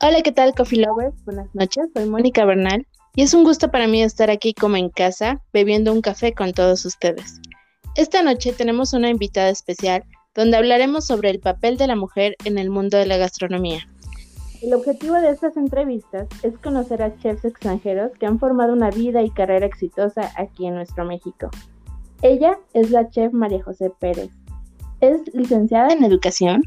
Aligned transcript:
Hola, 0.00 0.22
¿qué 0.22 0.30
tal, 0.30 0.54
Coffee 0.54 0.78
Lovers? 0.78 1.24
Buenas 1.24 1.52
noches, 1.56 1.88
soy 1.92 2.08
Mónica 2.08 2.44
Bernal 2.44 2.86
y 3.16 3.22
es 3.22 3.34
un 3.34 3.42
gusto 3.42 3.72
para 3.72 3.88
mí 3.88 4.00
estar 4.00 4.30
aquí 4.30 4.54
como 4.54 4.76
en 4.76 4.90
casa, 4.90 5.42
bebiendo 5.52 5.92
un 5.92 6.02
café 6.02 6.32
con 6.34 6.52
todos 6.52 6.84
ustedes. 6.84 7.40
Esta 7.96 8.22
noche 8.22 8.52
tenemos 8.52 8.92
una 8.92 9.10
invitada 9.10 9.48
especial 9.48 10.04
donde 10.36 10.56
hablaremos 10.56 11.04
sobre 11.04 11.30
el 11.30 11.40
papel 11.40 11.78
de 11.78 11.88
la 11.88 11.96
mujer 11.96 12.36
en 12.44 12.58
el 12.58 12.70
mundo 12.70 12.96
de 12.96 13.06
la 13.06 13.16
gastronomía. 13.16 13.88
El 14.62 14.72
objetivo 14.72 15.14
de 15.14 15.30
estas 15.30 15.56
entrevistas 15.56 16.28
es 16.44 16.56
conocer 16.58 17.02
a 17.02 17.18
chefs 17.18 17.44
extranjeros 17.44 18.12
que 18.20 18.26
han 18.26 18.38
formado 18.38 18.74
una 18.74 18.90
vida 18.90 19.22
y 19.22 19.30
carrera 19.30 19.66
exitosa 19.66 20.30
aquí 20.36 20.68
en 20.68 20.76
nuestro 20.76 21.04
México. 21.06 21.50
Ella 22.22 22.56
es 22.72 22.92
la 22.92 23.10
chef 23.10 23.32
María 23.32 23.64
José 23.64 23.90
Pérez. 23.98 24.30
Es 25.00 25.22
licenciada 25.34 25.88
en 25.92 26.04
educación, 26.04 26.62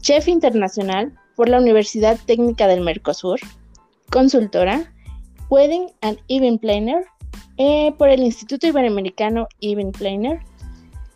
chef 0.00 0.26
internacional 0.26 1.16
por 1.36 1.48
la 1.48 1.58
Universidad 1.58 2.18
Técnica 2.26 2.66
del 2.66 2.80
Mercosur, 2.80 3.40
consultora, 4.10 4.92
Wedding 5.50 5.86
and 6.00 6.18
Event 6.28 6.60
Planner 6.60 7.04
eh, 7.58 7.92
por 7.98 8.08
el 8.08 8.22
Instituto 8.22 8.66
Iberoamericano 8.66 9.46
Event 9.60 9.96
Planner. 9.96 10.40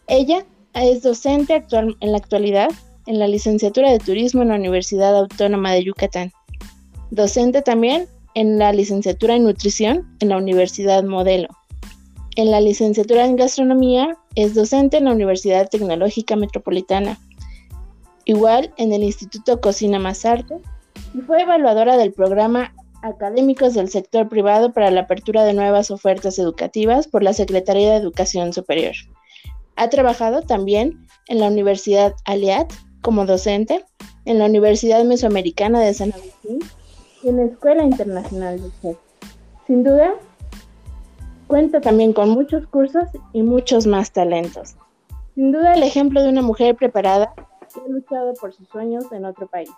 Ella 0.06 0.44
es 0.74 1.02
docente 1.02 1.54
actual, 1.54 1.96
en 2.00 2.12
la 2.12 2.18
actualidad 2.18 2.70
en 3.06 3.18
la 3.18 3.26
licenciatura 3.26 3.90
de 3.90 3.98
Turismo 3.98 4.42
en 4.42 4.48
la 4.48 4.56
Universidad 4.56 5.16
Autónoma 5.16 5.72
de 5.72 5.84
Yucatán. 5.84 6.30
Docente 7.10 7.62
también 7.62 8.06
en 8.34 8.58
la 8.58 8.72
licenciatura 8.72 9.34
en 9.34 9.44
Nutrición 9.44 10.06
en 10.20 10.28
la 10.28 10.36
Universidad 10.36 11.02
Modelo. 11.04 11.48
En 12.36 12.50
la 12.50 12.60
licenciatura 12.60 13.24
en 13.24 13.36
Gastronomía 13.36 14.16
es 14.34 14.54
docente 14.54 14.98
en 14.98 15.06
la 15.06 15.12
Universidad 15.12 15.68
Tecnológica 15.70 16.36
Metropolitana. 16.36 17.18
Igual 18.28 18.74
en 18.76 18.92
el 18.92 19.04
Instituto 19.04 19.58
Cocina 19.58 19.98
Más 19.98 20.26
Arte 20.26 20.60
y 21.14 21.22
fue 21.22 21.40
evaluadora 21.40 21.96
del 21.96 22.12
programa 22.12 22.74
Académicos 23.00 23.72
del 23.72 23.88
Sector 23.88 24.28
Privado 24.28 24.70
para 24.70 24.90
la 24.90 25.00
apertura 25.00 25.44
de 25.44 25.54
nuevas 25.54 25.90
ofertas 25.90 26.38
educativas 26.38 27.08
por 27.08 27.22
la 27.22 27.32
Secretaría 27.32 27.90
de 27.90 27.96
Educación 27.96 28.52
Superior. 28.52 28.92
Ha 29.76 29.88
trabajado 29.88 30.42
también 30.42 31.06
en 31.28 31.40
la 31.40 31.46
Universidad 31.46 32.14
Aliat 32.26 32.70
como 33.00 33.24
docente 33.24 33.82
en 34.26 34.38
la 34.38 34.44
Universidad 34.44 35.02
Mesoamericana 35.04 35.80
de 35.80 35.94
San 35.94 36.12
Agustín 36.12 36.58
y 37.22 37.28
en 37.30 37.36
la 37.38 37.44
Escuela 37.44 37.82
Internacional 37.82 38.60
de 38.60 38.70
Chef. 38.82 38.98
Sin 39.66 39.84
duda, 39.84 40.12
cuenta 41.46 41.80
también 41.80 42.12
con 42.12 42.28
muchos 42.28 42.66
cursos 42.66 43.08
y 43.32 43.42
muchos 43.42 43.86
más 43.86 44.12
talentos. 44.12 44.76
Sin 45.34 45.50
duda, 45.50 45.72
el 45.72 45.82
ejemplo 45.82 46.22
de 46.22 46.28
una 46.28 46.42
mujer 46.42 46.76
preparada 46.76 47.32
que 47.78 47.84
ha 47.84 47.88
luchado 47.88 48.34
por 48.34 48.52
sus 48.52 48.68
sueños 48.68 49.04
en 49.12 49.24
otro 49.24 49.46
país. 49.46 49.70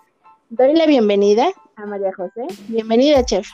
Doy 0.49 0.75
la 0.75 0.85
bienvenida 0.85 1.47
a 1.75 1.85
María 1.85 2.11
José. 2.13 2.45
Bienvenida, 2.67 3.23
chef. 3.23 3.47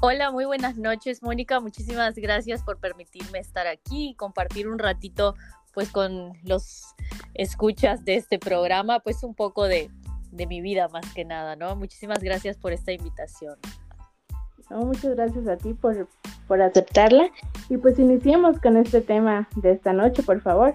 Hola, 0.00 0.30
muy 0.30 0.46
buenas 0.46 0.76
noches, 0.76 1.22
Mónica. 1.22 1.60
Muchísimas 1.60 2.14
gracias 2.14 2.62
por 2.62 2.78
permitirme 2.78 3.38
estar 3.38 3.66
aquí 3.66 4.10
y 4.10 4.14
compartir 4.14 4.68
un 4.68 4.78
ratito 4.78 5.34
pues 5.74 5.90
con 5.90 6.32
los 6.42 6.94
escuchas 7.34 8.04
de 8.04 8.16
este 8.16 8.38
programa, 8.38 9.00
pues 9.00 9.22
un 9.22 9.34
poco 9.34 9.66
de, 9.66 9.90
mi 10.32 10.60
vida 10.60 10.88
más 10.88 11.12
que 11.12 11.24
nada, 11.24 11.54
¿no? 11.54 11.76
Muchísimas 11.76 12.22
gracias 12.22 12.56
por 12.56 12.72
esta 12.72 12.92
invitación. 12.92 13.58
muchas 14.70 15.14
gracias 15.14 15.46
a 15.48 15.56
ti 15.56 15.74
por, 15.74 16.08
por 16.48 16.62
aceptarla. 16.62 17.30
Y 17.68 17.76
pues 17.76 17.98
iniciemos 17.98 18.58
con 18.58 18.76
este 18.76 19.00
tema 19.02 19.48
de 19.56 19.72
esta 19.72 19.92
noche, 19.92 20.22
por 20.22 20.40
favor. 20.40 20.74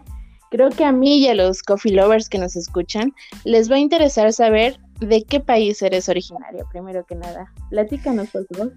Creo 0.55 0.69
que 0.69 0.85
a 0.85 0.93
mí 0.93 1.17
y 1.17 1.27
a 1.27 1.35
los 1.35 1.61
coffee 1.61 1.91
lovers 1.91 2.29
que 2.29 2.37
nos 2.37 2.55
escuchan 2.55 3.13
les 3.43 3.69
va 3.69 3.75
a 3.75 3.79
interesar 3.79 4.31
saber 4.31 4.79
de 5.01 5.21
qué 5.25 5.41
país 5.41 5.81
eres 5.81 6.07
originaria, 6.07 6.63
primero 6.71 7.05
que 7.05 7.13
nada. 7.13 7.51
Platícanos, 7.71 8.29
por 8.29 8.47
favor. 8.47 8.71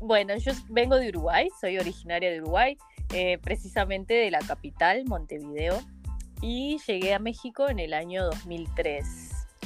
Bueno, 0.00 0.34
yo 0.38 0.52
vengo 0.70 0.96
de 0.96 1.10
Uruguay, 1.10 1.50
soy 1.60 1.76
originaria 1.76 2.30
de 2.30 2.40
Uruguay. 2.40 2.78
Eh, 3.12 3.36
precisamente 3.36 4.14
de 4.14 4.30
la 4.30 4.38
capital, 4.38 5.04
Montevideo, 5.04 5.78
y 6.40 6.78
llegué 6.86 7.12
a 7.12 7.18
México 7.18 7.68
en 7.68 7.80
el 7.80 7.92
año 7.92 8.24
2003, 8.24 9.04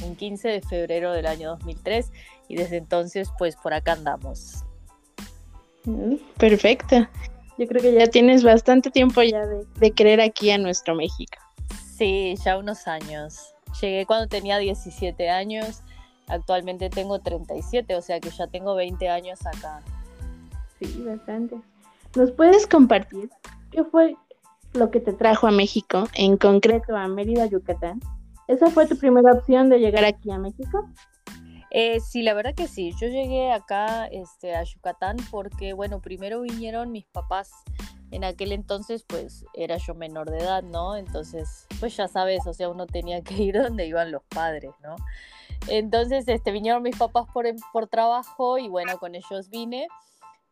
un 0.03 0.17
15 0.17 0.49
de 0.49 0.61
febrero 0.61 1.13
del 1.13 1.27
año 1.27 1.51
2003, 1.51 2.11
y 2.49 2.57
desde 2.57 2.79
entonces 2.79 3.29
pues 3.39 3.55
por 3.55 3.75
acá 3.75 3.93
andamos. 3.93 4.65
Mm, 5.85 6.17
perfecto. 6.37 7.07
Yo 7.59 7.69
creo 7.69 7.81
que 7.81 7.95
ya 7.95 8.09
tienes 8.09 8.43
bastante 8.43 8.91
tiempo 8.91 9.23
ya 9.23 9.47
de, 9.47 9.65
de 9.79 9.91
querer 9.93 10.21
aquí 10.21 10.51
a 10.51 10.59
nuestro 10.59 10.97
México. 10.97 11.44
Sí, 11.97 12.35
ya 12.45 12.59
unos 12.59 12.89
años. 12.89 13.55
Llegué 13.81 14.05
cuando 14.07 14.27
tenía 14.27 14.59
17 14.59 15.31
años, 15.31 15.83
actualmente 16.27 16.91
tengo 16.91 17.21
37, 17.21 17.95
o 17.95 18.03
sea 18.03 18.19
que 18.21 18.31
ya 18.31 18.47
tengo 18.49 18.75
20 18.75 19.09
años 19.09 19.47
acá. 19.47 19.81
Sí, 20.81 21.05
bastante. 21.07 21.61
¿Nos 22.17 22.33
puedes 22.33 22.67
compartir 22.67 23.31
qué 23.71 23.85
fue 23.85 24.17
lo 24.73 24.91
que 24.91 25.01
te 25.01 25.13
trajo 25.13 25.47
a 25.47 25.51
México, 25.51 26.09
en 26.15 26.37
concreto 26.37 26.97
a 26.97 27.07
Mérida, 27.07 27.47
Yucatán? 27.47 28.01
¿Esa 28.49 28.71
fue 28.71 28.87
tu 28.87 28.97
primera 28.97 29.33
opción 29.33 29.69
de 29.69 29.79
llegar 29.79 30.05
aquí 30.05 30.31
a 30.31 30.39
México? 30.39 30.89
Eh, 31.71 32.01
sí, 32.01 32.23
la 32.23 32.35
verdad 32.35 32.55
que 32.55 32.69
sí. 32.69 32.93
Yo 33.01 33.09
llegué 33.09 33.53
acá 33.53 34.07
este, 34.07 34.55
a 34.55 34.63
Yucatán 34.63 35.17
porque, 35.31 35.73
bueno, 35.73 36.01
primero 36.01 36.43
vinieron 36.43 36.93
mis 36.93 37.07
papás. 37.07 37.51
En 38.15 38.23
aquel 38.23 38.53
entonces, 38.53 39.05
pues, 39.07 39.45
era 39.55 39.77
yo 39.77 39.95
menor 39.95 40.31
de 40.31 40.39
edad, 40.39 40.63
¿no? 40.63 40.97
Entonces, 40.97 41.67
pues 41.81 41.97
ya 41.97 42.07
sabes, 42.07 42.47
o 42.47 42.55
sea, 42.55 42.69
uno 42.69 42.87
tenía 42.87 43.23
que 43.23 43.35
ir 43.35 43.55
donde 43.63 43.87
iban 43.87 44.13
los 44.13 44.23
padres, 44.25 44.71
¿no? 44.83 44.95
Entonces, 45.67 46.29
este, 46.29 46.53
vinieron 46.53 46.83
mis 46.83 46.97
papás 46.97 47.27
por, 47.33 47.45
por 47.73 47.89
trabajo 47.89 48.59
y, 48.59 48.69
bueno, 48.69 48.99
con 48.99 49.17
ellos 49.17 49.51
vine 49.51 49.89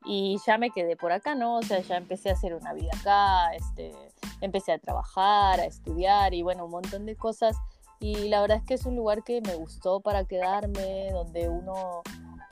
y 0.04 0.38
ya 0.44 0.58
me 0.58 0.70
quedé 0.70 0.96
por 0.96 1.12
acá, 1.12 1.36
¿no? 1.36 1.58
O 1.58 1.62
sea, 1.62 1.80
ya 1.80 1.96
empecé 1.96 2.30
a 2.30 2.32
hacer 2.32 2.54
una 2.54 2.72
vida 2.72 2.90
acá, 2.98 3.54
este, 3.54 3.92
empecé 4.40 4.72
a 4.72 4.78
trabajar, 4.78 5.60
a 5.60 5.64
estudiar 5.66 6.34
y 6.34 6.42
bueno, 6.42 6.64
un 6.64 6.72
montón 6.72 7.06
de 7.06 7.14
cosas. 7.14 7.56
Y 8.00 8.28
la 8.28 8.40
verdad 8.40 8.58
es 8.58 8.64
que 8.64 8.74
es 8.74 8.86
un 8.86 8.96
lugar 8.96 9.22
que 9.22 9.40
me 9.40 9.54
gustó 9.54 10.00
para 10.00 10.24
quedarme, 10.24 11.12
donde 11.12 11.48
uno 11.48 12.02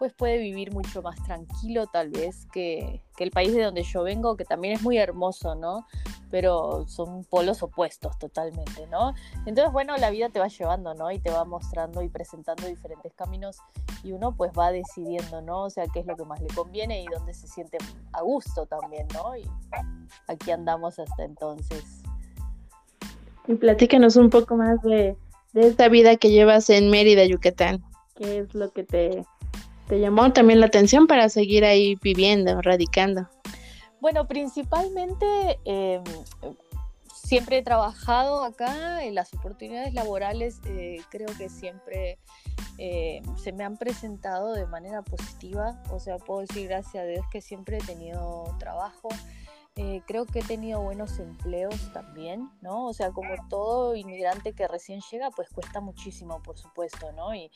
pues 0.00 0.14
puede 0.14 0.38
vivir 0.38 0.72
mucho 0.72 1.02
más 1.02 1.22
tranquilo 1.24 1.86
tal 1.86 2.08
vez 2.08 2.46
que, 2.54 3.02
el 3.18 3.30
país 3.30 3.54
de 3.54 3.62
donde 3.62 3.82
yo 3.82 4.02
vengo, 4.02 4.34
que 4.34 4.46
también 4.46 4.72
es 4.72 4.80
muy 4.80 4.96
hermoso, 4.96 5.54
¿no? 5.54 5.86
Pero 6.30 6.86
son 6.88 7.22
polos 7.24 7.62
opuestos 7.62 8.18
totalmente, 8.18 8.86
¿no? 8.86 9.12
Entonces, 9.44 9.70
bueno, 9.74 9.94
la 9.98 10.08
vida 10.08 10.30
te 10.30 10.40
va 10.40 10.48
llevando, 10.48 10.94
¿no? 10.94 11.10
Y 11.10 11.18
te 11.18 11.30
va 11.30 11.44
mostrando 11.44 12.00
y 12.00 12.08
presentando 12.08 12.66
diferentes 12.66 13.12
caminos 13.12 13.58
y 14.02 14.12
uno 14.12 14.34
pues 14.34 14.52
va 14.58 14.72
decidiendo, 14.72 15.42
¿no? 15.42 15.64
O 15.64 15.70
sea, 15.70 15.84
qué 15.92 16.00
es 16.00 16.06
lo 16.06 16.16
que 16.16 16.24
más 16.24 16.40
le 16.40 16.48
conviene 16.48 17.02
y 17.02 17.06
dónde 17.08 17.34
se 17.34 17.46
siente 17.46 17.76
a 18.14 18.22
gusto 18.22 18.64
también, 18.64 19.06
¿no? 19.12 19.36
Y 19.36 19.46
aquí 20.26 20.50
andamos 20.50 20.98
hasta 20.98 21.24
entonces. 21.24 21.84
Y 23.48 23.54
platícanos 23.54 24.16
un 24.16 24.30
poco 24.30 24.56
más 24.56 24.80
de, 24.80 25.14
de 25.52 25.66
esta 25.66 25.90
vida 25.90 26.16
que 26.16 26.30
llevas 26.30 26.70
en 26.70 26.88
Mérida, 26.88 27.26
Yucatán. 27.26 27.84
¿Qué 28.14 28.38
es 28.38 28.54
lo 28.54 28.70
que 28.70 28.84
te 28.84 29.26
te 29.90 29.98
llamó 29.98 30.32
también 30.32 30.60
la 30.60 30.66
atención 30.66 31.08
para 31.08 31.28
seguir 31.28 31.64
ahí 31.64 31.96
viviendo, 31.96 32.62
radicando? 32.62 33.28
Bueno, 34.00 34.28
principalmente 34.28 35.26
em, 35.64 36.04
siempre 37.12 37.58
he 37.58 37.62
trabajado 37.62 38.44
acá 38.44 39.04
en 39.04 39.16
las 39.16 39.34
oportunidades 39.34 39.92
laborales, 39.92 40.60
eh, 40.66 40.98
creo 41.10 41.26
que 41.36 41.48
siempre 41.48 42.20
eh, 42.78 43.20
se 43.36 43.52
me 43.52 43.64
han 43.64 43.76
presentado 43.76 44.52
de 44.52 44.64
manera 44.66 45.02
positiva, 45.02 45.82
o 45.90 45.98
sea, 45.98 46.18
puedo 46.18 46.42
decir 46.42 46.68
gracias 46.68 47.02
a 47.02 47.06
Dios 47.06 47.26
que 47.32 47.40
siempre 47.40 47.78
he 47.78 47.80
tenido 47.80 48.44
trabajo. 48.60 49.08
Eh, 49.82 50.02
creo 50.06 50.26
que 50.26 50.40
he 50.40 50.42
tenido 50.42 50.82
buenos 50.82 51.18
empleos 51.18 51.90
también, 51.94 52.50
¿no? 52.60 52.84
O 52.84 52.92
sea, 52.92 53.12
como 53.12 53.30
todo 53.48 53.96
inmigrante 53.96 54.52
que 54.52 54.68
recién 54.68 55.00
llega, 55.10 55.30
pues 55.30 55.48
cuesta 55.48 55.80
muchísimo, 55.80 56.42
por 56.42 56.58
supuesto, 56.58 57.12
¿no? 57.12 57.34
Y, 57.34 57.50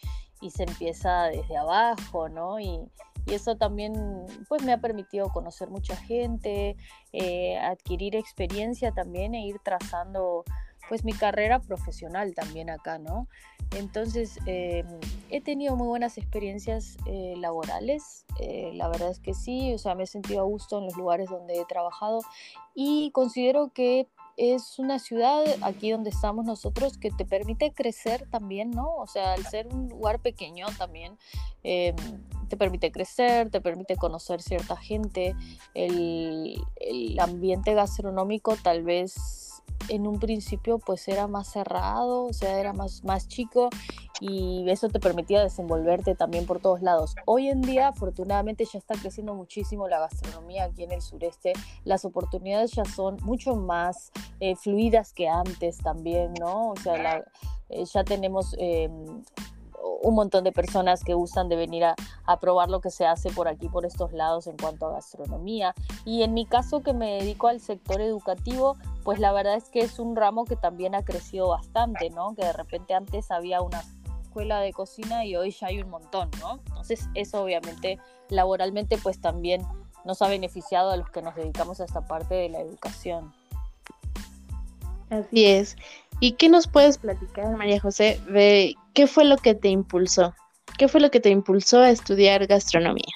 se 0.51 0.63
empieza 0.63 1.25
desde 1.25 1.57
abajo, 1.57 2.31
¿no? 2.31 2.59
Y, 2.61 2.81
y, 3.27 3.35
eso 3.35 3.57
también, 3.57 4.25
pues 4.49 4.63
me 4.63 4.73
ha 4.73 4.81
permitido 4.81 5.29
conocer 5.29 5.69
mucha 5.69 5.97
gente, 5.97 6.77
eh, 7.13 7.59
adquirir 7.59 8.17
experiencia 8.17 8.93
también 8.93 9.35
e 9.35 9.47
ir 9.47 9.59
trazando, 9.63 10.45
pues 10.89 11.05
mi 11.05 11.13
carrera 11.13 11.61
profesional 11.61 12.35
también 12.35 12.71
acá, 12.71 12.99
¿no? 12.99 13.29
Entonces, 13.77 14.39
em, 14.47 14.87
he 15.31 15.41
tenido 15.41 15.77
muy 15.77 15.87
buenas 15.87 16.19
experiencias 16.19 16.97
eh, 17.07 17.35
laborales, 17.39 18.25
eh, 18.39 18.71
la 18.75 18.89
verdad 18.89 19.11
es 19.11 19.21
que 19.21 19.35
sí, 19.35 19.73
o 19.75 19.79
sea, 19.79 19.95
me 19.95 20.05
he 20.05 20.07
sentido 20.07 20.41
a 20.41 20.45
gusto 20.45 20.79
en 20.79 20.85
los 20.85 20.97
lugares 20.97 21.29
donde 21.29 21.61
he 21.61 21.65
trabajado 21.65 22.21
y 22.75 23.11
considero 23.13 23.73
que 23.73 24.09
es 24.37 24.79
una 24.81 24.99
ciudad 24.99 25.45
aquí 25.63 25.93
donde 25.93 26.11
estamos 26.11 26.45
nosotros 26.45 26.99
que 26.99 27.11
te 27.11 27.25
permite 27.25 27.73
crecer 27.73 28.29
también, 28.31 28.73
¿no? 28.73 28.97
O 28.97 29.07
sea, 29.07 29.35
al 29.35 29.47
ser 29.47 29.69
un 29.69 29.89
lugar 29.89 30.21
pequeño 30.21 30.67
también 30.77 31.17
te 31.63 32.57
permite 32.59 32.93
crecer, 32.93 33.51
te 33.51 33.61
permite 33.61 33.97
conocer 33.97 34.43
cierta 34.43 34.77
gente, 34.77 35.37
el 35.75 36.59
ambiente 37.21 37.75
gastronómico 37.75 38.57
tal 38.57 38.83
vez 38.83 39.54
en 39.89 40.07
un 40.07 40.19
principio 40.19 40.79
pues 40.79 41.07
era 41.09 41.27
más 41.27 41.49
cerrado, 41.49 42.25
o 42.25 42.33
sea, 42.33 42.59
era 42.59 42.73
más, 42.73 43.05
más 43.05 43.29
chico 43.29 43.69
y 44.21 44.69
eso 44.71 44.89
te 44.89 45.01
permitía 45.01 45.43
desenvolverte 45.43 46.15
también 46.15 46.47
por 46.47 46.61
todos 46.61 46.83
lados. 46.83 47.15
Hoy 47.27 47.49
en 47.49 47.61
día, 47.61 47.89
afortunadamente, 47.89 48.65
ya 48.65 48.79
está 48.79 48.95
creciendo 48.95 49.35
muchísimo 49.35 49.89
la 49.89 49.99
gastronomía 50.01 50.65
aquí 50.65 50.85
en 50.85 50.93
el 50.93 51.03
sureste. 51.03 51.53
Las 51.85 52.05
oportunidades 52.05 52.73
ya 52.73 52.85
son 52.85 53.17
mucho 53.23 53.57
más 53.57 54.13
eh, 54.41 54.57
fluidas 54.57 55.13
que 55.13 55.29
antes 55.29 55.79
también, 55.79 56.33
¿no? 56.41 56.71
O 56.71 56.77
sea, 56.77 57.25
eh, 57.69 57.85
ya 57.85 58.05
tenemos... 58.05 58.55
Em, 58.59 59.23
un 60.03 60.15
montón 60.15 60.45
de 60.45 60.53
personas 60.53 61.05
que 61.05 61.15
gustan 61.15 61.49
de 61.49 61.57
venir 61.57 61.85
a, 61.85 61.95
probar 62.41 62.69
lo 62.69 62.81
que 62.81 62.91
se 62.91 63.07
hace 63.07 63.31
por 63.31 63.49
aquí, 63.49 63.69
por 63.69 63.87
estos 63.87 64.13
lados 64.13 64.47
en 64.47 64.57
cuanto 64.57 64.87
a 64.87 64.93
gastronomía. 64.93 65.75
Y 66.05 66.23
en 66.23 66.35
mi 66.35 66.47
caso 66.47 66.83
que 66.83 66.93
me 66.93 67.19
dedico 67.19 67.49
al 67.49 67.61
sector 67.61 68.01
educativo, 68.01 68.77
pues 69.03 69.19
la 69.19 69.33
verdad 69.33 69.55
es 69.55 69.69
que 69.69 69.81
es 69.81 69.99
un 69.99 70.17
ramo 70.17 70.45
que 70.45 70.57
también 70.57 70.95
ha 70.95 71.05
crecido 71.05 71.49
bastante, 71.49 72.11
¿no? 72.11 72.35
Que 72.35 72.45
de 72.45 72.53
repente 72.53 72.95
antes 72.95 73.31
había 73.31 73.61
una 73.63 73.83
escuela 74.23 74.61
de 74.61 74.73
cocina 74.73 75.25
y 75.25 75.37
hoy 75.37 75.53
ya 75.53 75.69
hay 75.69 75.81
un 75.81 75.91
montón, 75.91 76.31
¿no? 76.41 76.61
Entonces 76.67 77.09
eso 77.15 77.43
obviamente 77.43 77.99
laboralmente 78.31 78.99
pues 78.99 79.21
también 79.21 79.63
nos 80.05 80.21
ha 80.23 80.29
beneficiado 80.29 80.91
a 80.91 80.97
los 80.97 81.11
que 81.11 81.23
nos 81.23 81.35
dedicamos 81.35 81.81
a 81.81 81.85
esta 81.85 82.07
parte 82.07 82.35
de 82.35 82.49
la 82.49 82.61
educación. 82.61 83.33
Así 85.11 85.47
es. 85.47 85.77
¿Y 86.21 86.33
qué 86.33 86.49
nos 86.49 86.67
puedes 86.69 86.99
platicar, 86.99 87.57
María 87.57 87.81
José, 87.81 88.21
qué 88.95 89.07
fue 89.07 89.25
lo 89.25 89.37
que 89.37 89.55
te 89.55 89.69
impulsó? 89.69 90.35
¿Qué 90.79 90.89
fue 90.89 91.01
lo 91.01 91.11
que 91.11 91.21
te 91.21 91.31
impulsó 91.31 91.81
a 91.81 91.91
estudiar 91.91 92.47
gastronomía? 92.47 93.15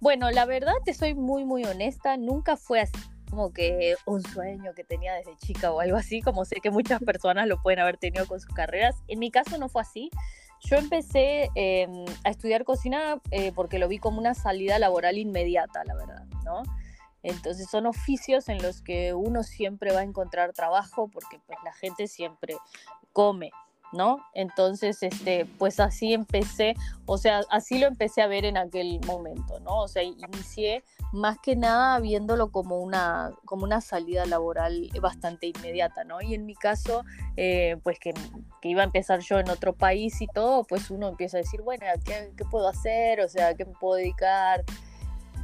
Bueno, 0.00 0.30
la 0.30 0.44
verdad 0.44 0.74
te 0.84 0.94
soy 0.94 1.14
muy, 1.14 1.44
muy 1.44 1.64
honesta, 1.64 2.16
nunca 2.16 2.56
fue 2.56 2.80
así 2.80 2.98
como 3.30 3.52
que 3.52 3.94
un 4.06 4.22
sueño 4.22 4.72
que 4.74 4.84
tenía 4.84 5.14
desde 5.14 5.36
chica 5.36 5.70
o 5.72 5.80
algo 5.80 5.96
así, 5.96 6.22
como 6.22 6.44
sé 6.44 6.56
que 6.62 6.70
muchas 6.70 7.02
personas 7.02 7.46
lo 7.46 7.60
pueden 7.62 7.80
haber 7.80 7.98
tenido 7.98 8.26
con 8.26 8.40
sus 8.40 8.54
carreras. 8.54 8.96
En 9.06 9.18
mi 9.18 9.30
caso 9.30 9.58
no 9.58 9.68
fue 9.68 9.82
así. 9.82 10.10
Yo 10.60 10.76
empecé 10.76 11.50
em, 11.54 12.04
a 12.24 12.30
estudiar 12.30 12.64
cocina 12.64 13.20
eh, 13.30 13.52
porque 13.54 13.78
lo 13.78 13.86
vi 13.86 13.98
como 13.98 14.18
una 14.18 14.34
salida 14.34 14.78
laboral 14.78 15.18
inmediata, 15.18 15.84
la 15.84 15.94
verdad, 15.94 16.24
¿no? 16.44 16.62
Entonces 17.28 17.68
son 17.70 17.86
oficios 17.86 18.48
en 18.48 18.62
los 18.62 18.82
que 18.82 19.14
uno 19.14 19.42
siempre 19.42 19.92
va 19.92 20.00
a 20.00 20.04
encontrar 20.04 20.52
trabajo 20.52 21.08
porque 21.08 21.40
pues 21.46 21.58
la 21.64 21.72
gente 21.72 22.08
siempre 22.08 22.56
come, 23.12 23.50
¿no? 23.92 24.18
Entonces, 24.34 25.02
este, 25.02 25.46
pues 25.58 25.80
así 25.80 26.12
empecé, 26.12 26.74
o 27.06 27.18
sea, 27.18 27.40
así 27.50 27.78
lo 27.78 27.86
empecé 27.86 28.22
a 28.22 28.26
ver 28.26 28.44
en 28.44 28.56
aquel 28.56 29.00
momento, 29.06 29.60
¿no? 29.60 29.80
O 29.80 29.88
sea, 29.88 30.02
inicié 30.02 30.84
más 31.12 31.38
que 31.38 31.56
nada 31.56 31.98
viéndolo 32.00 32.50
como 32.50 32.80
una, 32.80 33.32
como 33.44 33.64
una 33.64 33.80
salida 33.80 34.26
laboral 34.26 34.90
bastante 35.00 35.46
inmediata, 35.46 36.04
¿no? 36.04 36.20
Y 36.20 36.34
en 36.34 36.44
mi 36.44 36.54
caso, 36.54 37.04
eh, 37.36 37.76
pues 37.82 37.98
que, 37.98 38.12
que, 38.60 38.68
iba 38.68 38.82
a 38.82 38.84
empezar 38.84 39.20
yo 39.20 39.38
en 39.38 39.48
otro 39.48 39.72
país 39.72 40.20
y 40.20 40.26
todo, 40.26 40.64
pues 40.64 40.90
uno 40.90 41.08
empieza 41.08 41.38
a 41.38 41.40
decir, 41.40 41.62
bueno, 41.62 41.86
¿qué, 42.04 42.32
qué 42.36 42.44
puedo 42.44 42.68
hacer? 42.68 43.20
O 43.20 43.28
sea, 43.28 43.54
¿qué 43.54 43.64
me 43.64 43.72
puedo 43.72 43.94
dedicar? 43.94 44.64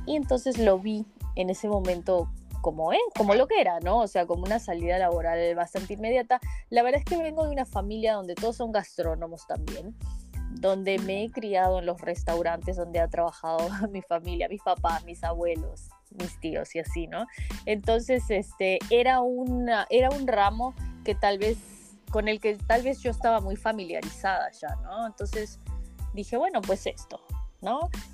Y 0.06 0.16
entonces 0.16 0.58
lo 0.58 0.78
vi 0.78 1.06
en 1.36 1.50
ese 1.50 1.68
momento 1.68 2.28
como, 2.64 2.94
¿eh? 2.94 3.00
como 3.14 3.34
lo 3.34 3.46
que 3.46 3.60
era, 3.60 3.78
¿no? 3.80 3.98
O 3.98 4.06
sea, 4.06 4.26
como 4.26 4.44
una 4.44 4.58
salida 4.58 4.96
laboral 4.96 5.54
bastante 5.54 5.92
inmediata. 5.94 6.40
La 6.70 6.82
verdad 6.82 7.00
es 7.00 7.04
que 7.04 7.22
vengo 7.22 7.44
de 7.44 7.50
una 7.50 7.66
familia 7.66 8.14
donde 8.14 8.34
todos 8.34 8.56
son 8.56 8.72
gastrónomos 8.72 9.46
también, 9.46 9.94
donde 10.50 10.98
me 10.98 11.24
he 11.24 11.30
criado 11.30 11.80
en 11.80 11.86
los 11.86 12.00
restaurantes 12.00 12.76
donde 12.76 13.00
ha 13.00 13.08
trabajado 13.08 13.58
mi 13.90 14.00
familia, 14.00 14.48
mis 14.48 14.62
papás, 14.62 15.04
mis 15.04 15.22
abuelos, 15.24 15.90
mis 16.18 16.40
tíos 16.40 16.74
y 16.74 16.78
así, 16.78 17.06
¿no? 17.06 17.26
Entonces, 17.66 18.24
este, 18.30 18.78
era, 18.88 19.20
una, 19.20 19.86
era 19.90 20.08
un 20.08 20.26
ramo 20.26 20.74
que 21.04 21.14
tal 21.14 21.36
vez, 21.36 21.58
con 22.10 22.28
el 22.28 22.40
que 22.40 22.56
tal 22.56 22.80
vez 22.82 23.00
yo 23.02 23.10
estaba 23.10 23.40
muy 23.40 23.56
familiarizada 23.56 24.50
ya, 24.52 24.74
¿no? 24.76 25.06
Entonces 25.06 25.60
dije, 26.14 26.38
bueno, 26.38 26.62
pues 26.62 26.86
esto, 26.86 27.20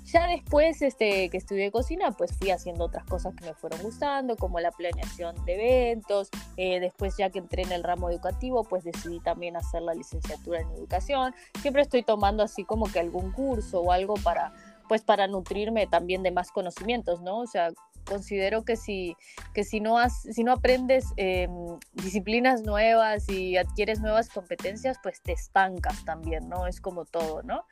ya 0.05 0.27
después 0.27 0.81
este, 0.81 1.29
que 1.29 1.37
estudié 1.37 1.71
cocina, 1.71 2.11
pues 2.11 2.33
fui 2.37 2.51
haciendo 2.51 2.85
otras 2.85 3.05
cosas 3.05 3.33
que 3.35 3.45
me 3.45 3.53
fueron 3.53 3.81
gustando, 3.81 4.35
como 4.35 4.59
la 4.59 4.71
planeación 4.71 5.35
de 5.45 5.53
eventos. 5.55 6.29
Eh, 6.57 6.79
después 6.79 7.15
ya 7.17 7.29
que 7.29 7.39
entré 7.39 7.63
en 7.63 7.71
el 7.71 7.83
ramo 7.83 8.09
educativo, 8.09 8.63
pues 8.63 8.83
decidí 8.83 9.19
también 9.19 9.55
hacer 9.55 9.81
la 9.81 9.93
licenciatura 9.93 10.61
en 10.61 10.71
educación. 10.71 11.33
Siempre 11.61 11.81
estoy 11.81 12.03
tomando 12.03 12.43
así 12.43 12.63
como 12.63 12.91
que 12.91 12.99
algún 12.99 13.31
curso 13.31 13.81
o 13.81 13.91
algo 13.91 14.15
para, 14.15 14.53
pues 14.87 15.01
para 15.01 15.27
nutrirme 15.27 15.87
también 15.87 16.23
de 16.23 16.31
más 16.31 16.51
conocimientos, 16.51 17.21
¿no? 17.21 17.39
O 17.39 17.47
sea, 17.47 17.71
considero 18.05 18.63
que 18.63 18.75
si, 18.75 19.15
que 19.53 19.63
si, 19.63 19.79
no, 19.79 19.97
si 20.09 20.43
no 20.43 20.53
aprendes 20.53 21.05
em, 21.17 21.79
disciplinas 21.93 22.63
nuevas 22.63 23.29
y 23.29 23.57
adquieres 23.57 24.01
nuevas 24.01 24.29
competencias, 24.29 24.97
pues 25.01 25.21
te 25.21 25.31
estancas 25.31 26.03
también, 26.05 26.49
¿no? 26.49 26.67
Es 26.67 26.81
como 26.81 27.05
todo, 27.05 27.43
¿no? 27.43 27.65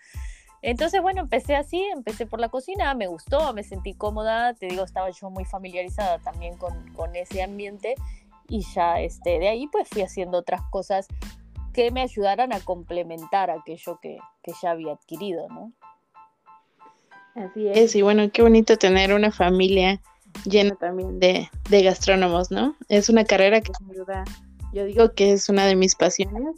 Entonces, 0.62 1.02
bueno, 1.02 1.22
empecé 1.22 1.56
así, 1.56 1.82
empecé 1.94 2.26
por 2.26 2.40
la 2.40 2.50
cocina, 2.50 2.94
me 2.94 3.08
gustó, 3.08 3.54
me 3.54 3.64
sentí 3.64 3.94
cómoda, 3.94 4.54
te 4.54 4.68
digo, 4.68 4.84
estaba 4.84 5.10
yo 5.10 5.30
muy 5.30 5.46
familiarizada 5.46 6.20
también 6.20 6.58
con, 6.58 7.16
ese 7.16 7.42
ambiente 7.42 7.96
y 8.48 8.64
ya 8.74 9.00
este, 9.00 9.40
de 9.40 9.48
ahí 9.48 9.68
pues 9.68 9.88
fui 9.88 10.02
haciendo 10.02 10.38
otras 10.38 10.62
cosas 10.70 11.08
que 11.74 11.92
me 11.92 12.02
ayudaran 12.02 12.52
a 12.52 12.60
complementar 12.60 13.50
aquello 13.50 14.00
que, 14.02 14.18
ya 14.62 14.72
había 14.72 14.94
adquirido, 14.94 15.48
¿no? 15.50 15.72
Así 17.36 17.68
es, 17.68 17.96
y 17.96 18.02
bueno, 18.02 18.32
qué 18.32 18.42
bonito 18.42 18.78
tener 18.78 19.14
una 19.14 19.32
familia 19.32 20.02
llena 20.46 20.76
también 20.76 21.20
de, 21.20 21.50
gastrónomos, 21.70 22.50
¿no? 22.50 22.76
Es 22.90 23.10
una 23.10 23.24
carrera 23.24 23.62
que 23.62 23.72
sin 23.78 23.90
duda, 23.90 24.24
yo 24.74 24.86
digo 24.86 25.14
que 25.14 25.32
es 25.34 25.50
una 25.50 25.68
de 25.68 25.76
mis 25.76 25.96
pasiones 25.96 26.56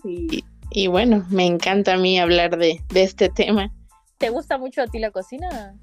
y, 0.72 0.88
bueno, 0.88 1.26
me 1.30 1.46
encanta 1.46 1.96
a 1.96 1.98
mí 1.98 2.18
hablar 2.18 2.58
de, 2.58 2.82
de 2.90 3.04
este 3.04 3.28
tema. 3.28 3.72
¿Te 4.22 4.30
gusta 4.30 4.60
mucho 4.60 4.84
a 4.84 4.88
ti 4.88 5.00
la 5.00 5.10
cocina? 5.10 5.76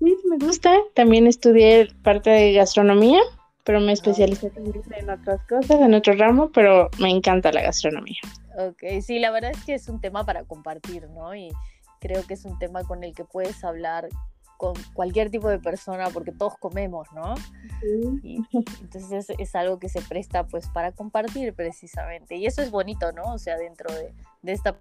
Sí, 0.00 0.14
me 0.28 0.36
gusta. 0.36 0.76
También 0.94 1.26
estudié 1.26 1.88
parte 2.02 2.28
de 2.28 2.52
gastronomía, 2.52 3.22
pero 3.64 3.80
me 3.80 3.92
especialicé 3.92 4.50
también 4.50 4.82
en 4.98 5.08
otras 5.08 5.42
cosas, 5.46 5.80
en 5.80 5.94
otro 5.94 6.12
ramo, 6.12 6.50
pero 6.52 6.90
me 6.98 7.08
encanta 7.08 7.50
la 7.50 7.62
gastronomía. 7.62 8.18
Ok, 8.58 9.00
sí, 9.00 9.18
la 9.18 9.30
verdad 9.30 9.52
es 9.52 9.64
que 9.64 9.72
es 9.72 9.88
un 9.88 9.98
tema 9.98 10.26
para 10.26 10.44
compartir, 10.44 11.08
¿no? 11.08 11.34
Y 11.34 11.52
creo 12.00 12.22
que 12.26 12.34
es 12.34 12.44
un 12.44 12.58
tema 12.58 12.84
con 12.84 13.02
el 13.02 13.14
que 13.14 13.24
puedes 13.24 13.64
hablar 13.64 14.10
con 14.60 14.74
cualquier 14.92 15.30
tipo 15.30 15.48
de 15.48 15.58
persona 15.58 16.10
porque 16.10 16.32
todos 16.32 16.54
comemos, 16.58 17.08
¿no? 17.14 17.34
Sí. 17.80 18.42
entonces 18.82 19.32
es, 19.38 19.54
algo 19.54 19.78
que 19.78 19.88
se 19.88 20.02
presta 20.02 20.46
pues 20.46 20.68
para 20.68 20.92
compartir 20.92 21.54
precisamente. 21.54 22.36
Y 22.36 22.44
eso 22.44 22.60
es 22.60 22.70
bonito, 22.70 23.10
¿no? 23.12 23.22
O 23.32 23.38
sea, 23.38 23.56
dentro 23.56 23.90
de, 23.94 24.12
de 24.42 24.52
esta 24.52 24.76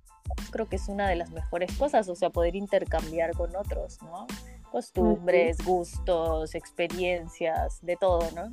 creo 0.52 0.68
que 0.68 0.76
es 0.76 0.90
una 0.90 1.08
de 1.08 1.16
las 1.16 1.32
mejores 1.32 1.72
cosas, 1.78 2.10
o 2.10 2.16
sea, 2.16 2.30
poder 2.30 2.58
intercambiar 2.58 3.32
con 3.32 3.56
otros, 3.56 4.02
¿no? 4.02 4.28
Costumbres, 4.70 5.64
gustos, 5.64 6.56
experiencias, 6.56 7.80
de 7.82 7.96
todo, 7.96 8.30
¿no? 8.36 8.52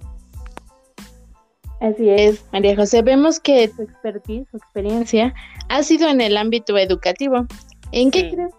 Así 1.80 2.08
es, 2.08 2.44
María 2.52 2.76
José. 2.76 3.02
Vemos 3.02 3.40
que 3.40 3.66
tu 3.66 3.82
expertise, 3.82 4.48
tu 4.48 4.58
experiencia, 4.58 5.34
ha 5.68 5.82
sido 5.82 6.08
en 6.08 6.20
el 6.20 6.36
ámbito 6.36 6.78
educativo. 6.78 7.46
¿En 7.90 8.12
qué 8.12 8.30
crees 8.30 8.54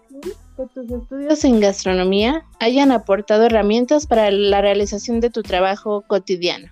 que 0.58 0.66
tus 0.74 0.90
estudios 0.90 1.44
en 1.44 1.60
gastronomía 1.60 2.44
hayan 2.58 2.90
aportado 2.90 3.44
herramientas 3.44 4.06
para 4.06 4.30
la 4.30 4.60
realización 4.60 5.20
de 5.20 5.30
tu 5.30 5.42
trabajo 5.42 6.02
cotidiano? 6.06 6.68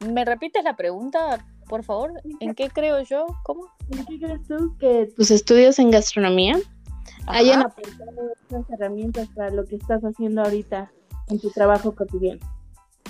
¿Me 0.00 0.24
repites 0.24 0.62
la 0.62 0.76
pregunta, 0.76 1.44
por 1.68 1.82
favor? 1.82 2.12
¿En 2.40 2.54
qué 2.54 2.68
creo 2.68 3.02
yo? 3.02 3.26
¿Cómo? 3.42 3.66
¿En 3.90 4.04
qué 4.06 4.18
crees 4.20 4.46
tú 4.46 4.76
que 4.78 5.10
tus 5.16 5.30
estudios 5.30 5.78
en 5.78 5.90
gastronomía 5.90 6.58
hayan 7.26 7.62
aportado 7.62 8.32
esas 8.48 8.70
herramientas 8.70 9.28
para 9.34 9.50
lo 9.50 9.64
que 9.64 9.76
estás 9.76 10.02
haciendo 10.02 10.42
ahorita 10.42 10.92
en 11.28 11.40
tu 11.40 11.50
trabajo 11.50 11.94
cotidiano? 11.94 12.40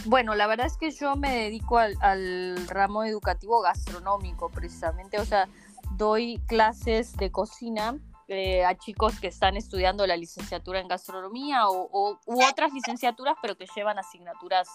Bueno, 0.06 0.34
la 0.34 0.46
verdad 0.46 0.66
es 0.66 0.76
que 0.76 0.90
yo 0.90 1.16
me 1.16 1.34
dedico 1.34 1.78
al, 1.78 1.96
al 2.00 2.66
ramo 2.68 3.04
educativo 3.04 3.60
gastronómico, 3.60 4.50
precisamente. 4.50 5.18
O 5.18 5.24
sea, 5.24 5.48
doy 5.96 6.40
clases 6.46 7.14
de 7.14 7.30
cocina 7.30 7.98
eh, 8.28 8.64
a 8.64 8.76
chicos 8.76 9.20
que 9.20 9.26
están 9.26 9.56
estudiando 9.56 10.06
la 10.06 10.16
licenciatura 10.16 10.80
en 10.80 10.88
gastronomía 10.88 11.68
o, 11.68 12.18
u 12.26 12.44
otras 12.44 12.72
licenciaturas, 12.72 13.36
pero 13.42 13.56
que 13.56 13.66
llevan 13.76 13.98
asignaturas 13.98 14.68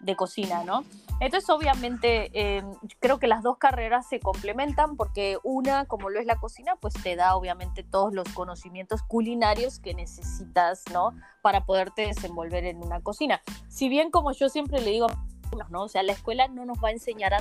de 0.00 0.16
cocina, 0.16 0.64
¿no? 0.64 0.84
Entonces, 1.20 1.48
obviamente, 1.48 2.30
eh, 2.34 2.62
creo 3.00 3.18
que 3.18 3.26
las 3.26 3.42
dos 3.42 3.58
carreras 3.58 4.08
se 4.08 4.20
complementan 4.20 4.96
porque 4.96 5.38
una, 5.42 5.86
como 5.86 6.10
lo 6.10 6.20
es 6.20 6.26
la 6.26 6.36
cocina, 6.36 6.76
pues 6.76 6.94
te 6.94 7.16
da 7.16 7.36
obviamente 7.36 7.82
todos 7.82 8.12
los 8.12 8.28
conocimientos 8.30 9.02
culinarios 9.02 9.78
que 9.78 9.94
necesitas, 9.94 10.82
¿no? 10.92 11.12
Para 11.42 11.64
poderte 11.64 12.02
desenvolver 12.02 12.64
en 12.64 12.82
una 12.84 13.00
cocina. 13.00 13.40
Si 13.68 13.88
bien, 13.88 14.10
como 14.10 14.32
yo 14.32 14.48
siempre 14.48 14.80
le 14.80 14.90
digo, 14.90 15.06
¿no? 15.70 15.84
O 15.84 15.88
sea, 15.88 16.02
la 16.02 16.12
escuela 16.12 16.48
no 16.48 16.66
nos 16.66 16.78
va 16.82 16.88
a 16.88 16.92
enseñar 16.92 17.34
a, 17.34 17.38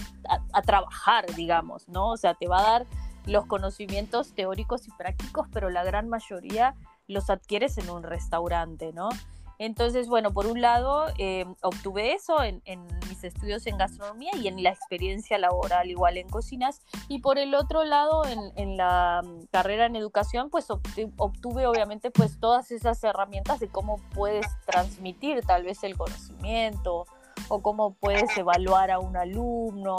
a 0.53 0.61
trabajar, 0.61 1.25
digamos, 1.35 1.89
¿no? 1.89 2.11
O 2.11 2.17
sea, 2.17 2.35
te 2.35 2.47
va 2.47 2.59
a 2.59 2.63
dar 2.63 2.85
los 3.25 3.45
conocimientos 3.45 4.33
teóricos 4.33 4.87
y 4.87 4.91
prácticos, 4.91 5.47
pero 5.51 5.69
la 5.69 5.83
gran 5.83 6.09
mayoría 6.09 6.75
los 7.07 7.29
adquieres 7.29 7.77
en 7.77 7.89
un 7.89 8.03
restaurante, 8.03 8.91
¿no? 8.93 9.09
Entonces, 9.57 10.09
bueno, 10.09 10.33
por 10.33 10.47
un 10.47 10.61
lado, 10.61 11.05
eh, 11.17 11.45
obtuve 11.61 12.13
eso 12.13 12.43
en, 12.43 12.61
mis 13.07 13.23
estudios 13.23 13.65
en 13.67 13.77
gastronomía 13.77 14.31
y 14.35 14.47
en 14.47 14.61
la 14.61 14.69
experiencia 14.69 15.37
laboral 15.37 15.89
igual 15.89 16.17
en 16.17 16.27
cocinas. 16.27 16.81
Y 17.07 17.19
por 17.19 17.37
el 17.37 17.55
otro 17.55 17.85
lado, 17.85 18.23
en, 18.25 18.75
la 18.75 19.21
mm, 19.23 19.45
carrera 19.51 19.85
en 19.85 19.95
educación, 19.95 20.49
pues 20.49 20.67
obtuve, 20.69 21.67
obviamente 21.67 22.11
pues 22.11 22.37
todas 22.39 22.71
esas 22.71 23.01
herramientas 23.03 23.59
de 23.59 23.69
cómo 23.69 24.01
puedes 24.13 24.45
transmitir 24.65 25.41
tal 25.45 25.63
vez 25.63 25.83
el 25.83 25.95
conocimiento 25.95 27.05
o 27.47 27.61
cómo 27.61 27.93
puedes 27.93 28.37
evaluar 28.37 28.91
a 28.91 28.99
un 28.99 29.15
alumno 29.15 29.95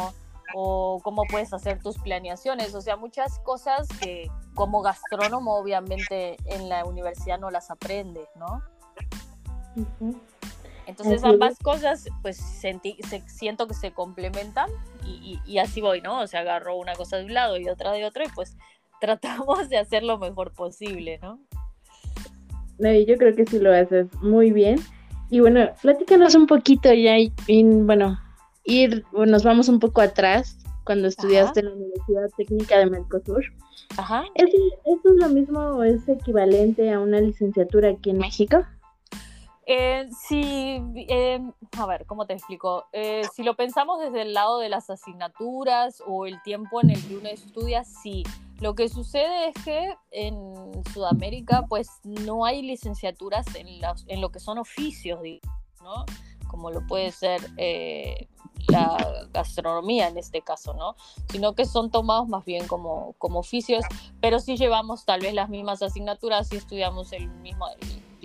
o 0.55 1.01
cómo 1.03 1.25
puedes 1.25 1.53
hacer 1.53 1.83
tus 1.83 1.99
planeaciones, 1.99 2.75
o 2.75 2.81
sea, 2.81 2.97
muchas 2.97 3.39
cosas 3.41 3.89
que 4.01 4.31
como 4.55 4.83
gastrónomo 4.83 5.57
obviamente 5.57 6.37
en 6.47 6.69
la 6.69 6.85
universidad 6.85 7.39
no 7.39 7.51
las 7.51 7.71
aprendes, 7.71 8.29
¿no? 8.37 8.63
Entonces 10.87 11.25
ambas 11.25 11.59
cosas, 11.59 12.09
pues 12.23 12.37
sentí, 12.37 12.97
siento 13.27 13.67
que 13.67 13.75
se 13.75 13.93
complementan 13.93 14.71
y, 15.05 15.59
así 15.59 15.81
voy, 15.81 16.01
¿no? 16.01 16.21
O 16.21 16.27
sea, 16.27 16.41
agarro 16.41 16.77
una 16.77 16.95
cosa 16.95 17.17
de 17.17 17.25
un 17.25 17.35
lado 17.35 17.57
y 17.59 17.69
otra 17.69 17.93
de 17.93 18.05
otro 18.05 18.25
y 18.25 18.29
pues 18.29 18.57
tratamos 19.01 19.69
de 19.69 19.79
hacer 19.79 20.03
lo 20.03 20.19
mejor 20.19 20.53
posible, 20.53 21.19
¿no? 21.21 21.41
No, 22.79 22.93
yo 22.93 23.17
creo 23.17 23.35
que 23.35 23.47
sí 23.47 23.59
lo 23.59 23.73
haces 23.75 24.13
muy 24.21 24.53
bien. 24.53 24.79
Y 25.31 25.41
bueno, 25.41 25.69
platícanos 25.83 26.35
un 26.35 26.47
poquito 26.47 26.93
ya, 26.93 27.19
y, 27.19 27.65
bueno, 27.65 28.19
ir, 28.67 29.05
nos 29.13 29.43
vamos 29.45 29.69
un 29.69 29.81
poco 29.81 30.01
atrás, 30.01 30.59
cuando 30.87 31.09
estudiaste 31.09 31.61
en 31.61 31.67
la 31.67 31.73
Universidad 31.73 32.31
Técnica 32.37 32.79
de 32.79 32.87
Mercosur. 32.87 33.45
Ajá. 33.97 34.25
¿Es, 34.35 34.47
¿Eso 34.47 35.15
es 35.15 35.17
lo 35.17 35.29
mismo 35.29 35.59
o 35.59 35.83
es 35.83 36.09
equivalente 36.09 36.93
a 36.93 37.01
una 37.01 37.21
licenciatura 37.21 37.91
aquí 37.91 38.11
en 38.11 38.19
México? 38.19 38.59
Eh, 39.67 40.09
sí, 40.29 40.81
eh, 41.09 41.41
a 41.77 41.87
ver, 41.87 42.07
¿cómo 42.07 42.25
te 42.25 42.35
explico? 42.35 42.85
Eh, 42.93 43.23
si 43.35 43.43
lo 43.43 43.57
pensamos 43.57 43.99
desde 44.01 44.23
el 44.23 44.33
lado 44.33 44.61
de 44.61 44.69
las 44.69 44.89
asignaturas 44.89 46.01
o 46.07 46.27
el 46.27 46.41
tiempo 46.43 46.81
en 46.81 46.91
el 46.91 47.05
que 47.05 47.17
uno 47.17 47.29
estudia, 47.29 47.83
sí. 47.83 48.23
Lo 48.61 48.77
que 48.77 48.89
sucede 48.89 49.49
es 49.49 49.65
que 49.65 49.97
en 50.13 50.35
Sudamérica, 50.95 51.67
pues 51.69 51.89
no 52.05 52.45
hay 52.45 52.63
licenciaturas 52.63 53.45
en, 53.57 53.67
en 54.07 54.21
lo 54.21 54.31
que 54.31 54.39
son 54.39 54.59
oficios, 54.59 55.19
¿no? 55.83 56.07
Como 56.49 56.71
lo 56.71 56.87
puede 56.87 57.11
ser 57.11 57.41
la 58.69 59.27
gastronomía 59.33 60.09
en 60.09 60.19
este 60.19 60.43
caso, 60.43 60.75
¿no? 60.75 60.97
Sino 61.31 61.55
que 61.55 61.65
son 61.65 61.91
tomados 61.91 62.29
más 62.29 62.45
bien 62.45 62.67
como, 62.67 63.15
como 63.19 63.39
oficios, 63.39 63.85
pero 64.21 64.41
sí 64.41 64.57
llevamos 64.57 65.05
tal 65.05 65.21
vez 65.21 65.35
las 65.35 65.49
mismas 65.49 65.83
asignaturas 65.83 66.53
y 66.53 66.57
estudiamos 66.57 67.13
el 67.13 67.29
mismo, 67.29 67.67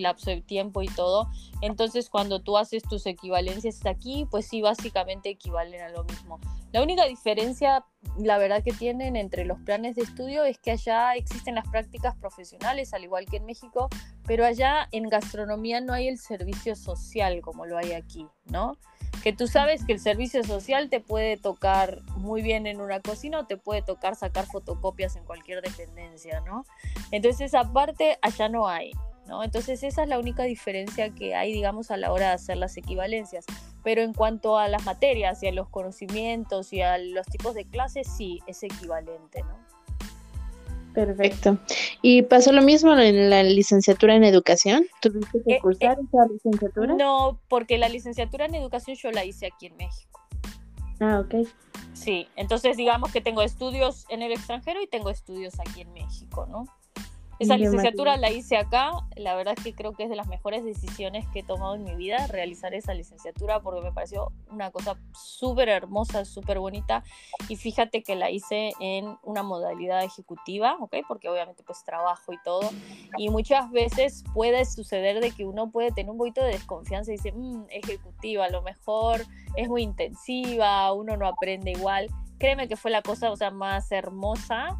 lapso 0.01 0.29
de 0.29 0.41
tiempo 0.41 0.81
y 0.81 0.88
todo. 0.88 1.29
Entonces, 1.62 2.10
cuando 2.10 2.41
tú 2.41 2.58
haces 2.58 2.84
tus 2.84 3.05
equivalencias 3.05 3.86
aquí, 3.86 4.27
pues 4.29 4.46
sí, 4.48 4.62
básicamente 4.62 5.29
equivalen 5.29 5.81
a 5.81 5.89
lo 5.89 6.03
mismo. 6.03 6.39
La 6.72 6.81
única 6.81 7.05
diferencia, 7.05 7.86
la 8.17 8.38
verdad 8.38 8.63
que 8.63 8.72
tienen 8.72 9.17
entre 9.17 9.43
los 9.43 9.60
planes 9.60 9.96
de 9.96 10.03
estudio 10.03 10.46
es 10.46 10.58
que 10.58 10.72
allá 10.72 11.15
existen 11.15 11.55
las 11.55 11.67
prácticas 11.67 12.15
profesionales, 12.15 12.93
al 12.93 13.03
igual 13.03 13.25
que 13.25 13.38
en 13.38 13.46
México, 13.46 13.89
pero 14.25 14.46
allá 14.46 14.88
en 14.91 15.10
gastronomía 15.10 15.81
no 15.81 15.91
hay 15.91 16.08
el 16.08 16.17
servicio 16.17 16.75
social 16.75 17.41
como 17.41 17.65
lo 17.65 17.77
hay 17.77 17.91
aquí, 17.91 18.25
¿no? 18.46 18.77
Que 19.22 19.34
tú 19.34 19.48
sabes 19.48 19.86
que 19.86 19.91
el 19.91 20.00
servicio 20.00 20.43
social 20.46 20.89
te 20.89 21.01
puede 21.01 21.36
tocar 21.36 22.01
muy 22.15 22.41
bien 22.41 22.65
en 22.65 22.79
una 22.79 23.01
cocina 23.01 23.41
o 23.41 23.46
te 23.46 23.58
puede 23.58 23.81
tocar 23.81 24.15
sacar 24.15 24.46
fotocopias 24.46 25.17
en 25.17 25.25
cualquier 25.25 25.62
dependencia, 25.62 26.39
¿no? 26.41 26.65
Entonces, 27.12 27.41
esa 27.41 27.72
parte 27.72 28.17
allá 28.22 28.48
no 28.48 28.67
hay. 28.67 28.93
Entonces 29.44 29.84
esa 29.84 30.04
es 30.04 30.10
la 30.10 30.20
única 30.20 30.44
diferencia 30.44 31.10
que 31.10 31.36
hay, 31.36 31.54
digamos, 31.54 31.90
a 31.92 31.98
la 31.98 32.12
hora 32.12 32.28
de 32.28 32.34
hacer 32.34 32.58
las 32.58 32.75
equivalencias. 32.78 33.46
Pero 33.84 34.01
en 34.01 34.13
cuanto 34.13 34.58
a 34.58 34.68
las 34.68 34.86
materias 34.86 35.42
y 35.42 35.48
a 35.48 35.51
los 35.51 35.70
conocimientos 35.70 36.74
y 36.74 36.82
a 36.82 36.98
los 36.98 37.25
tipos 37.28 37.56
de 37.56 37.66
clases, 37.66 38.08
sí, 38.16 38.40
es 38.48 38.62
equivalente, 38.63 39.42
¿no? 39.44 39.72
Perfecto. 40.94 41.58
¿Y 42.01 42.24
pasó 42.24 42.51
lo 42.51 42.62
mismo 42.62 42.94
en 42.98 43.30
la 43.30 43.44
licenciatura 43.44 44.16
en 44.16 44.25
educación? 44.25 44.86
¿Tuviste 45.01 45.42
que 45.48 45.56
eh, 45.56 45.60
cursar 45.62 45.98
eh, 45.98 46.04
esa 46.06 46.25
licenciatura? 46.28 46.96
No, 46.96 47.40
porque 47.48 47.78
la 47.78 47.88
licenciatura 47.88 48.46
en 48.46 48.56
educación 48.56 48.98
yo 48.98 49.12
la 49.12 49.24
hice 49.24 49.48
aquí 49.48 49.68
en 49.68 49.78
México. 49.78 50.20
Ah, 51.00 51.24
ok. 51.25 51.48
Sí, 51.94 52.28
entonces 52.36 52.78
digamos 52.78 53.12
que 53.12 53.22
tengo 53.22 53.42
estudios 53.42 54.06
en 54.10 54.22
el 54.22 54.34
extranjero 54.34 54.82
y 54.82 54.88
tengo 54.88 55.10
estudios 55.10 55.60
aquí 55.60 55.82
en 55.82 55.94
México, 55.94 56.46
¿no? 56.46 56.66
Esa 57.42 57.58
licenciatura 57.58 58.18
la 58.18 58.30
hice 58.30 58.56
acá, 58.56 58.92
la 59.16 59.36
verdad 59.36 59.56
es 59.58 59.64
que 59.64 59.74
creo 59.74 59.94
que 59.94 60.04
es 60.04 60.10
de 60.10 60.16
las 60.16 60.28
mejores 60.28 60.64
decisiones 60.64 61.26
que 61.34 61.40
he 61.40 61.44
tomado 61.44 61.76
en 61.76 61.84
mi 61.84 61.96
vida, 61.96 62.28
realizar 62.28 62.74
esa 62.74 62.94
licenciatura, 62.94 63.62
porque 63.62 63.82
me 63.82 63.92
pareció 63.92 64.32
una 64.50 64.70
cosa 64.70 64.96
súper 65.20 65.70
hermosa, 65.70 66.24
súper 66.24 66.60
bonita, 66.60 67.04
y 67.50 67.56
fíjate 67.56 68.04
que 68.04 68.16
la 68.16 68.30
hice 68.30 68.74
en 68.80 69.18
una 69.24 69.42
modalidad 69.42 70.04
ejecutiva, 70.04 70.78
¿ok? 70.80 70.98
Porque 71.08 71.30
obviamente 71.30 71.64
pues 71.64 71.84
trabajo 71.84 72.32
y 72.32 72.38
todo, 72.44 72.70
y 73.18 73.30
muchas 73.30 73.72
veces 73.72 74.24
puede 74.34 74.64
suceder 74.66 75.20
de 75.20 75.32
que 75.32 75.46
uno 75.46 75.72
puede 75.72 75.92
tener 75.92 76.12
un 76.12 76.18
poquito 76.18 76.44
de 76.44 76.52
desconfianza 76.52 77.12
y 77.12 77.16
dice, 77.16 77.32
mmm, 77.32 77.66
ejecutiva, 77.70 78.46
a 78.46 78.50
lo 78.50 78.62
mejor 78.62 79.22
es 79.56 79.68
muy 79.68 79.82
intensiva, 79.82 80.94
uno 80.94 81.18
no 81.18 81.28
aprende 81.28 81.72
igual. 81.72 82.08
Créeme 82.38 82.68
que 82.68 82.76
fue 82.76 82.92
la 82.92 83.02
cosa, 83.02 83.32
o 83.32 83.36
sea, 83.36 83.52
más 83.52 83.92
hermosa 83.92 84.78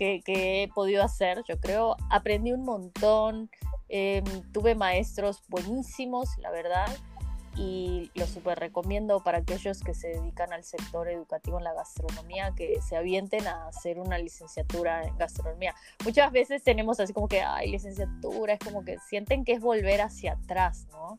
que, 0.00 0.62
he 0.62 0.68
podido 0.68 1.02
hacer, 1.02 1.42
yo 1.46 1.60
creo. 1.60 1.96
Aprendí 2.08 2.52
un 2.52 2.64
montón, 2.64 3.50
em, 3.88 4.24
tuve 4.52 4.74
maestros 4.74 5.42
buenísimos, 5.48 6.38
la 6.38 6.50
verdad, 6.50 6.88
y 7.56 8.10
lo 8.14 8.26
súper 8.26 8.58
recomiendo 8.58 9.22
para 9.22 9.38
aquellos 9.38 9.80
que 9.80 9.92
se 9.92 10.08
dedican 10.08 10.52
al 10.52 10.64
sector 10.64 11.08
educativo 11.08 11.58
en 11.58 11.64
la 11.64 11.74
gastronomía, 11.74 12.54
que 12.56 12.80
se 12.80 12.96
avienten 12.96 13.46
a 13.46 13.68
hacer 13.68 13.98
una 13.98 14.16
licenciatura 14.16 15.04
en 15.04 15.18
gastronomía. 15.18 15.74
Muchas 16.04 16.32
veces 16.32 16.62
tenemos 16.62 16.98
así 17.00 17.12
como 17.12 17.28
que, 17.28 17.42
ay, 17.42 17.70
licenciatura, 17.70 18.54
es 18.54 18.60
como 18.60 18.84
que 18.84 18.98
sienten 19.00 19.44
que 19.44 19.52
es 19.52 19.60
volver 19.60 20.00
hacia 20.00 20.32
atrás, 20.32 20.86
¿no? 20.92 21.18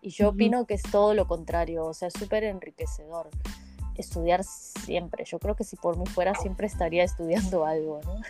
Y 0.00 0.10
yo 0.10 0.30
opino 0.30 0.66
que 0.66 0.74
es 0.74 0.82
todo 0.82 1.14
lo 1.14 1.28
contrario, 1.28 1.84
o 1.84 1.94
sea, 1.94 2.08
es 2.08 2.14
súper 2.14 2.44
enriquecedor 2.44 3.30
estudiar 3.96 4.44
siempre. 4.44 5.24
Yo 5.24 5.38
creo 5.38 5.54
que 5.54 5.64
si 5.64 5.76
por 5.76 5.96
mí 5.96 6.06
fuera 6.06 6.34
siempre 6.34 6.66
estaría 6.66 7.04
estudiando 7.04 7.64
algo, 7.66 8.00
¿no? 8.04 8.20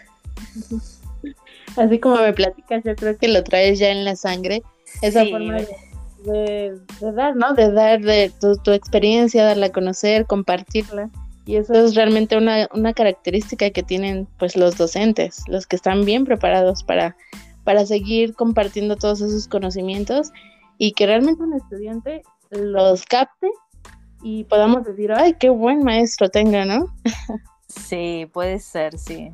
Así 1.76 1.98
como 1.98 2.16
me 2.16 2.32
platicas, 2.32 2.82
yo 2.84 2.96
creo 2.96 3.16
que 3.16 3.28
lo 3.28 3.44
traes 3.44 3.78
ya 3.78 3.90
en 3.90 4.04
la 4.04 4.16
sangre, 4.16 4.62
esa 5.02 5.24
forma 5.24 5.58
de, 6.24 6.78
dar, 7.00 7.36
¿no? 7.36 7.54
De 7.54 7.72
dar 7.72 8.00
de 8.00 8.32
tu, 8.40 8.72
experiencia, 8.72 9.44
darla 9.44 9.66
a 9.66 9.72
conocer, 9.72 10.26
compartirla. 10.26 11.10
Y 11.46 11.56
eso 11.56 11.74
es 11.74 11.94
realmente 11.94 12.36
una, 12.36 12.68
una 12.72 12.92
característica 12.92 13.70
que 13.70 13.82
tienen 13.82 14.28
pues 14.38 14.56
los 14.56 14.76
docentes, 14.76 15.42
los 15.48 15.66
que 15.66 15.76
están 15.76 16.04
bien 16.04 16.24
preparados 16.24 16.84
para, 16.84 17.16
para 17.64 17.86
seguir 17.86 18.34
compartiendo 18.34 18.96
todos 18.96 19.20
esos 19.20 19.48
conocimientos 19.48 20.30
y 20.78 20.92
que 20.92 21.06
realmente 21.06 21.42
un 21.42 21.54
estudiante 21.54 22.22
los 22.50 23.04
capte 23.06 23.50
y 24.22 24.44
podamos 24.44 24.84
decir, 24.84 25.12
ay, 25.12 25.34
qué 25.38 25.50
buen 25.50 25.82
maestro 25.82 26.28
tenga, 26.30 26.64
¿no? 26.64 26.86
sí, 27.68 28.28
puede 28.32 28.58
ser, 28.58 28.98
sí. 28.98 29.32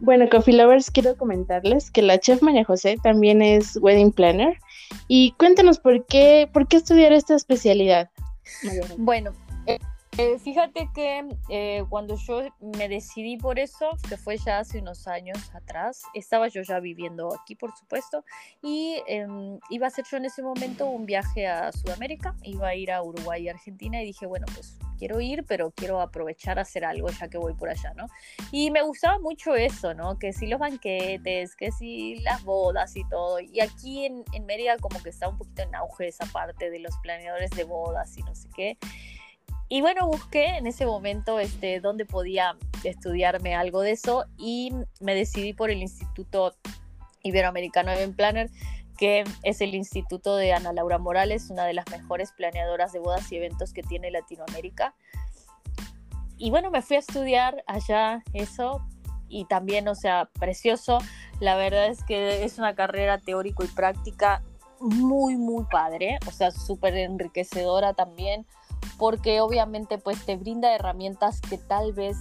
Bueno, 0.00 0.28
Coffee 0.28 0.54
Lovers, 0.54 0.90
quiero 0.90 1.16
comentarles 1.16 1.90
que 1.90 2.02
la 2.02 2.18
chef 2.18 2.42
María 2.42 2.64
José 2.64 2.96
también 3.02 3.40
es 3.40 3.78
wedding 3.80 4.12
planner. 4.12 4.58
Y 5.08 5.32
cuéntanos 5.38 5.78
por 5.78 6.04
qué, 6.06 6.48
por 6.52 6.68
qué 6.68 6.76
estudiar 6.76 7.12
esta 7.12 7.34
especialidad. 7.34 8.10
Bueno, 8.98 9.32
eh, 10.18 10.38
fíjate 10.38 10.88
que 10.94 11.28
eh, 11.48 11.84
cuando 11.88 12.16
yo 12.16 12.42
me 12.60 12.88
decidí 12.88 13.36
por 13.36 13.58
eso, 13.58 13.90
que 14.08 14.16
fue 14.16 14.36
ya 14.38 14.60
hace 14.60 14.78
unos 14.78 15.08
años 15.08 15.38
atrás, 15.54 16.02
estaba 16.14 16.48
yo 16.48 16.62
ya 16.62 16.78
viviendo 16.80 17.34
aquí, 17.34 17.54
por 17.56 17.76
supuesto, 17.76 18.24
y 18.62 19.02
em, 19.08 19.58
iba 19.70 19.86
a 19.86 19.88
hacer 19.88 20.04
yo 20.10 20.16
en 20.16 20.26
ese 20.26 20.42
momento 20.42 20.86
un 20.86 21.06
viaje 21.06 21.46
a 21.46 21.72
Sudamérica, 21.72 22.36
iba 22.42 22.68
a 22.68 22.74
ir 22.74 22.92
a 22.92 23.02
Uruguay 23.02 23.44
y 23.44 23.48
Argentina, 23.48 24.00
y 24.02 24.06
dije, 24.06 24.26
bueno, 24.26 24.46
pues 24.54 24.78
quiero 24.98 25.20
ir, 25.20 25.44
pero 25.46 25.72
quiero 25.72 26.00
aprovechar 26.00 26.58
a 26.58 26.62
hacer 26.62 26.84
algo 26.84 27.08
ya 27.08 27.28
que 27.28 27.38
voy 27.38 27.54
por 27.54 27.68
allá, 27.68 27.92
¿no? 27.94 28.06
Y 28.52 28.70
me 28.70 28.82
gustaba 28.82 29.18
mucho 29.18 29.54
eso, 29.54 29.94
¿no? 29.94 30.18
Que 30.18 30.32
si 30.32 30.46
los 30.46 30.60
banquetes, 30.60 31.56
que 31.56 31.72
si 31.72 32.16
las 32.20 32.44
bodas 32.44 32.96
y 32.96 33.06
todo, 33.08 33.40
y 33.40 33.60
aquí 33.60 34.06
en, 34.06 34.24
en 34.32 34.46
Mérida 34.46 34.76
como 34.78 35.02
que 35.02 35.10
está 35.10 35.28
un 35.28 35.38
poquito 35.38 35.62
en 35.62 35.74
auge 35.74 36.08
esa 36.08 36.26
parte 36.26 36.70
de 36.70 36.78
los 36.78 36.96
planeadores 36.98 37.50
de 37.50 37.64
bodas 37.64 38.16
y 38.16 38.22
no 38.22 38.34
sé 38.34 38.48
qué. 38.54 38.78
Y 39.74 39.80
bueno, 39.80 40.06
busqué 40.06 40.56
en 40.56 40.68
ese 40.68 40.86
momento 40.86 41.40
este, 41.40 41.80
dónde 41.80 42.06
podía 42.06 42.56
estudiarme 42.84 43.56
algo 43.56 43.80
de 43.80 43.90
eso 43.90 44.24
y 44.38 44.70
me 45.00 45.16
decidí 45.16 45.52
por 45.52 45.68
el 45.68 45.82
Instituto 45.82 46.54
Iberoamericano 47.24 47.90
Event 47.90 48.14
Planner, 48.14 48.50
que 48.96 49.24
es 49.42 49.60
el 49.60 49.74
instituto 49.74 50.36
de 50.36 50.52
Ana 50.52 50.72
Laura 50.72 50.98
Morales, 50.98 51.50
una 51.50 51.64
de 51.64 51.74
las 51.74 51.90
mejores 51.90 52.30
planeadoras 52.30 52.92
de 52.92 53.00
bodas 53.00 53.32
y 53.32 53.36
eventos 53.36 53.72
que 53.72 53.82
tiene 53.82 54.12
Latinoamérica. 54.12 54.94
Y 56.38 56.50
bueno, 56.50 56.70
me 56.70 56.80
fui 56.80 56.94
a 56.94 57.00
estudiar 57.00 57.64
allá 57.66 58.22
eso 58.32 58.80
y 59.28 59.44
también, 59.46 59.88
o 59.88 59.96
sea, 59.96 60.30
precioso. 60.38 60.98
La 61.40 61.56
verdad 61.56 61.88
es 61.88 62.04
que 62.04 62.44
es 62.44 62.58
una 62.58 62.76
carrera 62.76 63.18
teórico 63.18 63.64
y 63.64 63.66
práctica 63.66 64.40
muy, 64.78 65.36
muy 65.36 65.64
padre, 65.64 66.20
o 66.28 66.30
sea, 66.30 66.52
súper 66.52 66.94
enriquecedora 66.94 67.92
también, 67.94 68.46
porque 68.98 69.40
obviamente 69.40 69.98
pues 69.98 70.24
te 70.24 70.36
brinda 70.36 70.74
herramientas 70.74 71.40
que 71.40 71.58
tal 71.58 71.92
vez 71.92 72.16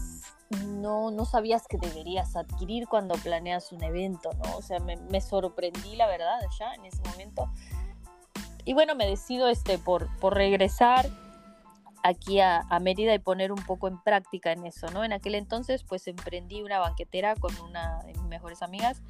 no, 0.68 1.12
no 1.12 1.26
sabías 1.26 1.68
que 1.68 1.78
deberías 1.78 2.36
adquirir 2.36 2.88
cuando 2.88 3.16
planeas 3.16 3.72
un 3.72 3.84
evento, 3.84 4.32
¿no? 4.44 4.58
O 4.58 4.62
sea, 4.62 4.80
me, 4.80 4.98
me 4.98 5.22
sorprendí, 5.22 5.96
la 5.96 6.08
verdad, 6.08 6.40
ya 6.60 6.74
en 6.76 6.86
ese 6.86 7.02
momento. 7.10 7.50
Y 8.66 8.74
bueno, 8.74 8.96
me 8.96 9.08
decido 9.08 9.48
este, 9.48 9.78
por, 9.78 10.16
por 10.20 10.36
regresar 10.36 11.10
aquí 12.04 12.40
a, 12.40 12.60
a, 12.70 12.80
Mérida 12.80 13.14
y 13.14 13.20
poner 13.20 13.52
un 13.52 13.64
poco 13.64 13.88
en 13.88 14.02
práctica 14.02 14.52
en 14.52 14.66
eso, 14.66 14.88
¿no? 14.88 15.04
En 15.04 15.14
aquel 15.14 15.36
entonces, 15.36 15.84
pues 15.84 16.08
emprendí 16.08 16.62
una 16.62 16.80
banquetera 16.80 17.36
con 17.36 17.58
una 17.62 18.02
de 18.04 18.14
mis 18.14 18.24
mejores 18.24 18.62
amigas 18.62 19.02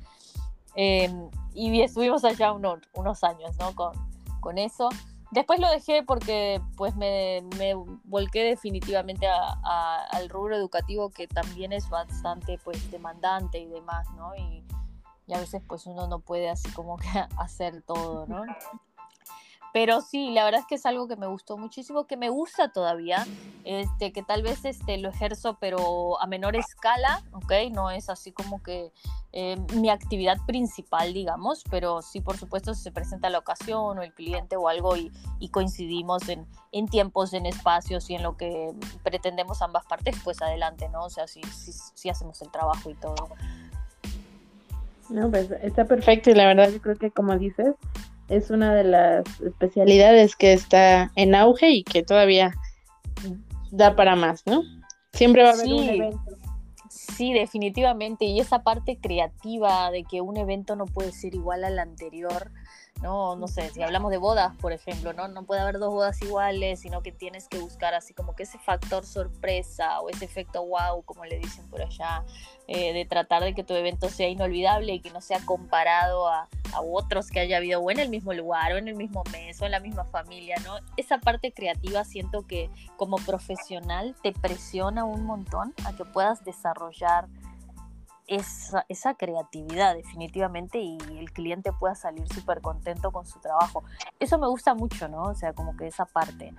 em, 0.75 1.29
y 1.53 1.81
estuvimos 1.81 2.23
allá 2.23 2.51
unos, 2.51 2.79
unos 2.93 3.23
años, 3.23 3.55
¿no? 3.57 3.75
Con, 3.75 3.93
con 4.39 4.57
eso. 4.57 4.89
Después 5.33 5.59
lo 5.59 5.67
dejé 5.69 6.03
porque 6.03 6.61
pues 6.77 6.95
me, 6.95 7.41
me 7.57 7.73
volqué 8.03 8.43
definitivamente 8.43 9.27
al 9.27 10.29
rubro 10.29 10.55
educativo 10.55 11.09
que 11.09 11.27
también 11.27 11.73
es 11.73 11.89
bastante 11.89 12.59
pues 12.63 12.91
demandante 12.91 13.57
y 13.57 13.65
demás, 13.65 14.07
¿no? 14.15 14.35
Y, 14.35 14.63
y 15.25 15.33
a 15.33 15.39
veces 15.39 15.63
pues 15.67 15.87
uno 15.87 16.07
no 16.07 16.19
puede 16.19 16.49
así 16.49 16.71
como 16.73 16.97
que 16.97 17.07
hacer 17.39 17.81
todo, 17.81 18.27
¿no? 18.27 18.43
Pero 19.73 20.01
sí, 20.01 20.29
la 20.29 20.45
verdad 20.45 20.61
es 20.61 20.67
que 20.67 20.75
es 20.75 20.85
algo 20.85 21.07
que 21.07 21.15
me 21.15 21.25
gustó 21.25 21.57
muchísimo, 21.57 22.05
que 22.05 22.15
me 22.15 22.29
gusta 22.29 22.71
todavía, 22.71 23.25
este, 23.63 24.13
que 24.13 24.21
tal 24.21 24.43
vez 24.43 24.63
este, 24.65 24.99
lo 24.99 25.09
ejerzo 25.09 25.57
pero 25.59 26.21
a 26.21 26.27
menor 26.27 26.55
escala, 26.55 27.23
¿ok? 27.31 27.51
No 27.71 27.89
es 27.89 28.07
así 28.07 28.31
como 28.31 28.61
que 28.61 28.93
eh, 29.31 29.57
mi 29.73 29.89
actividad 29.89 30.37
principal, 30.45 31.11
digamos, 31.11 31.63
pero 31.71 32.03
sí, 32.03 32.21
por 32.21 32.37
supuesto, 32.37 32.75
si 32.75 32.83
se 32.83 32.91
presenta 32.91 33.31
la 33.31 33.39
ocasión 33.39 33.97
o 33.97 34.03
el 34.03 34.13
cliente 34.13 34.55
o 34.57 34.67
algo 34.67 34.95
y, 34.95 35.11
y 35.39 35.49
coincidimos 35.49 36.29
en, 36.29 36.45
en, 36.71 36.87
tiempos, 36.87 37.33
en 37.33 37.47
espacios 37.47 38.11
y 38.11 38.15
en 38.15 38.21
lo 38.21 38.37
que 38.37 38.75
pretendemos 39.01 39.63
ambas 39.63 39.85
partes, 39.85 40.15
pues 40.23 40.39
adelante, 40.43 40.87
¿no? 40.89 41.05
O 41.05 41.09
sea, 41.09 41.25
sí, 41.27 41.41
sí, 41.51 41.71
sí 41.95 42.09
hacemos 42.09 42.39
el 42.43 42.51
trabajo 42.51 42.91
y 42.91 42.95
todo. 42.95 43.15
No, 45.09 45.31
pues 45.31 45.49
está 45.63 45.85
perfecto 45.85 46.29
y 46.29 46.35
la 46.35 46.45
verdad 46.45 46.69
yo 46.69 46.79
creo 46.79 46.95
que 46.95 47.09
como 47.09 47.35
dices, 47.39 47.73
es 48.29 48.49
una 48.49 48.73
de 48.73 48.83
las 48.83 49.23
especialidades 49.41 50.35
que 50.35 50.53
está 50.53 51.11
en 51.15 51.35
auge 51.35 51.69
y 51.69 51.83
que 51.83 52.03
todavía 52.03 52.53
da 53.71 53.95
para 53.95 54.15
más, 54.15 54.43
¿no? 54.45 54.63
Siempre 55.13 55.43
va 55.43 55.49
a 55.49 55.53
haber 55.53 55.67
un 55.67 55.83
evento. 55.83 56.19
Sí, 56.89 57.33
definitivamente. 57.33 58.25
Y 58.25 58.39
esa 58.39 58.63
parte 58.63 58.97
creativa 58.97 59.91
de 59.91 60.03
que 60.03 60.21
un 60.21 60.37
evento 60.37 60.75
no 60.75 60.85
puede 60.85 61.11
ser 61.11 61.35
igual 61.35 61.63
al 61.63 61.79
anterior, 61.79 62.51
¿no? 63.03 63.35
No 63.35 63.47
sé, 63.49 63.69
si 63.71 63.83
hablamos 63.83 64.09
de 64.11 64.17
bodas, 64.17 64.55
por 64.55 64.71
ejemplo, 64.71 65.11
¿no? 65.11 65.27
No 65.27 65.43
puede 65.43 65.59
haber 65.59 65.77
dos 65.77 65.91
bodas 65.91 66.19
iguales, 66.21 66.79
sino 66.79 67.03
que 67.03 67.11
tienes 67.11 67.49
que 67.49 67.59
buscar 67.59 67.93
así 67.93 68.13
como 68.13 68.33
que 68.33 68.43
ese 68.43 68.57
factor 68.57 69.05
sorpresa 69.05 69.99
o 69.99 70.09
ese 70.09 70.23
efecto 70.23 70.65
wow, 70.65 71.03
como 71.03 71.25
le 71.25 71.37
dicen 71.37 71.69
por 71.69 71.81
allá, 71.81 72.23
eh, 72.67 72.93
de 72.93 73.05
tratar 73.05 73.43
de 73.43 73.53
que 73.53 73.63
tu 73.65 73.73
evento 73.73 74.09
sea 74.09 74.29
inolvidable 74.29 74.93
y 74.93 75.01
que 75.01 75.11
no 75.11 75.19
sea 75.19 75.39
comparado 75.45 76.29
a, 76.29 76.47
a, 76.73 76.81
otros 76.81 77.29
que 77.29 77.41
haya 77.41 77.57
habido 77.57 77.81
o 77.81 77.91
en 77.91 77.99
el 77.99 78.07
mismo 78.07 78.33
lugar 78.33 78.71
o 78.71 78.77
en 78.77 78.87
el 78.87 78.95
mismo 78.95 79.23
mes 79.33 79.61
o 79.61 79.65
en 79.65 79.71
la 79.71 79.81
misma 79.81 80.05
familia, 80.05 80.55
¿no? 80.63 80.77
Esa 80.95 81.17
parte 81.17 81.51
creativa 81.51 82.05
siento 82.05 82.47
que 82.47 82.69
como 82.95 83.17
profesional 83.17 84.15
te 84.23 84.31
presiona 84.31 85.03
un 85.03 85.25
montón 85.25 85.73
a 85.85 85.93
que 85.93 86.05
puedas 86.05 86.45
desarrollar 86.45 87.27
esa, 88.27 88.85
esa, 88.89 89.13
creatividad 89.15 89.95
definitivamente 89.95 90.79
y 90.79 90.97
el 91.17 91.31
cliente 91.31 91.71
pueda 91.73 91.95
salir 91.95 92.27
súper 92.27 92.61
contento 92.61 93.11
con 93.11 93.25
su 93.25 93.39
trabajo. 93.39 93.83
Eso 94.19 94.37
me 94.37 94.47
gusta 94.47 94.73
mucho, 94.73 95.07
¿no? 95.07 95.23
O 95.23 95.35
sea, 95.35 95.53
como 95.53 95.75
que 95.75 95.87
esa 95.87 96.05
parte. 96.05 96.53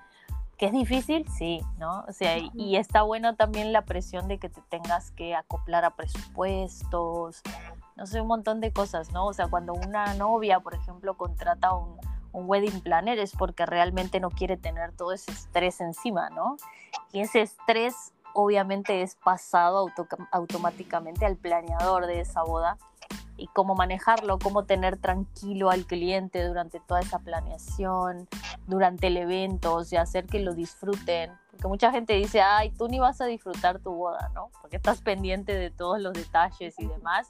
Que 0.57 0.67
es 0.67 0.73
difícil, 0.73 1.27
sí, 1.37 1.63
¿no? 1.79 2.05
O 2.07 2.13
sea, 2.13 2.39
y 2.39 2.77
está 2.77 3.03
bueno 3.03 3.35
también 3.35 3.73
la 3.73 3.83
presión 3.83 4.29
de 4.29 4.39
que 4.39 4.49
te 4.49 4.61
tengas 4.63 5.11
que 5.11 5.35
acoplar 5.35 5.85
a 5.85 5.97
presupuestos, 5.97 7.43
no 7.97 8.07
sé, 8.07 8.21
un 8.21 8.29
montón 8.29 8.61
de 8.61 8.73
cosas, 8.73 9.11
¿no? 9.11 9.27
O 9.27 9.33
sea, 9.33 9.49
cuando 9.49 9.73
una 9.73 10.15
novia, 10.15 10.61
por 10.61 10.75
ejemplo, 10.75 11.17
contrata 11.17 11.75
un, 11.75 11.99
un 12.35 12.49
wedding 12.49 12.81
planner 12.83 13.19
es 13.19 13.33
porque 13.33 13.65
realmente 13.65 14.21
no 14.21 14.29
quiere 14.29 14.57
tener 14.57 14.93
todo 14.93 15.13
ese 15.13 15.31
estrés 15.31 15.81
encima, 15.81 16.31
¿no? 16.31 16.57
Y 17.13 17.21
ese 17.21 17.43
estrés 17.43 18.13
obviamente 18.35 19.03
es 19.03 19.17
pasado 19.17 19.91
automáticamente 20.33 21.25
al 21.25 21.37
planeador 21.37 22.07
de 22.07 22.21
esa 22.21 22.43
boda 22.43 22.77
y 23.37 23.49
cómo 23.49 23.75
manejarlo, 23.75 24.39
cómo 24.39 24.65
tener 24.65 24.97
tranquilo 24.97 25.71
al 25.71 25.87
cliente 25.87 26.47
durante 26.47 26.81
toda 26.81 27.01
esa 27.01 27.19
planeación, 27.19 28.29
durante 28.67 29.09
el 29.09 29.17
evento, 29.17 29.75
o 29.75 29.85
sea, 29.85 30.03
hacer 30.03 30.27
que 30.27 30.39
lo 30.39 30.55
disfruten. 30.55 31.33
Porque 31.51 31.67
mucha 31.69 31.91
gente 31.91 32.13
dice, 32.15 32.43
ay, 32.43 32.71
tú 32.71 32.89
ni 32.89 32.99
vas 32.99 33.21
a 33.21 33.27
disfrutar 33.27 33.79
tu 33.81 33.93
boda, 33.93 34.31
¿no? 34.35 34.51
Porque 34.61 34.77
estás 34.77 35.01
pendiente 35.01 35.55
de 35.55 35.71
todos 35.71 36.01
los 36.01 36.13
detalles 36.13 36.79
y 36.79 36.87
demás 36.87 37.29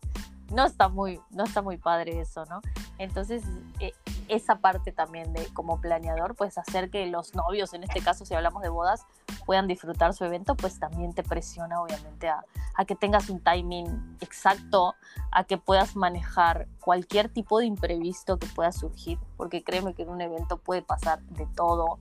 no 0.53 0.65
está 0.65 0.89
muy, 0.89 1.21
no 1.31 1.45
está 1.45 1.63
muy 1.63 1.77
padre 1.77 2.21
eso, 2.21 2.45
¿no? 2.47 2.61
Entonces, 2.99 3.43
eh, 3.81 3.93
esa 4.29 4.57
parte 4.57 4.93
también 4.93 5.33
de 5.33 5.47
como 5.53 5.81
planeador, 5.81 6.35
pues 6.35 6.59
hacer 6.59 6.91
que 6.91 7.07
los 7.07 7.35
novios, 7.35 7.75
en 7.75 7.85
este 7.85 8.01
caso 8.01 8.25
si 8.25 8.35
hablamos 8.35 8.63
de 8.63 8.69
bodas, 8.69 9.07
puedan 9.47 9.67
disfrutar 9.67 10.15
su 10.15 10.25
evento, 10.25 10.55
pues 10.57 10.79
también 10.79 11.13
te 11.13 11.23
presiona 11.23 11.81
obviamente 11.81 12.29
a, 12.29 12.45
que 12.87 12.95
tengas 12.95 13.31
un 13.31 13.41
timing 13.41 14.19
exacto, 14.21 14.95
a 15.31 15.45
que 15.45 15.59
puedas 15.59 15.97
manejar 15.97 16.67
cualquier 16.81 17.29
tipo 17.29 17.59
de 17.59 17.67
imprevisto 17.67 18.39
que 18.39 18.47
pueda 18.47 18.73
surgir, 18.73 19.19
porque 19.37 19.63
créeme 19.63 19.95
que 19.95 20.03
en 20.03 20.11
un 20.11 20.21
evento 20.21 20.59
puede 20.59 20.83
pasar 20.83 21.21
de 21.23 21.47
todo. 21.55 21.99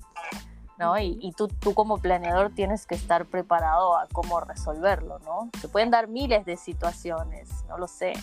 ¿no? 0.80 0.98
Y, 0.98 1.20
y, 1.22 1.32
tú, 1.34 1.48
tú 1.48 1.76
como 1.76 2.00
planeador 2.00 2.52
tienes 2.54 2.88
que 2.88 2.96
estar 2.96 3.28
preparado 3.28 3.96
a 3.96 4.08
cómo 4.12 4.40
resolverlo, 4.40 5.20
¿no? 5.20 5.50
Se 5.62 5.70
pueden 5.70 5.92
dar 5.92 6.08
miles 6.08 6.46
de 6.46 6.58
situaciones, 6.58 7.64
no 7.70 7.78
lo 7.78 7.88
sé. 7.88 8.14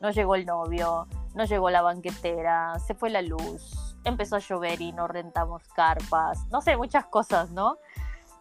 No 0.00 0.10
llegó 0.10 0.34
el 0.34 0.46
novio, 0.46 1.08
no 1.36 1.44
llegó 1.44 1.70
la 1.70 1.82
banquetera, 1.82 2.78
se 2.78 2.94
fue 2.94 3.10
la 3.10 3.20
luz, 3.22 3.94
empezó 4.04 4.36
a 4.36 4.38
llover 4.40 4.80
y 4.80 4.92
no 4.92 5.06
rentamos 5.06 5.62
carpas, 5.68 6.46
no 6.50 6.62
sé, 6.62 6.76
muchas 6.76 7.04
cosas, 7.06 7.50
¿no? 7.50 7.78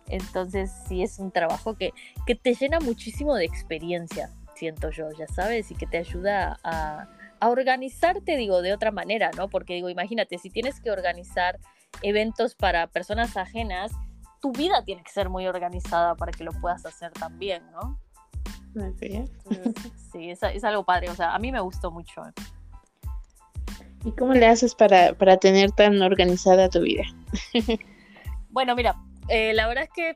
Entonces 0.07 0.71
sí 0.87 1.03
es 1.03 1.19
un 1.19 1.31
trabajo 1.31 1.75
que, 1.75 1.93
que 2.25 2.35
te 2.35 2.53
llena 2.53 2.79
muchísimo 2.79 3.35
de 3.35 3.45
experiencia, 3.45 4.29
siento 4.55 4.91
yo, 4.91 5.11
ya 5.11 5.27
sabes, 5.27 5.71
y 5.71 5.75
que 5.75 5.85
te 5.85 5.97
ayuda 5.97 6.57
a, 6.63 7.07
a 7.39 7.49
organizarte, 7.49 8.37
digo, 8.37 8.61
de 8.61 8.73
otra 8.73 8.91
manera, 8.91 9.29
¿no? 9.35 9.49
Porque 9.49 9.73
digo, 9.73 9.89
imagínate, 9.89 10.37
si 10.37 10.49
tienes 10.49 10.79
que 10.79 10.89
organizar 10.89 11.59
eventos 12.01 12.55
para 12.55 12.87
personas 12.87 13.35
ajenas, 13.35 13.91
tu 14.41 14.53
vida 14.53 14.83
tiene 14.85 15.03
que 15.03 15.11
ser 15.11 15.29
muy 15.29 15.47
organizada 15.47 16.15
para 16.15 16.31
que 16.31 16.45
lo 16.45 16.51
puedas 16.61 16.85
hacer 16.85 17.11
también, 17.11 17.63
¿no? 17.71 17.99
Sí, 20.11 20.29
es, 20.29 20.43
es, 20.43 20.63
algo 20.63 20.85
padre, 20.85 21.09
o 21.09 21.15
sea, 21.15 21.35
a 21.35 21.39
mí 21.39 21.51
me 21.51 21.59
gustó 21.59 21.91
mucho. 21.91 22.21
¿Y 24.05 24.11
cómo 24.11 24.33
le 24.33 24.45
haces 24.45 24.75
para, 24.75 25.13
para 25.13 25.37
tener 25.37 25.71
tan 25.71 25.99
organizada 26.03 26.69
tu 26.69 26.81
vida? 26.81 27.03
bueno, 28.49 28.75
mira, 28.75 28.95
eh, 29.29 29.51
la 29.53 29.67
verdad 29.67 29.85
es 29.85 29.89
que 29.89 30.15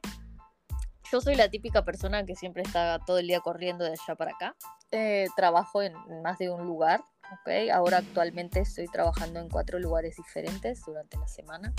yo 1.11 1.19
soy 1.21 1.33
la 1.33 1.49
típica 1.49 1.83
persona 1.83 2.23
que 2.23 2.35
siempre 2.35 2.61
está 2.61 2.99
todo 2.99 3.17
el 3.17 3.25
día 3.25 3.39
corriendo 3.39 3.83
de 3.83 3.91
allá 3.91 4.15
para 4.15 4.31
acá. 4.31 4.55
Eh, 4.91 5.25
trabajo 5.35 5.81
en 5.81 5.93
más 6.21 6.37
de 6.37 6.51
un 6.51 6.67
lugar, 6.67 7.01
¿ok? 7.31 7.71
Ahora 7.73 7.97
actualmente 7.97 8.59
estoy 8.59 8.87
trabajando 8.87 9.39
en 9.39 9.49
cuatro 9.49 9.79
lugares 9.79 10.15
diferentes 10.17 10.85
durante 10.85 11.17
la 11.17 11.27
semana. 11.27 11.73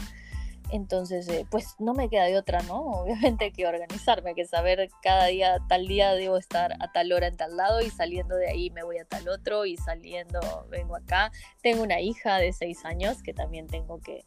Entonces, 0.72 1.28
eh, 1.28 1.46
pues 1.50 1.76
no 1.78 1.94
me 1.94 2.08
queda 2.08 2.24
de 2.24 2.36
otra, 2.36 2.62
¿no? 2.62 2.80
Obviamente 3.02 3.52
que 3.52 3.66
organizarme, 3.66 4.34
que 4.34 4.44
saber 4.44 4.90
cada 5.02 5.26
día, 5.26 5.58
tal 5.68 5.86
día 5.86 6.14
debo 6.14 6.36
estar 6.36 6.72
a 6.80 6.92
tal 6.92 7.12
hora 7.12 7.26
en 7.26 7.36
tal 7.36 7.56
lado 7.56 7.80
y 7.80 7.90
saliendo 7.90 8.36
de 8.36 8.48
ahí 8.48 8.70
me 8.70 8.82
voy 8.82 8.98
a 8.98 9.04
tal 9.04 9.28
otro 9.28 9.66
y 9.66 9.76
saliendo 9.76 10.40
vengo 10.70 10.96
acá. 10.96 11.32
Tengo 11.62 11.82
una 11.82 12.00
hija 12.00 12.38
de 12.38 12.52
seis 12.52 12.84
años 12.84 13.22
que 13.22 13.34
también 13.34 13.66
tengo 13.66 14.00
que, 14.00 14.24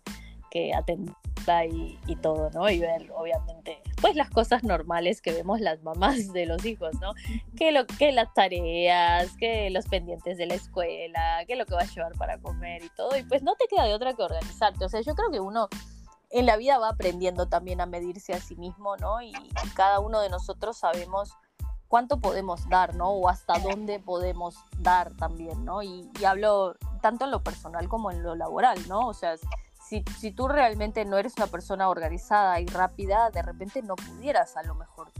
que 0.52 0.74
atenderla 0.74 1.66
y, 1.66 2.00
y, 2.08 2.16
todo, 2.16 2.50
¿no? 2.52 2.70
Y 2.70 2.80
ver, 2.80 3.12
obviamente, 3.16 3.82
pues 4.00 4.16
las 4.16 4.30
cosas 4.30 4.64
normales 4.64 5.22
que 5.22 5.32
vemos 5.32 5.60
las 5.60 5.82
mamás 5.84 6.32
de 6.32 6.46
los 6.46 6.64
hijos, 6.66 6.94
¿no? 7.02 7.14
Que, 7.58 7.72
lo, 7.72 7.86
que 7.88 8.12
las 8.12 8.34
tareas, 8.34 9.36
que 9.38 9.70
los 9.72 9.88
pendientes 9.88 10.38
de 10.38 10.46
la 10.46 10.54
escuela, 10.54 11.44
que 11.48 11.56
lo 11.56 11.66
que 11.66 11.74
va 11.74 11.82
a 11.82 11.86
llevar 11.86 12.14
para 12.14 12.38
comer 12.38 12.84
y 12.84 12.90
todo. 12.96 13.18
Y 13.18 13.24
pues 13.24 13.44
no 13.44 13.56
te 13.56 13.66
queda 13.68 13.86
de 13.86 13.94
otra 13.94 14.14
que 14.14 14.24
organizarte. 14.24 14.86
O 14.86 14.90
sea, 14.90 15.02
yo 15.02 15.16
creo 15.16 15.32
que 15.32 15.40
uno 15.40 15.68
en 16.34 16.48
la 16.48 16.58
vida 16.58 16.80
va 16.80 16.90
aprendiendo 16.90 17.48
también 17.48 17.80
a 17.80 17.86
medirse 17.86 18.34
a 18.34 18.40
sí 18.40 18.56
mismo, 18.56 18.98
¿no? 18.98 19.22
Y, 19.22 19.34
cada 19.76 20.00
uno 20.00 20.20
de 20.20 20.30
nosotros 20.30 20.78
sabemos 20.78 21.32
cuánto 21.88 22.20
podemos 22.20 22.68
dar, 22.70 22.96
¿no? 22.96 23.12
O 23.12 23.30
hasta 23.30 23.60
dónde 23.60 24.00
podemos 24.00 24.56
dar 24.80 25.14
también, 25.14 25.64
¿no? 25.64 25.84
Y, 25.84 26.10
y, 26.20 26.26
hablo 26.26 26.76
tanto 27.02 27.26
en 27.26 27.32
lo 27.32 27.44
personal 27.44 27.88
como 27.88 28.12
en 28.12 28.24
lo 28.24 28.36
laboral, 28.36 28.80
¿no? 28.88 29.08
O 29.08 29.14
sea, 29.14 29.36
si, 29.88 30.04
si 30.20 30.32
tú 30.32 30.48
realmente 30.48 31.06
no 31.06 31.18
eres 31.18 31.38
una 31.38 31.48
persona 31.48 31.90
organizada 31.90 32.60
y 32.60 32.66
rápida, 32.66 33.30
de 33.30 33.44
repente 33.44 33.84
no 33.84 33.96
pudieras 33.96 34.58
a 34.58 34.64
lo 34.64 34.74
mejor 34.74 35.12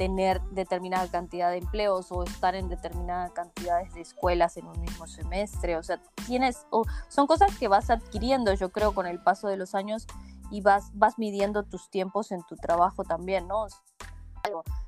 tener 0.00 0.40
determinada 0.52 1.06
cantidad 1.08 1.50
de 1.50 1.58
empleos 1.58 2.10
o 2.10 2.22
estar 2.22 2.54
en 2.54 2.70
determinada 2.70 3.28
cantidades 3.34 3.92
de 3.92 4.00
escuelas 4.00 4.56
en 4.56 4.66
un 4.66 4.80
mismo 4.80 5.06
semestre. 5.06 5.76
O 5.76 5.82
sea, 5.82 6.00
tienes, 6.26 6.66
o 6.70 6.86
son 7.08 7.26
cosas 7.26 7.54
que 7.58 7.68
vas 7.68 7.90
adquiriendo, 7.90 8.54
yo 8.54 8.70
creo, 8.70 8.94
con 8.94 9.06
el 9.06 9.22
paso 9.22 9.48
de 9.48 9.58
los 9.58 9.74
años 9.74 10.06
y 10.50 10.60
vas, 10.60 10.90
vas 10.94 11.18
midiendo 11.18 11.62
tus 11.64 11.90
tiempos 11.90 12.32
en 12.32 12.42
tu 12.42 12.56
trabajo 12.56 13.04
también, 13.04 13.48
¿no? 13.48 13.66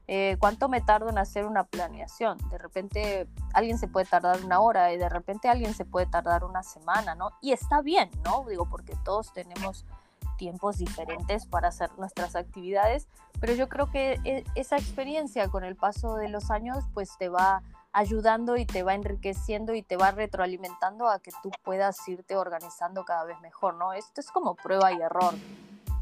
Eh, 0.09 0.37
¿Cuánto 0.41 0.69
me 0.69 0.81
tardo 0.81 1.09
en 1.09 1.19
hacer 1.19 1.47
una 1.47 1.65
planeación? 1.65 2.39
De 2.51 2.59
repente 2.59 3.29
alguien 3.55 3.79
se 3.79 3.89
puede 3.89 4.07
tardar 4.07 4.45
una 4.45 4.61
hora 4.61 4.93
y 4.93 4.99
de 4.99 5.09
repente 5.09 5.49
alguien 5.49 5.75
se 5.75 5.85
puede 5.85 6.07
tardar 6.07 6.45
una 6.45 6.63
semana, 6.63 7.15
¿no? 7.15 7.31
Y 7.41 7.53
está 7.53 7.81
bien, 7.83 8.11
¿no? 8.25 8.45
Digo, 8.49 8.67
porque 8.69 8.97
todos 9.05 9.33
tenemos 9.33 9.87
tiempos 10.37 10.79
diferentes 10.79 11.47
para 11.47 11.69
hacer 11.69 11.91
nuestras 11.99 12.35
actividades, 12.35 13.07
pero 13.41 13.55
yo 13.55 13.69
creo 13.69 13.91
que 13.91 14.19
e, 14.25 14.45
esa 14.55 14.77
experiencia 14.77 15.49
con 15.49 15.63
el 15.63 15.77
paso 15.77 16.17
de 16.17 16.29
los 16.29 16.51
años 16.51 16.85
pues 16.95 17.17
te 17.19 17.29
va 17.29 17.63
ayudando 17.93 18.57
y 18.57 18.67
te 18.67 18.83
va 18.83 18.95
enriqueciendo 18.95 19.75
y 19.75 19.83
te 19.83 19.97
va 19.97 20.11
retroalimentando 20.11 21.09
a 21.09 21.21
que 21.21 21.31
tú 21.43 21.51
puedas 21.63 21.97
irte 22.09 22.37
organizando 22.37 23.05
cada 23.05 23.25
vez 23.25 23.41
mejor, 23.41 23.75
¿no? 23.75 23.93
Esto 23.93 24.21
es 24.21 24.31
como 24.31 24.55
prueba 24.55 24.93
y 24.93 25.01
error, 25.01 25.35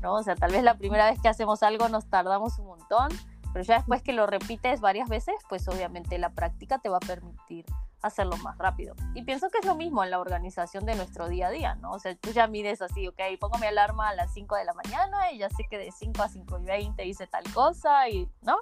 ¿no? 0.00 0.14
O 0.14 0.22
sea, 0.22 0.36
tal 0.36 0.52
vez 0.52 0.62
la 0.62 0.74
primera 0.74 1.10
vez 1.10 1.20
que 1.20 1.28
hacemos 1.28 1.62
algo 1.62 1.88
nos 1.88 2.06
tardamos 2.06 2.58
un 2.58 2.66
montón, 2.66 3.08
pero 3.52 3.64
ya 3.64 3.76
después 3.76 4.02
que 4.02 4.12
lo 4.12 4.26
repites 4.26 4.80
varias 4.80 5.08
veces, 5.08 5.34
pues 5.48 5.66
obviamente 5.68 6.18
la 6.18 6.30
práctica 6.30 6.78
te 6.78 6.88
va 6.88 6.98
a 6.98 7.00
permitir 7.00 7.66
hacerlo 8.02 8.36
más 8.38 8.56
rápido. 8.56 8.94
Y 9.14 9.22
pienso 9.22 9.50
que 9.50 9.58
es 9.58 9.66
lo 9.66 9.74
mismo 9.74 10.02
en 10.04 10.10
la 10.10 10.20
organización 10.20 10.86
de 10.86 10.94
nuestro 10.94 11.28
día 11.28 11.48
a 11.48 11.50
día, 11.50 11.74
¿no? 11.76 11.92
O 11.92 11.98
sea, 11.98 12.14
tú 12.14 12.30
ya 12.30 12.46
mides 12.46 12.80
así, 12.82 13.08
ok, 13.08 13.20
pongo 13.38 13.58
mi 13.58 13.66
alarma 13.66 14.08
a 14.08 14.14
las 14.14 14.32
5 14.32 14.56
de 14.56 14.64
la 14.64 14.72
mañana 14.72 15.32
y 15.32 15.38
ya 15.38 15.50
sé 15.50 15.64
que 15.68 15.76
de 15.76 15.90
5 15.90 16.22
a 16.22 16.28
5 16.28 16.58
y 16.60 16.64
20 16.64 17.04
hice 17.04 17.26
tal 17.26 17.44
cosa 17.52 18.08
y, 18.08 18.28
¿no? 18.42 18.56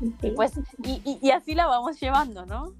Y 0.00 0.30
pues, 0.30 0.52
y, 0.84 1.18
y, 1.20 1.30
así 1.30 1.54
la 1.54 1.66
vamos 1.66 1.98
llevando, 2.00 2.46
¿no? 2.46 2.72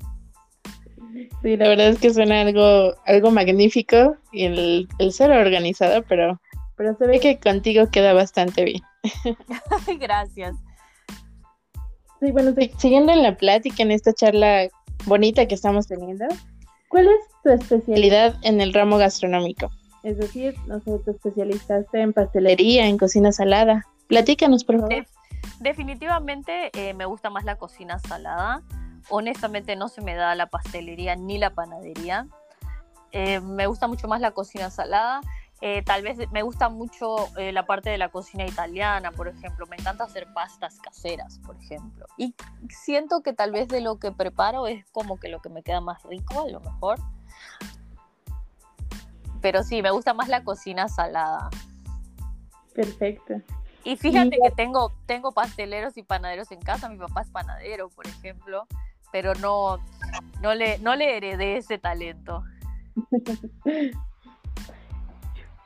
Sí, 1.42 1.56
la 1.56 1.68
verdad 1.68 1.88
es 1.88 1.98
que 1.98 2.12
suena 2.12 2.42
algo, 2.42 2.94
algo 3.06 3.30
magnífico 3.30 4.16
y 4.32 4.44
el, 4.44 4.88
el 4.98 5.12
ser 5.12 5.30
organizado, 5.30 6.04
pero, 6.08 6.40
pero 6.76 6.96
se 6.96 7.06
ve 7.06 7.20
que 7.20 7.38
contigo 7.38 7.90
queda 7.90 8.12
bastante 8.12 8.64
bien. 8.64 8.82
Gracias. 9.98 10.56
Sí, 12.20 12.32
bueno, 12.32 12.54
siguiendo 12.78 13.12
en 13.12 13.22
la 13.22 13.36
plática, 13.36 13.82
en 13.82 13.92
esta 13.92 14.12
charla 14.12 14.68
bonita 15.06 15.46
que 15.46 15.54
estamos 15.54 15.86
teniendo, 15.86 16.26
¿cuál 16.88 17.06
es 17.06 17.20
tu 17.42 17.50
especialidad 17.50 18.36
en 18.42 18.60
el 18.60 18.74
ramo 18.74 18.98
gastronómico? 18.98 19.70
Es 20.02 20.18
decir, 20.18 20.54
no 20.66 20.80
sé, 20.80 20.98
te 21.04 21.12
especializaste 21.12 22.00
en 22.00 22.12
pastelería, 22.12 22.86
en 22.86 22.98
cocina 22.98 23.32
salada. 23.32 23.86
Platícanos, 24.08 24.64
por 24.64 24.80
favor. 24.80 25.06
Definitivamente 25.60 26.70
eh, 26.74 26.94
me 26.94 27.04
gusta 27.04 27.30
más 27.30 27.44
la 27.44 27.56
cocina 27.56 27.98
salada. 27.98 28.62
Honestamente 29.10 29.76
no 29.76 29.88
se 29.88 30.02
me 30.02 30.14
da 30.14 30.34
la 30.34 30.46
pastelería 30.46 31.16
ni 31.16 31.38
la 31.38 31.50
panadería. 31.50 32.26
Eh, 33.12 33.40
me 33.40 33.66
gusta 33.66 33.86
mucho 33.86 34.08
más 34.08 34.20
la 34.20 34.32
cocina 34.32 34.70
salada. 34.70 35.20
Eh, 35.60 35.82
tal 35.82 36.02
vez 36.02 36.18
me 36.30 36.42
gusta 36.42 36.68
mucho 36.68 37.28
la 37.36 37.66
parte 37.66 37.90
de 37.90 37.98
la 37.98 38.10
cocina 38.10 38.46
italiana, 38.46 39.10
por 39.10 39.26
ejemplo. 39.26 39.66
Me 39.66 39.76
encanta 39.76 40.04
hacer 40.04 40.26
pastas 40.32 40.78
caseras, 40.78 41.40
por 41.44 41.56
ejemplo. 41.56 42.06
Y 42.16 42.34
siento 42.68 43.22
que 43.22 43.32
tal 43.32 43.50
vez 43.50 43.66
de 43.68 43.80
lo 43.80 43.98
que 43.98 44.12
preparo 44.12 44.66
es 44.68 44.84
como 44.92 45.18
que 45.18 45.28
lo 45.28 45.40
que 45.40 45.48
me 45.48 45.62
queda 45.62 45.80
más 45.80 46.02
rico, 46.04 46.42
a 46.42 46.48
lo 46.48 46.60
mejor. 46.60 47.00
Pero 49.40 49.62
sí, 49.62 49.82
me 49.82 49.90
gusta 49.90 50.14
más 50.14 50.28
la 50.28 50.44
cocina 50.44 50.88
salada. 50.88 51.50
Perfecto. 52.74 53.34
Y 53.84 53.96
fíjate 53.96 54.36
que 54.42 54.50
tengo, 54.50 54.92
tengo 55.06 55.32
pasteleros 55.32 55.96
y 55.96 56.02
panaderos 56.02 56.50
en 56.50 56.60
casa. 56.60 56.88
Mi 56.88 56.98
papá 56.98 57.22
es 57.22 57.30
panadero, 57.30 57.88
por 57.88 58.06
ejemplo. 58.06 58.66
Pero 59.12 59.34
no, 59.36 59.78
no, 60.42 60.54
le, 60.54 60.78
no 60.78 60.96
le 60.96 61.16
heredé 61.16 61.56
ese 61.56 61.78
talento. 61.78 62.42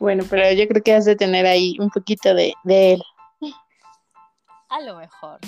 Bueno, 0.02 0.24
pero 0.28 0.50
yo 0.50 0.66
creo 0.66 0.82
que 0.82 0.94
has 0.94 1.04
de 1.04 1.14
tener 1.14 1.46
ahí 1.46 1.76
un 1.78 1.88
poquito 1.88 2.34
de, 2.34 2.54
él. 2.64 3.00
A 4.68 4.80
lo 4.80 4.96
mejor. 4.96 5.38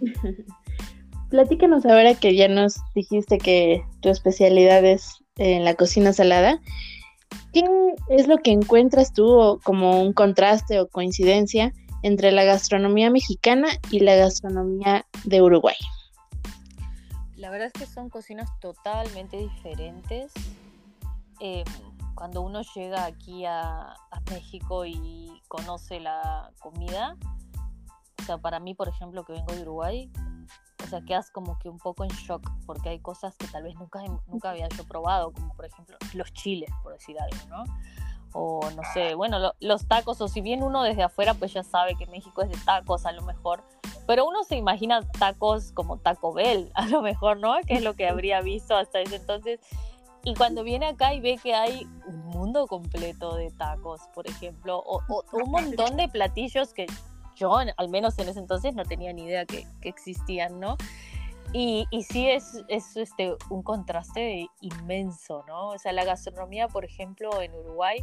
Platícanos 1.28 1.84
ahora 1.84 2.14
que 2.14 2.34
ya 2.34 2.48
nos 2.48 2.76
dijiste 2.94 3.36
que 3.36 3.84
tu 4.00 4.08
especialidad 4.08 4.82
es 4.82 5.22
en 5.36 5.62
la 5.62 5.74
cocina 5.74 6.14
salada. 6.14 6.58
¿Qué 7.52 7.62
es 8.08 8.28
lo 8.28 8.38
que 8.38 8.50
encuentras 8.50 9.12
tú 9.12 9.60
como 9.62 10.00
un 10.00 10.14
contraste 10.14 10.80
o 10.80 10.88
coincidencia 10.88 11.74
entre 12.02 12.32
la 12.32 12.44
gastronomía 12.44 13.10
mexicana 13.10 13.68
y 13.90 14.00
la 14.00 14.16
gastronomía 14.16 15.06
de 15.24 15.42
Uruguay? 15.42 15.76
La 17.36 17.50
verdad 17.50 17.68
es 17.68 17.72
que 17.72 17.86
son 17.86 18.10
cocinas 18.10 18.48
totalmente 18.60 19.36
diferentes. 19.36 20.32
Eh, 21.40 21.64
cuando 22.14 22.42
uno 22.42 22.62
llega 22.74 23.04
aquí 23.04 23.44
a, 23.44 23.94
México 24.30 24.84
y 24.84 25.40
conoce 25.48 26.00
la 26.00 26.50
comida, 26.58 27.16
o 28.20 28.22
sea, 28.24 28.36
para 28.36 28.60
mí, 28.60 28.74
por 28.74 28.88
ejemplo, 28.88 29.24
que 29.24 29.32
vengo 29.32 29.54
de 29.54 29.62
Uruguay, 29.62 30.10
o 30.84 30.86
sea, 30.86 31.00
quedas 31.02 31.30
como 31.30 31.58
que 31.58 31.68
un 31.68 31.78
poco 31.78 32.04
en 32.04 32.10
shock, 32.10 32.50
porque 32.66 32.90
hay 32.90 33.00
cosas 33.00 33.36
que 33.36 33.46
tal 33.46 33.62
vez 33.62 33.74
nunca, 33.76 34.02
nunca 34.26 34.50
había 34.50 34.68
yo 34.68 34.84
probado, 34.84 35.32
como 35.32 35.54
por 35.54 35.64
ejemplo 35.64 35.96
los 36.14 36.32
chiles, 36.32 36.70
por 36.82 36.92
decir 36.92 37.16
algo, 37.20 37.48
¿no? 37.48 37.64
O 38.32 38.60
no 38.76 38.82
sé, 38.92 39.14
bueno, 39.14 39.54
los 39.60 39.86
tacos, 39.86 40.20
o 40.20 40.28
si 40.28 40.40
bien 40.40 40.62
uno 40.62 40.82
desde 40.82 41.02
afuera 41.02 41.34
pues 41.34 41.52
ya 41.52 41.62
sabe 41.62 41.94
que 41.96 42.06
México 42.06 42.42
es 42.42 42.50
de 42.50 42.58
tacos 42.64 43.06
a 43.06 43.12
lo 43.12 43.22
mejor, 43.22 43.62
pero 44.08 44.26
uno 44.26 44.42
se 44.42 44.56
imagina 44.56 45.02
tacos 45.18 45.70
como 45.72 45.98
Taco 45.98 46.32
Bell, 46.32 46.72
a 46.74 46.86
lo 46.86 47.02
mejor, 47.02 47.38
¿no? 47.38 47.54
Que 47.66 47.74
es 47.74 47.82
lo 47.82 47.94
que 47.94 48.08
habría 48.08 48.40
visto 48.40 48.74
hasta 48.74 49.00
ese 49.00 49.16
entonces. 49.16 49.60
Y 50.24 50.34
cuando 50.34 50.64
viene 50.64 50.86
acá 50.86 51.12
y 51.12 51.20
ve 51.20 51.38
que 51.42 51.54
hay 51.54 51.86
un 52.06 52.26
mundo 52.26 52.66
completo 52.66 53.36
de 53.36 53.50
tacos, 53.50 54.00
por 54.14 54.26
ejemplo, 54.26 54.82
o, 54.84 55.02
un 55.32 55.50
montón 55.50 55.98
de 55.98 56.08
platillos 56.08 56.72
que 56.72 56.86
yo, 57.36 57.54
al 57.54 57.88
menos 57.90 58.18
en 58.18 58.30
ese 58.30 58.38
entonces, 58.38 58.74
no 58.74 58.84
tenía 58.84 59.12
ni 59.12 59.24
idea 59.24 59.44
que, 59.44 59.66
existían, 59.82 60.58
¿no? 60.58 60.78
Y, 61.52 61.86
y, 61.90 62.02
sí 62.02 62.28
es, 62.28 62.64
es 62.68 62.96
este, 62.96 63.36
un 63.50 63.62
contraste 63.62 64.48
inmenso, 64.62 65.44
¿no? 65.46 65.68
O 65.68 65.78
sea, 65.78 65.92
la 65.92 66.04
gastronomía, 66.04 66.66
por 66.68 66.86
ejemplo, 66.86 67.42
en 67.42 67.54
Uruguay 67.54 68.00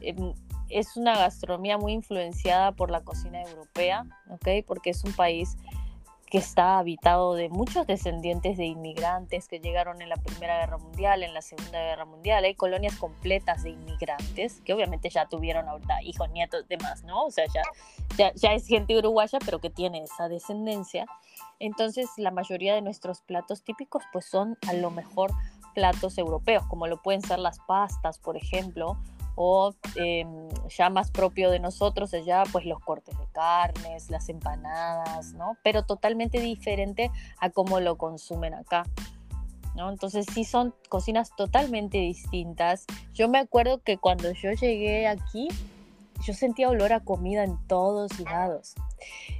em, 0.00 0.34
es 0.68 0.96
una 0.96 1.16
gastronomía 1.16 1.78
muy 1.78 1.92
influenciada 1.92 2.72
por 2.72 2.90
la 2.90 3.00
cocina 3.00 3.42
europea, 3.42 4.04
¿ok? 4.30 4.64
Porque 4.66 4.90
es 4.90 5.04
un 5.04 5.12
país 5.12 5.56
que 6.30 6.38
está 6.38 6.78
habitado 6.78 7.34
de 7.34 7.48
muchos 7.48 7.88
descendientes 7.88 8.56
de 8.56 8.64
inmigrantes 8.64 9.48
que 9.48 9.58
llegaron 9.58 10.00
en 10.00 10.08
la 10.08 10.16
Primera 10.16 10.60
Guerra 10.60 10.78
Mundial, 10.78 11.24
en 11.24 11.34
la 11.34 11.42
Segunda 11.42 11.80
Guerra 11.80 12.04
Mundial. 12.04 12.44
Hay 12.44 12.54
colonias 12.54 12.94
completas 12.94 13.64
de 13.64 13.70
inmigrantes 13.70 14.60
que 14.64 14.72
obviamente 14.72 15.10
ya 15.10 15.26
tuvieron 15.26 15.68
ahorita 15.68 16.02
hijos, 16.04 16.30
nietos, 16.30 16.68
demás, 16.68 17.02
¿no? 17.02 17.24
O 17.24 17.32
sea, 17.32 17.46
ya, 18.16 18.32
ya, 18.36 18.52
es 18.52 18.68
gente 18.68 18.96
uruguaya, 18.96 19.40
pero 19.44 19.58
que 19.58 19.70
tiene 19.70 20.04
esa 20.04 20.28
descendencia. 20.28 21.04
Entonces, 21.58 22.08
la 22.16 22.30
mayoría 22.30 22.76
de 22.76 22.80
nuestros 22.80 23.22
platos 23.22 23.64
típicos, 23.64 24.04
pues 24.12 24.24
son 24.24 24.56
a 24.68 24.72
lo 24.72 24.92
mejor 24.92 25.32
platos 25.74 26.16
europeos, 26.16 26.64
como 26.66 26.86
lo 26.86 27.02
pueden 27.02 27.22
ser 27.22 27.40
las 27.40 27.58
pastas, 27.66 28.20
por 28.20 28.36
ejemplo, 28.36 28.96
o 29.34 29.74
em, 29.96 30.48
ya 30.68 30.90
más 30.90 31.10
propio 31.10 31.50
de 31.50 31.58
nosotros 31.58 32.12
allá, 32.14 32.42
pues 32.52 32.64
los 32.66 32.80
cortes 32.80 33.18
de 33.18 33.26
carnes, 33.32 34.10
las 34.10 34.28
empanadas, 34.28 35.32
¿no? 35.34 35.56
Pero 35.62 35.84
totalmente 35.84 36.40
diferente 36.40 37.10
a 37.38 37.50
cómo 37.50 37.80
lo 37.80 37.96
consumen 37.96 38.54
acá. 38.54 38.84
¿No? 39.76 39.88
Entonces 39.88 40.26
sí 40.34 40.44
son 40.44 40.74
cocinas 40.88 41.34
totalmente 41.36 41.98
distintas. 41.98 42.86
Yo 43.14 43.28
me 43.28 43.38
acuerdo 43.38 43.82
que 43.82 43.98
cuando 43.98 44.32
yo 44.32 44.50
llegué 44.50 45.06
aquí, 45.06 45.48
yo 46.24 46.34
sentía 46.34 46.68
olor 46.68 46.92
a 46.92 47.00
comida 47.00 47.44
en 47.44 47.56
todos 47.66 48.18
lados. 48.20 48.74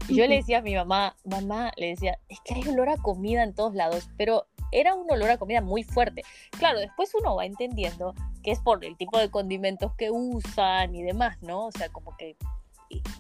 Y 0.08 0.14
yo 0.14 0.26
le 0.26 0.36
decía 0.36 0.58
a 0.58 0.62
mi 0.62 0.74
mamá, 0.74 1.16
mamá, 1.24 1.72
le 1.76 1.88
decía, 1.88 2.18
es 2.28 2.38
que 2.44 2.54
hay 2.54 2.68
olor 2.68 2.88
a 2.88 2.96
comida 2.96 3.42
en 3.42 3.54
todos 3.54 3.74
lados, 3.74 4.08
pero 4.16 4.46
era 4.72 4.94
un 4.94 5.10
olor 5.10 5.30
a 5.30 5.38
comida 5.38 5.60
muy 5.60 5.82
fuerte. 5.82 6.22
Claro, 6.50 6.78
después 6.78 7.12
uno 7.14 7.36
va 7.36 7.44
entendiendo 7.44 8.14
que 8.42 8.50
es 8.50 8.60
por 8.60 8.84
el 8.84 8.96
tipo 8.96 9.18
de 9.18 9.30
condimentos 9.30 9.94
que 9.94 10.10
usan 10.10 10.94
y 10.94 11.02
demás, 11.02 11.40
¿no? 11.42 11.66
O 11.66 11.72
sea, 11.72 11.88
como 11.90 12.16
que 12.16 12.36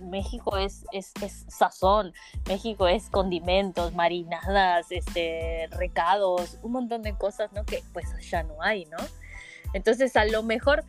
México 0.00 0.56
es, 0.56 0.84
es, 0.92 1.12
sazón, 1.48 2.12
México 2.48 2.88
es 2.88 3.08
condimentos, 3.08 3.94
marinadas, 3.94 4.90
este, 4.90 5.68
recados, 5.72 6.58
un 6.62 6.72
montón 6.72 7.02
de 7.02 7.14
cosas, 7.16 7.52
¿no? 7.52 7.64
Que 7.64 7.82
pues 7.92 8.12
allá 8.14 8.42
no 8.42 8.60
hay, 8.62 8.86
¿no? 8.86 8.98
Entonces 9.72 10.16
a 10.16 10.24
lo 10.24 10.42
mejor 10.42 10.84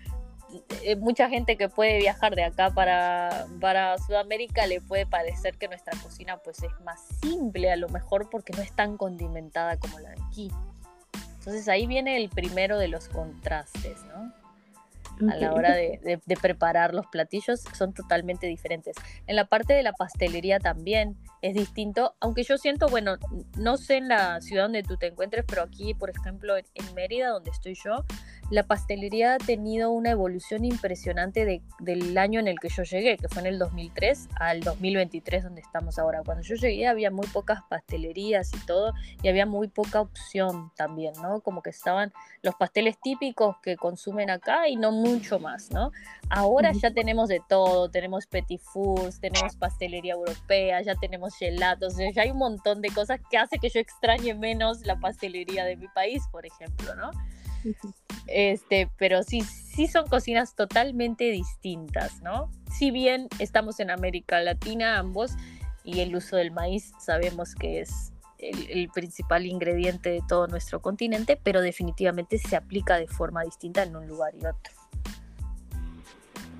eh, 0.84 0.96
mucha 0.96 1.30
gente 1.30 1.58
que 1.58 1.70
puede 1.70 2.00
viajar 2.00 2.36
de 2.36 2.44
acá 2.44 2.72
para, 2.72 3.46
para 3.60 3.98
Sudamérica 4.00 4.65
le 4.65 4.82
puede 4.82 5.06
parecer 5.06 5.58
que 5.58 5.67
nuestra 5.67 5.98
cocina 6.02 6.38
pues 6.38 6.63
es 6.63 6.72
más 6.84 7.00
simple 7.22 7.72
a 7.72 7.76
lo 7.76 7.88
mejor 7.89 8.30
porque 8.30 8.54
no 8.54 8.62
es 8.62 8.74
tan 8.74 8.98
condimentada 8.98 9.78
como 9.78 10.00
la 10.00 10.10
de 10.10 10.22
aquí. 10.28 10.52
Entonces 11.41 11.67
ahí 11.69 11.88
viene 11.88 12.17
el 12.17 12.30
primero 12.30 12.77
de 12.77 12.88
los 12.88 13.10
contrastes, 13.10 14.04
¿no? 14.06 14.32
A 15.30 15.36
la 15.38 15.54
hora 15.54 15.76
de, 15.76 16.19
preparar 16.41 16.93
los 16.93 17.06
platillos 17.08 17.63
son 17.78 17.93
totalmente 17.93 18.47
diferentes. 18.47 18.95
En 19.28 19.36
la 19.36 19.45
parte 19.45 19.74
de 19.74 19.84
la 19.84 19.93
pastelería 19.93 20.60
también 20.60 21.17
es 21.41 21.54
distinto, 21.56 22.15
aunque 22.19 22.43
yo 22.43 22.58
siento, 22.58 22.88
bueno, 22.88 23.17
no 23.58 23.78
sé 23.78 23.97
en 23.97 24.08
la 24.08 24.41
ciudad 24.41 24.63
donde 24.63 24.84
tú 24.84 24.97
te 24.97 25.08
encuentres, 25.08 25.45
pero 25.47 25.63
aquí, 25.63 25.93
por 25.93 26.10
ejemplo, 26.10 26.58
en, 26.58 26.65
Mérida, 26.95 27.30
donde 27.30 27.52
estoy 27.52 27.76
yo, 27.84 28.06
la 28.50 28.63
pastelería 28.63 29.36
ha 29.36 29.38
tenido 29.38 29.91
una 29.91 30.12
evolución 30.12 30.65
impresionante 30.65 31.62
del 31.80 32.17
año 32.17 32.39
en 32.39 32.47
el 32.47 32.60
que 32.60 32.69
yo 32.69 32.84
llegué, 32.84 33.17
que 33.17 33.30
fue 33.30 33.41
en 33.41 33.47
el 33.47 33.60
2003 33.60 34.28
al 34.36 34.60
2023 34.62 35.43
donde 35.43 35.62
estamos 35.62 35.97
ahora. 35.97 36.21
Cuando 36.24 36.43
yo 36.43 36.56
llegué 36.56 36.88
había 36.88 37.12
muy 37.12 37.28
pocas 37.28 37.62
pastelerías 37.69 38.52
y 38.54 38.65
todo, 38.65 38.93
y 39.24 39.30
había 39.30 39.45
muy 39.45 39.67
poca 39.67 40.02
opción 40.02 40.71
también, 40.76 41.13
¿no? 41.21 41.41
Como 41.41 41.62
que 41.62 41.69
estaban 41.69 42.12
los 42.41 42.56
pasteles 42.56 43.00
típicos 43.02 43.58
que 43.62 43.78
consumen 43.78 44.30
acá 44.30 44.67
y 44.67 44.76
no 44.76 44.91
mucho 45.02 45.40
más, 45.40 45.72
¿no? 45.72 45.92
Ahora 46.30 46.72
ya 46.72 46.92
tenemos 46.92 47.30
de 47.30 47.42
todo, 47.48 47.90
tenemos 47.90 48.28
petit 48.28 48.62
fours, 48.62 49.20
tenemos 49.20 49.56
pastelería 49.56 50.14
europea, 50.14 50.82
ya 50.82 50.96
tenemos 50.96 51.36
gelatos, 51.36 51.96
ya 51.98 52.22
hay 52.22 52.32
un 52.32 52.38
montón 52.38 52.82
de 52.82 52.90
cosas 52.90 53.20
que 53.30 53.38
hace 53.38 53.60
que 53.60 53.70
yo 53.70 53.80
extrañe 53.80 54.34
menos 54.34 54.86
la 54.86 55.00
pastelería 55.00 55.66
de 55.66 55.76
mi 55.76 55.88
país, 55.90 56.24
por 56.32 56.46
ejemplo, 56.46 56.96
¿no? 56.96 57.12
Este, 58.28 58.90
pero 58.98 59.24
sí, 59.24 59.42
sí 59.42 59.88
son 59.88 60.08
cocinas 60.08 60.56
totalmente 60.56 61.26
distintas, 61.26 62.22
¿no? 62.22 62.50
Si 62.72 62.92
bien 62.92 63.28
estamos 63.40 63.80
en 63.80 63.92
América 63.92 64.40
Latina 64.42 64.98
ambos 64.98 65.32
y 65.84 66.00
el 66.00 66.16
uso 66.16 66.38
del 66.38 66.52
maíz 66.52 66.94
sabemos 67.00 67.56
que 67.56 67.82
es 67.82 68.14
el, 68.42 68.90
principal 68.90 69.46
ingrediente 69.46 70.10
de 70.10 70.22
todo 70.28 70.48
nuestro 70.48 70.82
continente, 70.82 71.40
pero 71.42 71.62
definitivamente 71.62 72.38
se 72.38 72.56
aplica 72.56 72.98
de 72.98 73.08
forma 73.08 73.44
distinta 73.44 73.84
en 73.84 73.96
un 73.96 74.08
lugar 74.08 74.34
y 74.36 74.46
otro. 74.46 74.81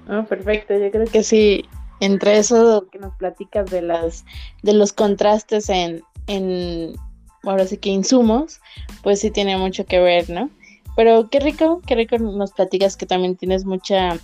Oh, 0.09 0.23
perfecto, 0.23 0.77
yo 0.77 0.91
creo 0.91 1.05
que 1.05 1.23
sí, 1.23 1.65
entre 1.99 2.37
eso 2.37 2.87
que 2.91 2.99
nos 2.99 3.15
platicas 3.15 3.69
de 3.69 3.81
las 3.81 4.25
de 4.63 4.73
los 4.73 4.91
contrastes 4.93 5.69
en, 5.69 6.01
en 6.27 6.95
ahora 7.43 7.65
sí 7.65 7.77
que 7.77 7.89
insumos, 7.89 8.59
pues 9.03 9.19
sí 9.19 9.31
tiene 9.31 9.57
mucho 9.57 9.85
que 9.85 9.99
ver, 9.99 10.29
¿no? 10.29 10.49
Pero 10.95 11.29
qué 11.29 11.39
rico, 11.39 11.81
qué 11.85 11.95
rico 11.95 12.17
nos 12.17 12.51
platicas 12.51 12.97
que 12.97 13.05
también 13.05 13.35
tienes 13.35 13.65
mucha, 13.65 14.17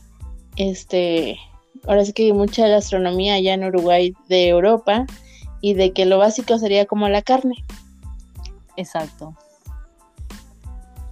este, 0.58 1.40
ahora 1.88 2.04
sí 2.04 2.14
que 2.14 2.34
mucha 2.34 2.68
gastronomía 2.68 3.36
allá 3.36 3.54
en 3.54 3.64
Uruguay 3.64 4.14
de 4.28 4.50
Europa 4.50 5.06
y 5.62 5.74
de 5.74 5.94
que 5.94 6.06
lo 6.06 6.18
básico 6.18 6.58
sería 6.58 6.86
como 6.86 7.08
la 7.10 7.22
carne. 7.22 7.56
Exacto. 8.76 9.36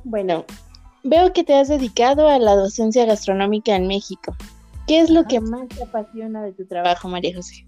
Bueno, 0.04 0.46
veo 1.04 1.34
que 1.34 1.44
te 1.44 1.56
has 1.56 1.68
dedicado 1.68 2.28
a 2.28 2.38
la 2.38 2.56
docencia 2.56 3.06
gastronómica 3.06 3.76
en 3.76 3.88
México. 3.88 4.36
¿Qué 4.88 5.00
es 5.00 5.10
lo 5.10 5.24
que 5.26 5.40
más 5.42 5.68
te 5.70 5.84
apasiona 5.84 6.44
de 6.44 6.54
tu 6.54 6.66
trabajo, 6.66 7.10
María 7.10 7.36
José? 7.36 7.66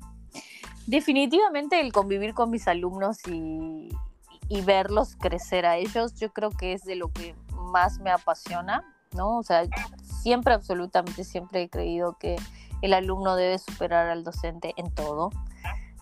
Definitivamente 0.86 1.80
el 1.80 1.92
convivir 1.92 2.34
con 2.34 2.50
mis 2.50 2.68
alumnos 2.68 3.18
y, 3.28 3.90
y 4.50 4.62
verlos 4.62 5.16
crecer 5.16 5.66
a 5.66 5.78
ellos, 5.78 6.16
yo 6.16 6.32
creo 6.32 6.52
que 6.52 6.74
es 6.74 6.84
de 6.84 6.96
lo 6.96 7.12
que 7.12 7.36
más 7.72 8.00
me 8.00 8.12
apasiona, 8.12 8.84
¿no? 9.14 9.38
O 9.38 9.44
sea, 9.44 9.64
siempre, 10.22 10.54
absolutamente, 10.54 11.24
siempre 11.24 11.64
he 11.64 11.70
creído 11.70 12.18
que 12.18 12.38
el 12.82 12.94
alumno 12.94 13.36
debe 13.36 13.58
superar 13.58 14.08
al 14.10 14.24
docente 14.24 14.74
en 14.78 14.94
todo, 14.94 15.32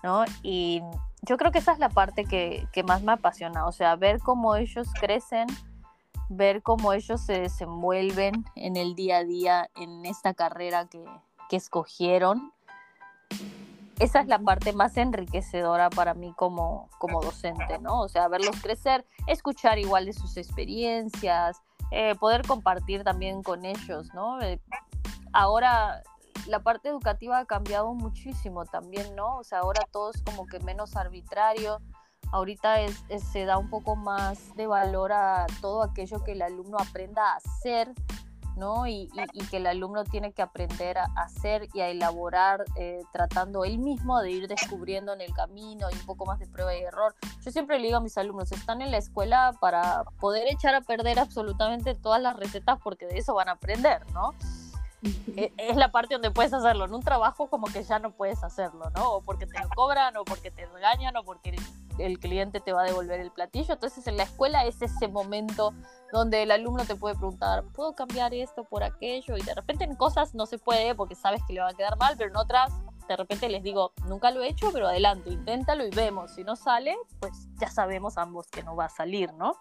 ¿no? 0.04 0.26
Y 0.44 0.82
yo 1.22 1.38
creo 1.38 1.52
que 1.52 1.60
esa 1.60 1.74
es 1.74 1.80
la 1.80 1.90
parte 1.90 2.26
que, 2.26 2.68
más 2.88 3.02
me 3.02 3.14
apasiona, 3.14 3.66
o 3.66 3.72
sea, 3.72 3.96
ver 3.96 4.20
cómo 4.20 4.56
ellos 4.56 4.88
crecen, 5.00 5.48
ver 6.30 6.62
cómo 6.62 6.94
ellos 6.94 7.22
se 7.22 7.42
desenvuelven 7.42 8.46
en 8.56 8.78
el 8.78 8.96
día 8.96 9.18
a 9.18 9.24
día 9.24 9.70
en 9.76 10.06
esta 10.06 10.34
carrera 10.34 10.88
que, 10.88 11.04
que 11.50 11.56
escogieron. 11.56 12.52
Esa 14.00 14.20
es 14.20 14.28
la 14.28 14.40
parte 14.40 14.74
más 14.74 14.98
enriquecedora 14.98 15.90
para 15.90 16.14
mí 16.14 16.34
como, 16.36 16.90
como 16.98 17.22
docente, 17.22 17.80
¿no? 17.80 18.02
O 18.02 18.10
sea, 18.10 18.28
verlos 18.28 18.62
crecer, 18.62 19.06
escuchar 19.26 19.80
igual 19.80 20.06
de 20.06 20.14
sus 20.14 20.36
experiencias, 20.36 21.62
eh, 21.92 22.16
poder 22.16 22.46
compartir 22.46 23.04
también 23.04 23.42
con 23.42 23.64
ellos, 23.64 24.14
¿no? 24.14 24.42
Eh, 24.42 24.60
ahora 25.32 26.04
la 26.48 26.60
parte 26.60 26.90
educativa 26.90 27.40
ha 27.40 27.46
cambiado 27.46 27.94
muchísimo 27.94 28.66
también, 28.66 29.16
¿no? 29.16 29.38
O 29.38 29.44
sea, 29.44 29.60
ahora 29.60 29.88
todo 29.92 30.12
es 30.12 30.22
como 30.24 30.46
que 30.46 30.60
menos 30.60 30.96
arbitrario. 30.96 31.80
Ahorita 32.36 32.82
es, 32.82 33.02
se 33.32 33.46
da 33.46 33.58
un 33.58 33.70
poco 33.70 33.96
más 33.96 34.54
de 34.58 34.68
valor 34.68 35.14
a 35.14 35.46
todo 35.62 35.82
aquello 35.82 36.22
que 36.22 36.34
el 36.34 36.42
alumno 36.42 36.78
aprenda 36.78 37.32
a 37.32 37.38
hacer, 37.38 37.94
¿no? 38.58 38.88
Y, 38.88 39.10
que 39.50 39.56
el 39.56 39.68
alumno 39.68 40.04
tiene 40.04 40.34
que 40.34 40.42
aprender 40.42 40.98
a 40.98 41.06
hacer 41.16 41.70
y 41.74 41.80
a 41.80 41.88
elaborar, 41.88 42.66
eh, 42.76 43.00
tratando 43.14 43.64
él 43.64 43.80
mismo 43.80 44.20
de 44.20 44.32
ir 44.32 44.50
descubriendo 44.50 45.14
en 45.14 45.22
el 45.22 45.34
camino 45.34 45.88
y 45.90 45.96
un 45.96 46.06
poco 46.06 46.26
más 46.26 46.38
de 46.40 46.48
prueba 46.48 46.76
y 46.76 46.82
error. 46.82 47.16
Yo 47.42 47.52
siempre 47.52 47.80
le 47.80 47.86
digo 47.86 48.00
a 48.00 48.02
mis 48.02 48.18
alumnos, 48.18 48.52
están 48.52 48.82
en 48.82 48.92
la 48.92 48.98
escuela 48.98 49.54
para 49.62 50.04
poder 50.20 50.46
echar 50.50 50.76
a 50.76 50.82
perder 50.82 51.20
absolutamente 51.20 51.96
todas 51.96 52.22
las 52.22 52.36
recetas 52.36 52.78
porque 52.84 53.08
de 53.08 53.18
eso 53.18 53.34
van 53.34 53.48
a 53.48 53.54
aprender, 53.54 54.02
¿no? 54.12 54.34
E, 55.38 55.52
es 55.58 55.76
la 55.76 55.92
parte 55.92 56.16
donde 56.16 56.32
puedes 56.32 56.54
hacerlo. 56.54 56.86
En 56.86 56.94
un 56.94 57.02
trabajo 57.02 57.48
como 57.48 57.68
que 57.68 57.84
ya 57.84 58.00
no 58.00 58.12
puedes 58.12 58.44
hacerlo, 58.44 58.90
¿no? 58.96 59.16
O 59.16 59.22
porque 59.22 59.46
te 59.46 59.60
lo 59.60 59.70
cobran, 59.70 60.16
o 60.18 60.24
porque 60.24 60.52
te 60.52 60.66
regañan, 60.68 61.16
o 61.18 61.24
porque 61.24 61.56
el, 61.98 62.20
cliente 62.20 62.60
te 62.60 62.74
va 62.74 62.82
a 62.82 62.86
devolver 62.86 63.20
el 63.20 63.32
platillo. 63.32 63.74
Entonces 63.74 64.08
en 64.08 64.18
la 64.18 64.24
escuela 64.24 64.66
es 64.66 64.82
ese 64.82 65.08
momento 65.08 65.74
donde 66.12 66.44
el 66.44 66.52
alumno 66.52 66.86
te 66.86 66.96
puede 66.96 67.16
preguntar, 67.16 67.64
¿puedo 67.74 67.94
cambiar 67.96 68.34
esto 68.34 68.64
por 68.64 68.84
aquello? 68.84 69.38
Y 69.38 69.42
de 69.42 69.54
repente 69.54 69.84
en 69.84 69.96
cosas 69.96 70.34
no 70.34 70.46
se 70.46 70.58
puede 70.58 70.96
porque 70.96 71.16
sabes 71.16 71.42
que 71.46 71.54
le 71.54 71.62
va 71.62 71.70
a 71.70 71.74
quedar 71.74 71.98
mal, 71.98 72.16
pero 72.18 72.30
en 72.30 72.38
otras 72.38 72.72
de 73.08 73.16
repente 73.16 73.50
les 73.50 73.62
digo, 73.62 73.94
nunca 74.08 74.32
lo 74.32 74.42
he 74.42 74.48
hecho, 74.48 74.72
pero 74.72 74.88
adelante, 74.88 75.30
inténtalo 75.30 75.86
y 75.86 75.92
vemos. 75.92 76.32
Si 76.32 76.44
no 76.44 76.56
sale, 76.56 76.96
pues 77.20 77.48
ya 77.60 77.70
sabemos 77.70 78.18
ambos 78.18 78.48
que 78.48 78.64
no 78.64 78.76
va 78.76 78.86
a 78.86 78.90
salir, 78.90 79.32
¿no? 79.34 79.58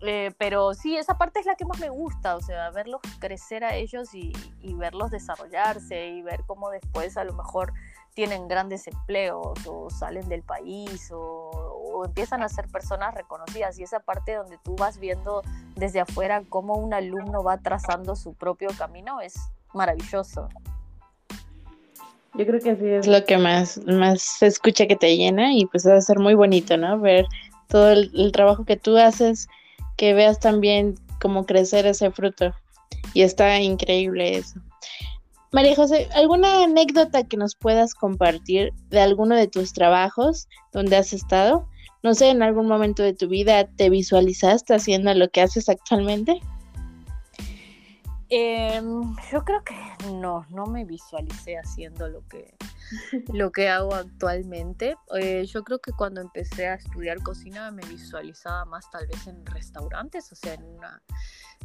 Eh, 0.00 0.32
pero 0.38 0.74
sí, 0.74 0.96
esa 0.96 1.16
parte 1.16 1.40
es 1.40 1.46
la 1.46 1.54
que 1.54 1.64
más 1.64 1.78
me 1.78 1.88
gusta, 1.88 2.36
o 2.36 2.40
sea, 2.40 2.70
verlos 2.70 3.00
crecer 3.20 3.64
a 3.64 3.74
ellos 3.74 4.14
y, 4.14 4.32
verlos 4.74 5.10
desarrollarse 5.10 6.08
y 6.08 6.22
ver 6.22 6.42
cómo 6.46 6.68
después 6.68 7.16
a 7.16 7.24
lo 7.24 7.32
mejor 7.32 7.72
tienen 8.12 8.48
grandes 8.48 8.86
empleos 8.86 9.58
o 9.66 9.88
salen 9.88 10.28
del 10.28 10.42
país 10.42 11.10
o, 11.12 12.02
empiezan 12.04 12.42
a 12.42 12.48
ser 12.48 12.66
personas 12.68 13.14
reconocidas 13.14 13.78
y 13.78 13.84
esa 13.84 14.00
parte 14.00 14.34
donde 14.34 14.58
tú 14.62 14.74
vas 14.76 14.98
viendo 14.98 15.42
desde 15.76 16.00
afuera 16.00 16.42
cómo 16.48 16.74
un 16.74 16.92
alumno 16.92 17.42
va 17.42 17.56
trazando 17.58 18.14
su 18.16 18.34
propio 18.34 18.68
camino 18.76 19.20
es 19.20 19.34
maravilloso. 19.72 20.48
Yo 22.34 22.44
creo 22.46 22.60
que 22.60 22.76
sí 22.76 22.86
es 22.88 23.06
lo 23.06 23.24
que 23.24 23.38
más, 23.38 23.80
más 23.86 24.20
se 24.20 24.48
escucha 24.48 24.86
que 24.86 24.96
te 24.96 25.16
llena 25.16 25.54
y 25.54 25.66
pues 25.66 25.86
va 25.86 25.94
a 25.94 26.00
ser 26.00 26.18
muy 26.18 26.34
bonito, 26.34 26.76
¿no? 26.76 26.98
Ver 26.98 27.26
todo 27.68 27.92
el 27.92 28.32
trabajo 28.32 28.64
que 28.64 28.76
tú 28.76 28.98
haces 28.98 29.48
que 29.96 30.14
veas 30.14 30.40
también 30.40 30.94
cómo 31.20 31.46
crecer 31.46 31.86
ese 31.86 32.10
fruto. 32.10 32.52
Y 33.12 33.22
está 33.22 33.60
increíble 33.60 34.36
eso. 34.36 34.60
María 35.52 35.76
José, 35.76 36.08
¿alguna 36.14 36.64
anécdota 36.64 37.22
que 37.22 37.36
nos 37.36 37.54
puedas 37.54 37.94
compartir 37.94 38.72
de 38.90 39.00
alguno 39.00 39.36
de 39.36 39.46
tus 39.46 39.72
trabajos 39.72 40.48
donde 40.72 40.96
has 40.96 41.12
estado? 41.12 41.68
No 42.02 42.14
sé, 42.14 42.30
en 42.30 42.42
algún 42.42 42.66
momento 42.66 43.02
de 43.02 43.14
tu 43.14 43.28
vida 43.28 43.66
te 43.76 43.88
visualizaste 43.88 44.74
haciendo 44.74 45.14
lo 45.14 45.28
que 45.30 45.42
haces 45.42 45.68
actualmente. 45.68 46.40
Em, 48.30 49.14
yo 49.30 49.44
creo 49.44 49.62
que 49.62 49.76
no, 50.12 50.44
no 50.50 50.66
me 50.66 50.84
visualicé 50.84 51.56
haciendo 51.56 52.08
lo 52.08 52.26
que, 52.26 52.52
lo 53.32 53.52
que 53.52 53.68
hago 53.68 53.94
actualmente. 53.94 54.96
Eh, 55.18 55.44
yo 55.46 55.62
creo 55.64 55.78
que 55.78 55.92
cuando 55.92 56.20
empecé 56.20 56.68
a 56.68 56.74
estudiar 56.74 57.22
cocina 57.22 57.70
me 57.70 57.86
visualizaba 57.86 58.64
más 58.64 58.90
tal 58.90 59.06
vez 59.06 59.26
en 59.26 59.44
restaurantes, 59.46 60.30
o 60.32 60.36
sea, 60.36 60.54
en 60.54 60.64
una... 60.64 61.02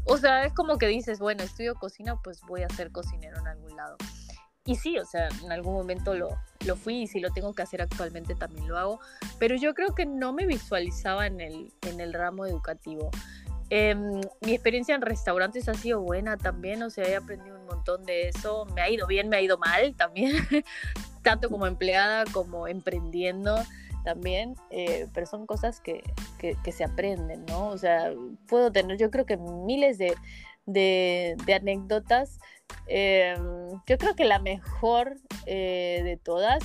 O 0.06 0.18
sea, 0.18 0.46
es 0.46 0.54
como 0.54 0.78
que 0.78 0.88
dices, 0.88 1.20
bueno, 1.20 1.44
estudio 1.44 1.76
cocina, 1.76 2.16
pues 2.24 2.42
voy 2.48 2.64
a 2.64 2.70
ser 2.70 2.92
cocinero 2.92 3.40
en 3.40 3.48
algún 3.48 3.76
lado. 3.76 3.98
Y 4.66 4.76
sí, 4.76 4.98
o 5.00 5.06
sea, 5.06 5.30
en 5.44 5.52
algún 5.52 5.74
momento 5.74 6.14
lo, 6.14 6.30
lo 6.66 6.76
fui 6.76 7.02
y 7.02 7.08
si 7.08 7.20
lo 7.20 7.32
tengo 7.32 7.54
que 7.54 7.64
hacer 7.64 7.82
actualmente 7.82 8.36
también 8.36 8.68
lo 8.68 8.78
hago, 8.78 9.00
pero 9.40 9.56
yo 9.56 9.74
creo 9.74 9.96
que 9.96 10.06
no 10.06 10.32
me 10.32 10.46
visualizaba 10.46 11.26
en 11.28 11.42
el, 11.42 11.74
en 11.82 12.00
el 12.00 12.14
ramo 12.14 12.46
educativo. 12.46 13.10
Em, 13.72 14.22
mi 14.42 14.54
experiencia 14.54 14.96
en 14.96 15.02
restaurantes 15.02 15.70
ha 15.70 15.76
sido 15.76 16.02
buena 16.02 16.38
también, 16.38 16.82
o 16.82 16.90
sea, 16.90 17.06
he 17.06 17.16
aprendido 17.16 17.56
un 17.60 17.66
montón 17.66 18.04
de 18.04 18.30
eso. 18.30 18.66
Me 18.74 18.82
ha 18.82 18.90
ido 18.90 19.06
bien, 19.06 19.30
me 19.30 19.38
ha 19.38 19.42
ido 19.42 19.58
mal 19.58 19.96
también, 19.96 20.34
tanto 21.22 21.50
como 21.50 21.68
empleada 21.68 22.26
como 22.32 22.68
emprendiendo 22.68 23.56
también, 24.04 24.56
eh, 24.70 25.08
pero 25.14 25.26
son 25.26 25.46
cosas 25.46 25.82
que, 25.82 26.02
que, 26.40 26.72
se 26.72 26.84
aprenden, 26.84 27.46
¿no? 27.46 27.68
O 27.68 27.78
sea, 27.78 28.12
puedo 28.48 28.72
tener, 28.72 28.98
yo 28.98 29.12
creo 29.12 29.26
que 29.26 29.38
miles 29.38 29.98
de, 29.98 30.16
de, 30.66 31.54
anécdotas. 31.54 32.40
Em, 32.88 33.72
yo 33.86 33.98
creo 33.98 34.16
que 34.16 34.26
la 34.26 34.40
mejor 34.40 35.18
eh, 35.46 36.02
de 36.04 36.18
todas 36.18 36.64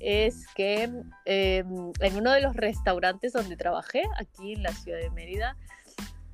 es 0.00 0.46
que 0.54 0.82
em, 1.24 1.92
en 2.00 2.16
uno 2.16 2.32
de 2.32 2.40
los 2.40 2.54
restaurantes 2.56 3.32
donde 3.32 3.56
trabajé, 3.56 4.02
aquí 4.18 4.52
en 4.52 4.62
la 4.62 4.72
ciudad 4.72 4.98
de 4.98 5.10
Mérida, 5.10 5.56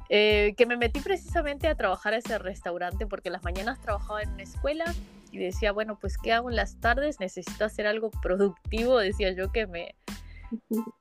eh, 0.09 0.55
que 0.57 0.67
me 0.67 0.77
metí 0.77 1.01
precisamente 1.01 1.69
a 1.69 1.77
trabajar 1.77 2.15
a 2.15 2.17
ese 2.17 2.37
restaurante 2.39 3.07
porque 3.07 3.31
las 3.31 3.45
mañanas 3.45 3.81
trabajaba 3.81 4.23
en 4.23 4.31
una 4.31 4.43
escuela 4.43 4.85
y 5.31 5.38
decía, 5.38 5.73
bueno, 5.73 5.99
pues 5.99 6.19
¿qué 6.19 6.33
hago 6.33 6.51
en 6.51 6.57
las 6.57 6.81
tardes? 6.81 7.21
Necesito 7.21 7.64
hacer 7.64 7.87
algo 7.87 8.11
productivo, 8.11 8.99
decía 8.99 9.33
yo, 9.33 9.53
que 9.53 9.66
me, 9.66 9.95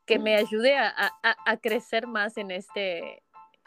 que 0.06 0.20
me 0.20 0.36
ayude 0.36 0.78
a, 0.78 0.94
a, 1.24 1.58
crecer 1.58 2.08
más 2.08 2.38
en, 2.38 2.52
este, 2.52 3.24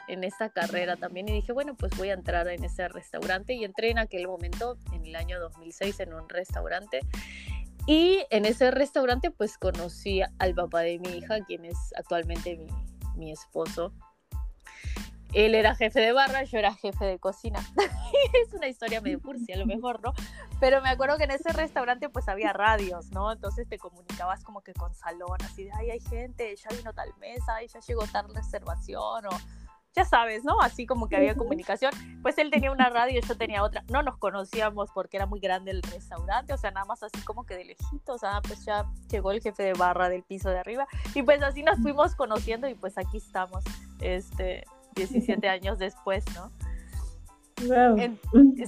en 0.08 0.24
esta 0.24 0.50
carrera 0.50 0.96
también. 0.96 1.28
Y 1.28 1.32
dije, 1.32 1.52
bueno, 1.52 1.76
pues 1.76 1.96
voy 1.96 2.10
a 2.10 2.14
entrar 2.14 2.48
en 2.48 2.64
ese 2.64 2.88
restaurante 2.88 3.54
y 3.54 3.64
entré 3.64 3.90
en 3.90 3.98
aquel 3.98 4.26
momento, 4.26 4.76
en 4.92 5.04
el 5.04 5.16
año 5.16 5.40
2006, 5.40 6.00
en 6.00 6.14
un 6.14 6.28
restaurante. 6.28 7.00
Y 7.86 8.24
en 8.30 8.44
ese 8.44 8.70
restaurante 8.70 9.30
pues 9.32 9.58
conocí 9.58 10.22
al 10.38 10.54
papá 10.54 10.80
de 10.80 11.00
mi 11.00 11.16
hija, 11.16 11.44
quien 11.44 11.64
es 11.64 11.76
actualmente 11.96 12.56
mi, 12.56 12.68
mi 13.16 13.32
esposo. 13.32 13.92
Él 15.32 15.54
era 15.54 15.74
jefe 15.74 16.00
de 16.00 16.12
barra, 16.12 16.44
yo 16.44 16.58
era 16.58 16.74
jefe 16.74 17.04
de 17.04 17.18
cocina. 17.18 17.60
es 18.46 18.52
una 18.52 18.68
historia 18.68 19.00
medio 19.00 19.20
cursi, 19.20 19.52
a 19.52 19.56
lo 19.56 19.66
mejor, 19.66 20.02
¿no? 20.02 20.12
Pero 20.60 20.82
me 20.82 20.90
acuerdo 20.90 21.16
que 21.16 21.24
en 21.24 21.32
ese 21.32 21.52
restaurante 21.52 22.08
pues 22.08 22.28
había 22.28 22.52
radios, 22.52 23.10
¿no? 23.10 23.32
Entonces 23.32 23.68
te 23.68 23.78
comunicabas 23.78 24.44
como 24.44 24.62
que 24.62 24.72
con 24.74 24.94
salón, 24.94 25.38
así 25.44 25.64
de, 25.64 25.72
ay, 25.74 25.90
hay 25.90 26.00
gente, 26.00 26.54
ya 26.56 26.76
vino 26.76 26.92
tal 26.92 27.12
mesa, 27.18 27.54
ya 27.62 27.80
llegó 27.80 28.06
tal 28.06 28.32
reservación, 28.34 29.26
o 29.26 29.30
ya 29.94 30.04
sabes, 30.04 30.44
¿no? 30.44 30.60
Así 30.60 30.86
como 30.86 31.08
que 31.08 31.16
había 31.16 31.34
comunicación. 31.34 31.92
Pues 32.22 32.38
él 32.38 32.50
tenía 32.50 32.72
una 32.72 32.88
radio 32.88 33.20
yo 33.20 33.36
tenía 33.36 33.62
otra. 33.62 33.84
No 33.90 34.02
nos 34.02 34.16
conocíamos 34.16 34.90
porque 34.94 35.16
era 35.16 35.26
muy 35.26 35.40
grande 35.40 35.70
el 35.70 35.82
restaurante, 35.82 36.52
o 36.52 36.56
sea, 36.56 36.70
nada 36.70 36.86
más 36.86 37.02
así 37.02 37.20
como 37.22 37.44
que 37.44 37.56
de 37.56 37.64
lejitos, 37.64 38.24
ah, 38.24 38.40
pues 38.46 38.64
ya 38.64 38.86
llegó 39.10 39.32
el 39.32 39.42
jefe 39.42 39.62
de 39.62 39.72
barra 39.74 40.08
del 40.08 40.22
piso 40.22 40.50
de 40.50 40.58
arriba 40.58 40.86
y 41.14 41.22
pues 41.22 41.42
así 41.42 41.62
nos 41.62 41.78
fuimos 41.80 42.14
conociendo 42.14 42.68
y 42.68 42.74
pues 42.74 42.96
aquí 42.96 43.18
estamos, 43.18 43.64
este, 44.00 44.64
17 44.94 45.48
años 45.48 45.78
después, 45.78 46.24
¿no? 46.34 46.50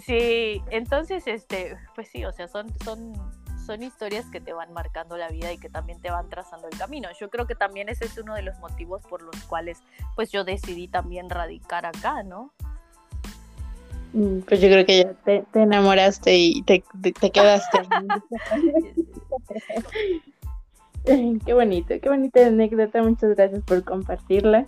sí, 0.04 0.62
entonces, 0.70 1.26
este, 1.26 1.76
pues 1.94 2.08
sí, 2.08 2.24
o 2.24 2.32
sea, 2.32 2.48
son, 2.48 2.66
son, 2.84 3.12
son 3.66 3.82
historias 3.82 4.26
que 4.26 4.40
te 4.40 4.52
van 4.52 4.72
marcando 4.72 5.16
la 5.16 5.28
vida 5.28 5.52
y 5.52 5.58
que 5.58 5.68
también 5.68 6.00
te 6.00 6.10
van 6.10 6.28
trazando 6.28 6.68
el 6.68 6.78
camino. 6.78 7.08
Yo 7.18 7.30
creo 7.30 7.46
que 7.46 7.54
también 7.54 7.88
ese 7.88 8.04
es 8.04 8.16
uno 8.18 8.34
de 8.34 8.42
los 8.42 8.58
motivos 8.60 9.02
por 9.02 9.22
los 9.22 9.36
cuales, 9.44 9.78
pues 10.14 10.30
yo 10.30 10.44
decidí 10.44 10.86
también 10.86 11.28
radicar 11.28 11.86
acá, 11.86 12.22
¿no? 12.22 12.52
Mm, 14.12 14.40
pues 14.40 14.60
yo 14.60 14.68
creo 14.68 14.86
que 14.86 15.02
ya 15.02 15.12
te, 15.24 15.44
enamoraste 15.54 16.36
y 16.36 16.62
te, 16.62 16.84
te 17.20 17.30
quedaste. 17.30 17.80
qué 21.04 21.52
bonito, 21.52 21.94
qué 22.00 22.08
bonita 22.08 22.46
anécdota. 22.46 23.02
Muchas 23.02 23.34
gracias 23.34 23.62
por 23.64 23.84
compartirla. 23.84 24.66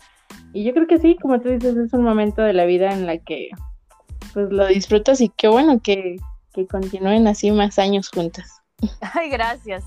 Y 0.53 0.65
yo 0.65 0.73
creo 0.73 0.87
que 0.87 0.99
sí, 0.99 1.17
como 1.21 1.41
tú 1.41 1.51
dices, 1.51 1.77
es 1.77 1.93
un 1.93 2.03
momento 2.03 2.43
de 2.43 2.53
la 2.53 2.65
vida 2.65 2.93
en 2.93 3.07
la 3.07 3.19
que 3.19 3.51
pues 4.33 4.51
lo 4.51 4.67
disfrutas 4.67 5.21
y 5.21 5.31
qué 5.31 5.49
bueno 5.49 5.81
que, 5.81 6.17
continúen 6.71 7.27
así 7.27 7.51
más 7.51 7.79
años 7.79 8.09
juntas. 8.09 8.63
Ay, 9.15 9.29
gracias. 9.31 9.85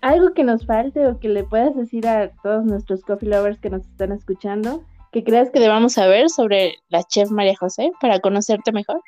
Algo 0.00 0.34
que 0.34 0.44
nos 0.44 0.66
falte 0.66 1.06
o 1.06 1.18
que 1.18 1.28
le 1.28 1.44
puedas 1.44 1.74
decir 1.74 2.06
a 2.06 2.30
todos 2.42 2.64
nuestros 2.64 3.02
coffee 3.02 3.28
lovers 3.28 3.58
que 3.58 3.70
nos 3.70 3.86
están 3.86 4.12
escuchando, 4.12 4.84
que 5.12 5.24
creas 5.24 5.50
que 5.50 5.60
debamos 5.60 5.94
saber 5.94 6.28
sobre 6.28 6.76
la 6.88 7.02
chef 7.04 7.30
María 7.30 7.54
José 7.58 7.90
para 8.00 8.20
conocerte 8.20 8.72
mejor. 8.72 9.00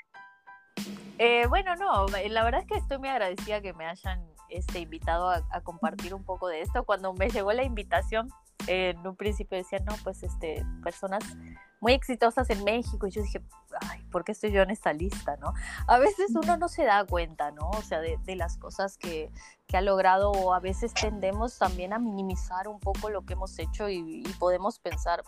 Eh, 1.19 1.47
bueno, 1.49 1.75
no, 1.77 2.07
la 2.07 2.45
verdad 2.45 2.61
es 2.61 2.66
que 2.66 2.77
estoy 2.77 2.99
muy 2.99 3.09
agradecida 3.09 3.61
que 3.61 3.73
me 3.73 3.87
hayan 3.87 4.23
este, 4.49 4.81
invitado 4.81 5.29
a, 5.31 5.42
a, 5.51 5.61
compartir 5.62 6.14
un 6.14 6.25
poco 6.25 6.49
de 6.49 6.61
esto. 6.61 6.85
Cuando 6.85 7.14
me 7.14 7.31
llegó 7.31 7.53
la 7.53 7.64
invitación, 7.64 8.29
en 8.66 9.07
un 9.07 9.16
principio 9.16 9.57
decían, 9.57 9.85
no, 9.85 9.95
pues 10.03 10.23
este, 10.23 10.64
personas 10.83 11.23
muy 11.81 11.92
exitosas 11.92 12.49
en 12.51 12.64
México 12.64 13.07
y 13.07 13.11
yo 13.11 13.23
dije, 13.23 13.42
ay, 13.81 14.03
¿por 14.11 14.25
qué 14.25 14.33
estoy 14.33 14.51
yo 14.51 14.62
en 14.62 14.71
esta 14.71 14.92
lista, 14.92 15.37
no? 15.37 15.53
A 15.87 15.99
veces 15.99 16.35
uno 16.35 16.57
no 16.57 16.69
se 16.69 16.85
da 16.85 17.05
cuenta, 17.05 17.51
¿no? 17.51 17.71
O 17.71 17.83
sea, 17.83 18.01
de, 18.01 18.37
las 18.37 18.57
cosas 18.57 18.97
que, 18.97 19.31
que, 19.66 19.77
ha 19.77 19.83
logrado 19.83 20.31
o 20.31 20.55
a 20.55 20.61
veces 20.61 20.95
tendemos 20.95 21.59
también 21.59 21.92
a 21.92 21.99
minimizar 21.99 22.69
un 22.69 22.81
poco 22.81 23.11
lo 23.11 23.23
que 23.23 23.35
hemos 23.35 23.59
hecho 23.59 23.88
y, 23.88 24.23
podemos 24.38 24.79
pensar, 24.79 25.23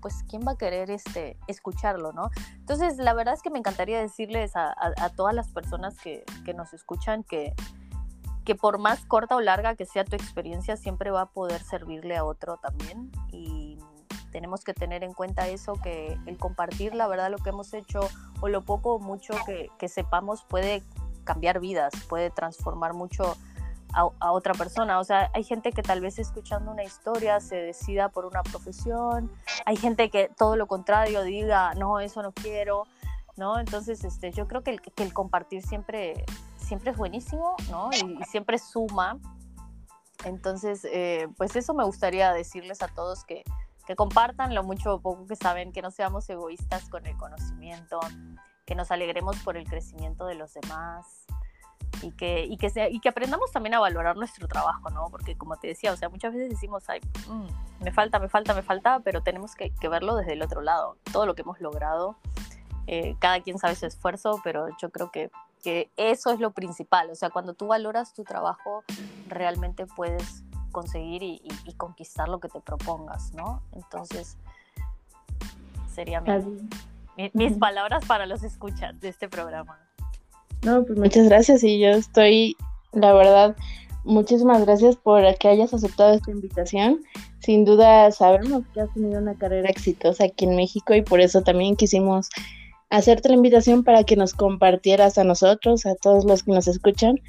pues, 0.00 0.22
¿quién 0.28 0.42
va 0.46 0.52
a 0.52 0.58
querer 0.58 0.90
este, 0.90 1.38
escucharlo, 1.48 2.12
no? 2.12 2.30
Entonces, 2.54 2.98
la 2.98 3.14
verdad 3.14 3.34
es 3.34 3.42
que 3.42 3.50
me 3.50 3.58
encantaría 3.58 4.00
decirles 4.00 4.54
a, 4.54 4.74
a 4.78 5.08
todas 5.10 5.34
las 5.34 5.48
personas 5.48 5.98
que, 5.98 6.24
que 6.44 6.54
nos 6.54 6.72
escuchan 6.74 7.24
que 7.24 7.54
que 8.46 8.54
por 8.54 8.78
más 8.78 9.04
corta 9.04 9.36
o 9.36 9.40
larga 9.40 9.74
que 9.74 9.84
sea 9.84 10.04
tu 10.04 10.14
experiencia, 10.14 10.76
siempre 10.76 11.10
va 11.10 11.22
a 11.22 11.26
poder 11.26 11.62
servirle 11.62 12.16
a 12.16 12.24
otro 12.24 12.58
también. 12.58 13.10
Y 13.32 13.76
tenemos 14.30 14.62
que 14.62 14.72
tener 14.72 15.02
en 15.02 15.12
cuenta 15.12 15.48
eso, 15.48 15.74
que 15.74 16.16
el 16.26 16.38
compartir 16.38 16.94
la 16.94 17.08
verdad 17.08 17.28
lo 17.28 17.38
que 17.38 17.50
hemos 17.50 17.74
hecho 17.74 18.00
o 18.40 18.48
lo 18.48 18.62
poco 18.62 18.94
o 18.94 18.98
mucho 19.00 19.34
que, 19.44 19.88
sepamos 19.88 20.44
puede 20.44 20.84
cambiar 21.24 21.58
vidas, 21.58 21.92
puede 22.08 22.30
transformar 22.30 22.94
mucho 22.94 23.36
a, 23.92 24.30
otra 24.30 24.54
persona. 24.54 25.00
O 25.00 25.04
sea, 25.04 25.28
hay 25.34 25.42
gente 25.42 25.72
que 25.72 25.82
tal 25.82 26.00
vez 26.00 26.20
escuchando 26.20 26.70
una 26.70 26.84
historia 26.84 27.40
se 27.40 27.56
decida 27.56 28.10
por 28.10 28.26
una 28.26 28.44
profesión, 28.44 29.32
hay 29.64 29.76
gente 29.76 30.08
que 30.08 30.30
todo 30.36 30.54
lo 30.54 30.68
contrario 30.68 31.24
diga, 31.24 31.74
no, 31.74 31.98
eso 31.98 32.22
no 32.22 32.30
quiero, 32.30 32.84
¿no? 33.36 33.58
Entonces, 33.58 34.04
este, 34.04 34.30
yo 34.30 34.46
creo 34.46 34.62
que 34.62 34.76
que 34.78 35.02
el 35.02 35.12
compartir 35.12 35.66
siempre 35.66 36.24
siempre 36.66 36.90
es 36.90 36.96
buenísimo, 36.96 37.54
¿no? 37.70 37.90
Y, 37.92 38.24
siempre 38.24 38.58
suma. 38.58 39.18
Entonces, 40.24 40.84
eh, 40.84 41.28
pues 41.36 41.54
eso 41.56 41.74
me 41.74 41.84
gustaría 41.84 42.32
decirles 42.32 42.82
a 42.82 42.88
todos 42.88 43.24
que, 43.24 43.44
que 43.86 43.94
compartan 43.94 44.54
lo 44.54 44.64
mucho 44.64 44.94
o 44.94 45.00
poco 45.00 45.26
que 45.26 45.36
saben, 45.36 45.72
que 45.72 45.82
no 45.82 45.90
seamos 45.90 46.28
egoístas 46.28 46.88
con 46.88 47.06
el 47.06 47.16
conocimiento, 47.16 48.00
que 48.64 48.74
nos 48.74 48.90
alegremos 48.90 49.36
por 49.38 49.56
el 49.56 49.68
crecimiento 49.68 50.26
de 50.26 50.34
los 50.34 50.54
demás 50.54 51.26
y 52.02 52.10
que, 52.12 52.44
y 52.44 52.56
que, 52.56 52.70
y 52.90 53.00
que 53.00 53.08
aprendamos 53.08 53.52
también 53.52 53.74
a 53.74 53.78
valorar 53.78 54.16
nuestro 54.16 54.48
trabajo, 54.48 54.90
¿no? 54.90 55.08
Porque 55.10 55.36
como 55.36 55.56
te 55.56 55.68
decía, 55.68 55.92
o 55.92 55.96
sea, 55.96 56.08
muchas 56.08 56.34
veces 56.34 56.50
decimos, 56.50 56.82
ay, 56.88 57.00
mm, 57.28 57.84
me 57.84 57.92
falta, 57.92 58.18
me 58.18 58.28
falta, 58.28 58.54
me 58.54 58.62
falta, 58.62 59.00
pero 59.00 59.22
tenemos 59.22 59.54
que, 59.54 59.70
que, 59.70 59.88
verlo 59.88 60.16
desde 60.16 60.32
el 60.32 60.42
otro 60.42 60.62
lado, 60.62 60.96
todo 61.12 61.26
lo 61.26 61.34
que 61.34 61.42
hemos 61.42 61.60
logrado. 61.60 62.16
Eh, 62.88 63.16
cada 63.18 63.40
quien 63.40 63.58
sabe 63.58 63.74
su 63.74 63.86
esfuerzo, 63.86 64.40
pero 64.44 64.68
yo 64.80 64.90
creo 64.90 65.10
que 65.10 65.30
que 65.66 65.90
eso 65.96 66.30
es 66.30 66.38
lo 66.38 66.52
principal. 66.52 67.10
O 67.10 67.16
sea, 67.16 67.30
cuando 67.30 67.54
tú 67.54 67.66
valoras 67.66 68.14
tu 68.14 68.22
trabajo, 68.22 68.84
realmente 69.26 69.84
puedes 69.84 70.44
conseguir 70.70 71.24
y, 71.24 71.40
conquistar 71.76 72.28
lo 72.28 72.38
que 72.38 72.48
te 72.48 72.60
propongas, 72.60 73.32
¿no? 73.34 73.64
Entonces, 73.72 74.36
serían 75.92 76.22
mis 77.32 77.58
palabras 77.58 78.04
para 78.06 78.26
los 78.26 78.44
escuchas 78.44 79.00
de 79.00 79.08
este 79.08 79.28
programa. 79.28 79.76
No, 80.62 80.84
pues 80.84 80.96
muchas 81.00 81.28
gracias 81.28 81.64
y 81.64 81.80
yo 81.80 81.88
estoy, 81.88 82.56
la 82.92 83.12
verdad, 83.12 83.56
muchísimas 84.04 84.64
gracias 84.64 84.94
por 84.94 85.36
que 85.36 85.48
hayas 85.48 85.74
aceptado 85.74 86.14
esta 86.14 86.30
invitación. 86.30 87.00
Sin 87.40 87.64
duda 87.64 88.12
sabemos 88.12 88.62
que 88.72 88.82
has 88.82 88.94
tenido 88.94 89.20
una 89.20 89.34
carrera 89.34 89.68
exitosa 89.68 90.26
aquí 90.26 90.44
en 90.44 90.54
México 90.54 90.94
y 90.94 91.02
por 91.02 91.20
eso 91.20 91.42
también 91.42 91.74
quisimos 91.74 92.28
hacerte 92.90 93.28
la 93.28 93.34
invitación 93.34 93.82
para 93.82 94.04
que 94.04 94.16
nos 94.16 94.32
compartieras 94.32 95.18
a 95.18 95.24
nosotros, 95.24 95.86
a 95.86 95.94
todos 95.96 96.24
los 96.24 96.42
que 96.42 96.52
nos 96.52 96.68
escuchan, 96.68 97.20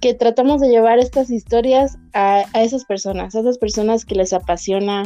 que 0.00 0.14
tratamos 0.14 0.60
de 0.60 0.68
llevar 0.68 0.98
estas 0.98 1.30
historias 1.30 1.98
a, 2.12 2.44
esas 2.54 2.84
personas, 2.84 3.34
a 3.34 3.40
esas 3.40 3.58
personas 3.58 4.04
que 4.04 4.14
les 4.14 4.32
apasiona 4.32 5.04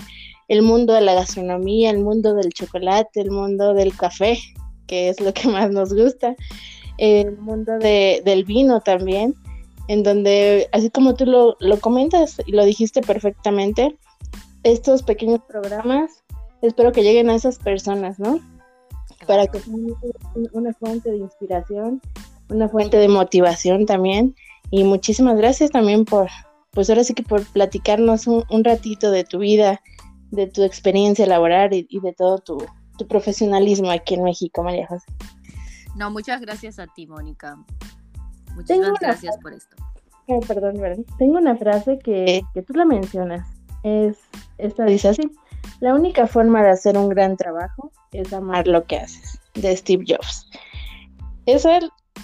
el 0.48 0.62
mundo 0.62 0.92
de 0.92 1.00
la 1.00 1.14
gastronomía, 1.14 1.90
el 1.90 2.00
mundo 2.00 2.34
del 2.34 2.52
chocolate, 2.52 3.20
el 3.20 3.30
mundo 3.30 3.72
del 3.72 3.96
café, 3.96 4.38
que 4.86 5.08
es 5.08 5.20
lo 5.20 5.32
que 5.32 5.48
más 5.48 5.70
nos 5.70 5.94
gusta, 5.94 6.36
el 6.98 7.36
mundo 7.38 7.78
del 7.78 8.44
vino 8.44 8.80
también, 8.80 9.34
en 9.88 10.02
donde, 10.02 10.68
así 10.72 10.90
como 10.90 11.14
tú 11.14 11.26
lo, 11.26 11.56
lo 11.60 11.80
comentas 11.80 12.40
y 12.46 12.52
lo 12.52 12.64
dijiste 12.64 13.00
perfectamente, 13.00 13.96
estos 14.62 15.02
pequeños 15.02 15.40
programas, 15.46 16.22
espero 16.62 16.92
que 16.92 17.02
lleguen 17.02 17.30
a 17.30 17.34
esas 17.34 17.58
personas, 17.58 18.18
¿no? 18.18 18.40
Para 19.26 19.46
que 19.46 19.58
sea 19.60 19.74
una 20.52 20.72
fuente 20.74 21.10
de 21.10 21.18
inspiración, 21.18 22.00
una 22.48 22.68
fuente 22.68 22.96
de 22.96 23.08
motivación 23.08 23.86
también. 23.86 24.34
Y 24.70 24.84
muchísimas 24.84 25.36
gracias 25.36 25.70
también 25.70 26.04
por, 26.04 26.28
pues 26.72 26.90
ahora 26.90 27.04
sí 27.04 27.14
que 27.14 27.22
por 27.22 27.44
platicarnos 27.44 28.26
un, 28.26 28.64
ratito 28.64 29.10
de 29.10 29.24
tu 29.24 29.38
vida, 29.38 29.80
de 30.30 30.46
tu 30.46 30.62
experiencia 30.62 31.26
laboral 31.26 31.70
y, 31.72 32.00
de 32.00 32.12
todo 32.12 32.38
tu, 32.38 32.58
profesionalismo 33.08 33.90
aquí 33.90 34.14
en 34.14 34.22
México, 34.22 34.62
María 34.62 34.86
José. 34.86 35.06
No, 35.96 36.10
muchas 36.10 36.40
gracias 36.40 36.78
a 36.78 36.86
ti, 36.86 37.06
Mónica. 37.06 37.56
Muchas 38.54 38.78
gracias 39.00 39.36
por 39.38 39.52
esto. 39.52 39.76
Oh, 40.26 40.40
perdón, 40.40 40.76
Tengo 41.18 41.38
una 41.38 41.56
frase 41.56 41.98
que, 41.98 42.42
que 42.54 42.62
tú 42.62 42.72
la 42.72 42.84
mencionas. 42.84 43.46
Es, 43.82 44.16
esta 44.58 44.84
dice 44.86 45.08
así. 45.08 45.30
La 45.80 45.94
única 45.94 46.26
forma 46.26 46.62
de 46.62 46.70
hacer 46.70 46.96
un 46.96 47.08
gran 47.08 47.36
trabajo 47.36 47.92
es 48.12 48.32
amar 48.32 48.66
lo 48.66 48.84
que 48.84 48.98
haces, 48.98 49.40
de 49.54 49.76
Steve 49.76 50.04
Jobs. 50.06 50.48
Eso 51.46 51.70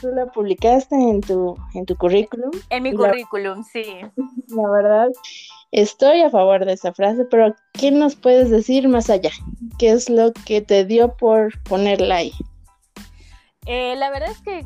tú 0.00 0.08
lo 0.08 0.30
publicaste 0.32 0.94
en 0.94 1.20
tu, 1.20 1.56
en 1.74 1.84
tu 1.86 1.96
currículum. 1.96 2.50
En 2.70 2.82
mi 2.82 2.92
currículum, 2.92 3.64
sí. 3.64 3.84
La 4.48 4.70
verdad. 4.70 5.08
Estoy 5.72 6.22
a 6.22 6.30
favor 6.30 6.64
de 6.64 6.72
esa 6.72 6.92
frase, 6.92 7.24
pero 7.26 7.54
¿qué 7.74 7.92
nos 7.92 8.16
puedes 8.16 8.50
decir 8.50 8.88
más 8.88 9.08
allá? 9.08 9.30
¿Qué 9.78 9.90
es 9.90 10.10
lo 10.10 10.32
que 10.32 10.60
te 10.60 10.84
dio 10.84 11.16
por 11.16 11.62
ponerla 11.62 12.16
ahí? 12.16 12.32
Eh, 13.66 13.94
la 13.96 14.10
verdad 14.10 14.30
es 14.32 14.40
que 14.40 14.64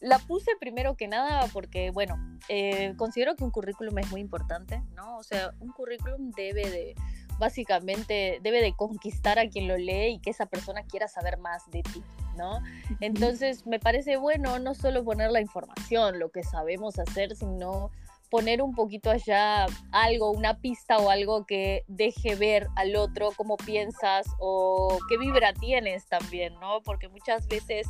la 0.00 0.18
puse 0.18 0.52
primero 0.58 0.96
que 0.96 1.08
nada 1.08 1.46
porque, 1.52 1.90
bueno, 1.90 2.16
eh, 2.48 2.94
considero 2.96 3.36
que 3.36 3.44
un 3.44 3.50
currículum 3.50 3.98
es 3.98 4.10
muy 4.10 4.20
importante, 4.22 4.82
¿no? 4.94 5.18
O 5.18 5.22
sea, 5.22 5.52
un 5.60 5.72
currículum 5.72 6.30
debe 6.30 6.70
de, 6.70 6.94
básicamente, 7.38 8.38
debe 8.42 8.60
de 8.60 8.74
conquistar 8.74 9.38
a 9.38 9.48
quien 9.48 9.68
lo 9.68 9.76
lee 9.76 10.14
y 10.14 10.18
que 10.18 10.30
esa 10.30 10.46
persona 10.46 10.82
quiera 10.82 11.08
saber 11.08 11.38
más 11.38 11.70
de 11.70 11.82
ti, 11.82 12.02
¿no? 12.36 12.60
Entonces, 13.00 13.66
me 13.66 13.78
parece 13.78 14.16
bueno 14.16 14.58
no 14.58 14.74
solo 14.74 15.04
poner 15.04 15.30
la 15.30 15.40
información, 15.40 16.18
lo 16.18 16.30
que 16.30 16.42
sabemos 16.42 16.98
hacer, 16.98 17.36
sino 17.36 17.90
poner 18.30 18.62
un 18.62 18.74
poquito 18.74 19.10
allá 19.10 19.66
algo, 19.92 20.30
una 20.32 20.58
pista 20.58 20.98
o 20.98 21.10
algo 21.10 21.46
que 21.46 21.84
deje 21.86 22.34
ver 22.34 22.66
al 22.74 22.96
otro 22.96 23.30
cómo 23.36 23.56
piensas 23.56 24.26
o 24.40 24.98
qué 25.08 25.18
vibra 25.18 25.52
tienes 25.52 26.06
también, 26.06 26.54
¿no? 26.58 26.82
Porque 26.82 27.08
muchas 27.08 27.46
veces 27.46 27.86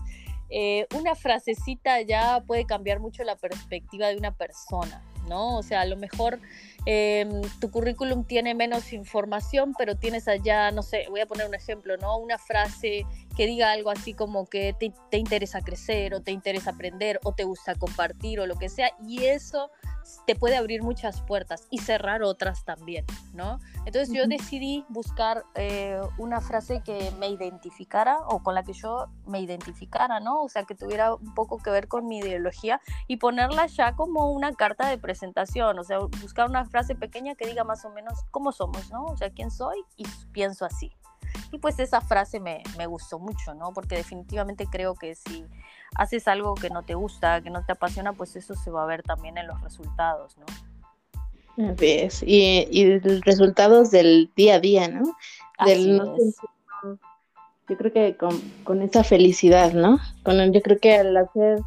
eh, 0.51 0.87
una 0.95 1.15
frasecita 1.15 2.03
ya 2.03 2.43
puede 2.47 2.67
cambiar 2.67 3.01
mucho 3.01 3.25
la 3.25 3.37
perspectiva 3.37 4.09
de 4.09 4.17
una 4.17 4.33
persona, 4.33 5.03
¿no? 5.29 5.57
O 5.57 5.63
sea, 5.63 5.81
a 5.81 5.87
lo 5.87 5.97
mejor 5.97 6.39
em, 6.87 7.43
tu 7.61 7.71
currículum 7.71 8.25
tiene 8.25 8.55
menos 8.55 8.93
información, 8.93 9.75
pero 9.77 9.97
tienes 9.97 10.29
allá, 10.29 10.71
no 10.71 10.83
sé, 10.83 11.07
voy 11.11 11.21
a 11.21 11.27
poner 11.27 11.47
un 11.47 11.55
ejemplo, 11.55 11.97
¿no? 11.97 12.19
Una 12.19 12.39
frase 12.39 13.07
que 13.37 13.47
diga 13.47 13.73
algo 13.73 13.91
así 13.91 14.15
como 14.15 14.47
que 14.47 14.75
te, 14.79 14.93
te 15.11 15.19
interesa 15.19 15.61
crecer 15.61 16.15
o 16.15 16.23
te 16.23 16.31
interesa 16.31 16.71
aprender 16.71 17.21
o 17.25 17.33
te 17.33 17.45
gusta 17.45 17.75
compartir 17.75 18.41
o 18.41 18.47
lo 18.47 18.57
que 18.57 18.69
sea, 18.69 18.91
y 19.07 19.25
eso 19.25 19.71
te 20.27 20.35
puede 20.35 20.57
abrir 20.57 20.83
muchas 20.83 21.23
puertas 21.23 21.67
y 21.71 21.79
cerrar 21.79 22.23
otras 22.23 22.65
también, 22.65 23.05
¿no? 23.33 23.59
Entonces 23.87 24.11
yo 24.15 24.27
decidí 24.27 24.85
buscar 24.89 25.45
eh, 25.55 26.01
una 26.19 26.41
frase 26.41 26.83
que 26.83 27.11
me 27.19 27.29
identificara 27.29 28.19
o 28.29 28.43
con 28.43 28.55
la 28.55 28.63
que 28.63 28.73
yo 28.73 29.09
me 29.27 29.41
identificara, 29.41 30.21
¿no? 30.21 30.43
O 30.43 30.49
sea, 30.49 30.65
que 30.65 30.75
tuviera 30.75 31.15
un 31.15 31.35
poco 31.35 31.59
que 31.59 31.71
ver 31.71 31.89
con 31.89 32.07
mi 32.07 32.19
ideología 32.19 32.81
y 33.07 33.17
ponerla 33.17 33.67
ya 33.67 33.95
como 33.95 34.31
una 34.31 34.53
carta 34.55 34.89
de 34.89 34.99
presentación, 34.99 35.79
o 35.79 35.85
sea, 35.85 35.99
buscar 35.99 36.49
una 36.49 36.65
frase 36.75 36.97
pequeña 36.97 37.37
que 37.37 37.47
diga 37.47 37.63
más 37.63 37.85
o 37.85 37.91
menos 37.91 38.25
cómo 38.33 38.51
somos, 38.51 38.91
¿no? 38.91 39.05
O 39.05 39.17
sea, 39.17 39.31
quién 39.31 39.53
soy 39.53 39.79
y 39.97 40.05
pienso 40.33 40.65
así. 40.65 40.91
Y 41.53 41.59
pues 41.59 41.79
esa 41.79 42.01
frase 42.01 42.41
me, 42.41 42.65
me 42.77 42.89
gustó 42.89 43.21
mucho, 43.21 43.55
¿no? 43.55 43.73
Porque 43.73 43.95
definitivamente 43.95 44.67
creo 44.67 44.97
que 44.97 45.15
si 45.15 45.45
haces 45.95 46.27
algo 46.27 46.57
que 46.57 46.71
no 46.71 46.83
te 46.83 46.95
gusta, 46.95 47.41
que 47.43 47.51
no 47.51 47.65
te 47.65 47.71
apasiona, 47.71 48.13
pues 48.13 48.35
eso 48.35 48.57
se 48.57 48.73
va 48.73 48.83
a 48.83 48.87
ver 48.87 49.05
también 49.05 49.39
en 49.39 49.47
los 49.47 49.61
resultados, 49.61 50.37
¿no? 50.37 51.67
Así 51.71 51.93
es, 51.93 52.25
y, 52.27 52.67
y 52.73 52.99
resultados 53.21 53.93
del 53.93 54.33
día 54.35 54.57
a 54.57 54.59
día, 54.59 54.89
¿no? 54.89 55.15
Del, 55.65 56.03
yo 57.69 57.77
creo 57.77 57.93
que 57.93 58.17
con, 58.17 58.37
con, 58.65 58.83
esa 58.83 59.05
felicidad, 59.05 59.75
¿no? 59.75 60.01
Con, 60.25 60.53
yo 60.53 60.61
creo 60.61 60.81
que 60.81 60.97
al 60.97 61.17
hacer 61.17 61.61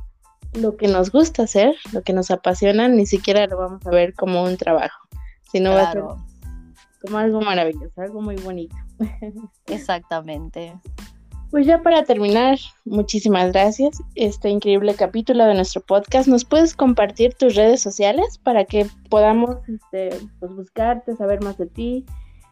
lo 0.53 0.77
que 0.77 0.87
nos 0.87 1.11
gusta 1.11 1.43
hacer, 1.43 1.75
lo 1.93 2.01
que 2.01 2.13
nos 2.13 2.31
apasiona, 2.31 2.87
ni 2.87 3.05
siquiera 3.05 3.47
lo 3.47 3.57
vamos 3.57 3.85
a 3.85 3.89
ver 3.89 4.13
como 4.13 4.43
un 4.43 4.57
trabajo, 4.57 5.07
sino 5.51 5.71
va 5.71 5.89
a 5.89 5.91
ser 5.91 6.03
como 7.01 7.17
algo 7.17 7.41
maravilloso, 7.41 8.01
algo 8.01 8.21
muy 8.21 8.35
bonito. 8.37 8.75
Exactamente. 9.67 10.73
Pues 11.49 11.65
ya 11.65 11.81
para 11.81 12.03
terminar, 12.03 12.57
muchísimas 12.83 13.53
gracias. 13.53 14.01
Este 14.15 14.49
increíble 14.49 14.95
capítulo 14.95 15.45
de 15.45 15.53
nuestro 15.53 15.81
podcast. 15.81 16.27
¿Nos 16.27 16.43
puedes 16.43 16.75
compartir 16.75 17.35
tus 17.35 17.55
redes 17.55 17.81
sociales 17.81 18.37
para 18.43 18.65
que 18.65 18.85
podamos 19.09 19.57
este, 19.67 20.09
pues, 20.39 20.51
buscarte, 20.51 21.15
saber 21.15 21.41
más 21.41 21.57
de 21.57 21.67
ti, 21.67 22.05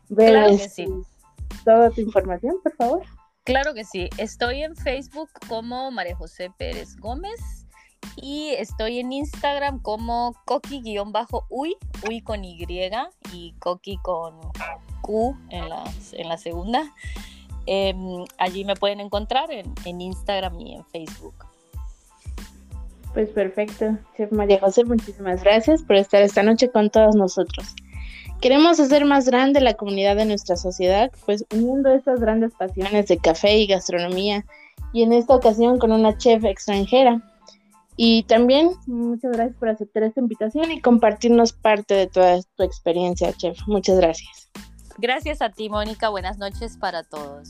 ver 0.08 0.36
este, 0.50 0.88
toda 1.66 1.90
tu 1.90 2.00
información, 2.00 2.56
por 2.64 2.74
favor? 2.78 3.04
Claro 3.44 3.74
que 3.74 3.84
sí. 3.84 4.10
Estoy 4.18 4.64
en 4.64 4.78
Facebook 4.78 5.30
como 5.50 5.92
María 5.92 6.16
José 6.16 6.50
Pérez 6.58 6.96
Gómez 6.96 7.65
y 8.16 8.50
estoy 8.58 9.00
en 9.00 9.12
Instagram 9.12 9.82
como 9.82 10.36
coqui-uy, 10.46 11.78
uy 12.10 12.22
con 12.22 12.44
Y 12.44 12.66
y 13.34 13.54
coqui 13.60 13.98
con 13.98 14.40
Q 15.02 15.38
en 15.50 15.70
la, 15.70 15.84
en 16.14 16.30
la 16.30 16.38
segunda. 16.38 16.84
Em, 17.68 18.26
allí 18.38 18.64
me 18.64 18.76
pueden 18.76 19.00
encontrar 19.00 19.52
en, 19.52 19.74
en, 19.86 20.02
Instagram 20.02 20.60
y 20.60 20.76
en 20.76 20.86
Facebook. 20.86 21.34
Pues 23.14 23.30
perfecto, 23.30 23.98
Chef 24.18 24.32
María 24.32 24.60
José, 24.60 24.84
muchísimas 24.84 25.44
gracias 25.44 25.82
por 25.82 25.96
estar 25.96 26.22
esta 26.22 26.44
noche 26.44 26.70
con 26.70 26.90
todos 26.90 27.16
nosotros. 27.16 27.74
Queremos 28.42 28.80
hacer 28.80 29.06
más 29.06 29.26
grande 29.26 29.62
la 29.62 29.74
comunidad 29.74 30.18
de 30.18 30.26
nuestra 30.26 30.58
sociedad, 30.58 31.12
pues 31.26 31.46
uniendo 31.52 31.92
estas 31.92 32.20
grandes 32.20 32.54
pasiones 32.54 33.08
de 33.08 33.18
café 33.18 33.58
y 33.58 33.68
gastronomía, 33.68 34.46
y 34.94 35.04
en 35.04 35.14
esta 35.14 35.36
ocasión 35.36 35.80
con 35.80 35.92
una 35.92 36.18
chef 36.18 36.44
extranjera. 36.44 37.22
Y 37.98 38.24
también 38.24 38.72
muchas 38.88 39.32
gracias 39.32 39.58
por 39.58 39.70
aceptar 39.70 40.04
esta 40.04 40.20
invitación 40.20 40.72
y 40.72 40.82
compartirnos 40.82 41.54
parte 41.54 41.94
de 41.94 42.08
toda 42.08 42.40
tu 42.56 42.64
experiencia, 42.64 43.32
chef. 43.34 43.58
Muchas 43.68 43.98
gracias. 43.98 44.50
Gracias 44.98 45.42
a 45.42 45.50
ti, 45.50 45.70
Mónica. 45.70 46.10
Buenas 46.10 46.38
noches 46.38 46.78
para 46.78 47.04
todos. 47.04 47.50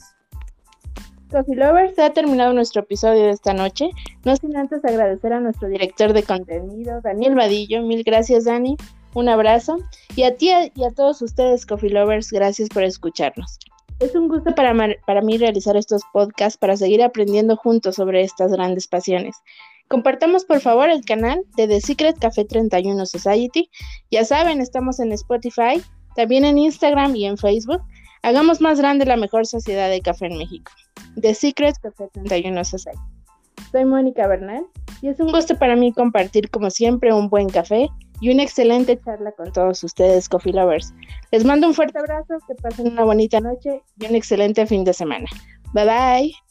Coffee 1.32 1.56
Lovers, 1.56 1.96
se 1.96 2.04
ha 2.04 2.14
terminado 2.14 2.54
nuestro 2.54 2.84
episodio 2.84 3.24
de 3.24 3.32
esta 3.32 3.54
noche. 3.54 3.90
No 4.24 4.36
sin 4.36 4.56
antes 4.56 4.86
agradecer 4.86 5.34
a 5.34 5.40
nuestro 5.40 5.68
director 5.68 6.14
de 6.14 6.24
contenido, 6.24 7.02
Daniel 7.02 7.36
Vadillo. 7.36 7.82
Mil 7.82 8.04
gracias, 8.04 8.46
Dani. 8.46 8.78
Un 9.16 9.30
abrazo. 9.30 9.78
Y 10.16 10.24
a 10.24 10.36
ti 10.36 10.52
y 10.76 10.84
a 10.84 10.92
todos 10.92 11.22
ustedes, 11.22 11.66
Coffee 11.66 11.90
Lovers, 11.90 12.32
gracias 12.32 12.70
por 12.70 12.84
escucharnos. 12.84 13.58
Es 14.00 14.14
un 14.14 14.28
gusto 14.28 14.54
para, 14.54 14.74
para 15.06 15.22
mí 15.22 15.38
realizar 15.38 15.78
estos 15.78 16.04
podcasts 16.12 16.58
para 16.58 16.76
seguir 16.78 17.02
aprendiendo 17.02 17.56
juntos 17.56 17.96
sobre 17.96 18.22
estas 18.22 18.52
grandes 18.52 18.88
pasiones. 18.88 19.36
Compartamos 19.96 20.44
por 20.44 20.60
favor 20.60 20.90
el 20.90 21.06
canal 21.06 21.46
de 21.56 21.70
The 21.70 21.80
Secret 21.80 22.20
Café 22.20 22.44
31 22.44 23.06
Society. 23.06 23.70
Ya 24.12 24.26
saben, 24.26 24.60
estamos 24.60 25.00
en 25.00 25.14
Spotify, 25.14 25.82
también 26.18 26.44
en 26.44 26.58
Instagram 26.58 27.16
y 27.16 27.24
en 27.24 27.38
Facebook. 27.38 27.82
Hagamos 28.22 28.60
más 28.60 28.78
grande 28.78 29.06
la 29.06 29.16
mejor 29.16 29.48
sociedad 29.48 29.90
de 29.90 30.02
café 30.02 30.26
en 30.26 30.38
México. 30.38 30.70
The 31.22 31.34
Secret 31.34 31.78
Café 31.82 32.10
31 32.12 32.66
Society. 32.66 33.00
Soy 33.72 33.86
Mónica 33.86 34.28
Bernal 34.28 34.66
y 35.02 35.08
es 35.08 35.20
un 35.22 35.32
gusto 35.32 35.58
para 35.58 35.78
mí 35.78 35.94
compartir 35.94 36.50
como 36.50 36.70
siempre 36.72 37.14
un 37.14 37.30
buen 37.30 37.48
café 37.48 37.88
y 38.20 38.32
una 38.32 38.44
excelente 38.44 39.00
charla 39.00 39.32
con 39.32 39.54
todos 39.54 39.82
ustedes, 39.82 40.28
Coffee 40.28 40.52
Lovers. 40.52 40.94
Les 41.32 41.46
mando 41.46 41.68
un 41.68 41.74
fuerte 41.74 41.98
abrazo, 42.00 42.36
que 42.46 42.56
pasen 42.56 42.92
una 42.92 43.06
bonita 43.06 43.40
noche 43.40 43.82
y 43.98 44.08
un 44.08 44.16
excelente 44.16 44.66
fin 44.66 44.84
de 44.84 44.92
semana. 44.92 45.28
Bye 45.72 45.86
bye. 45.86 46.45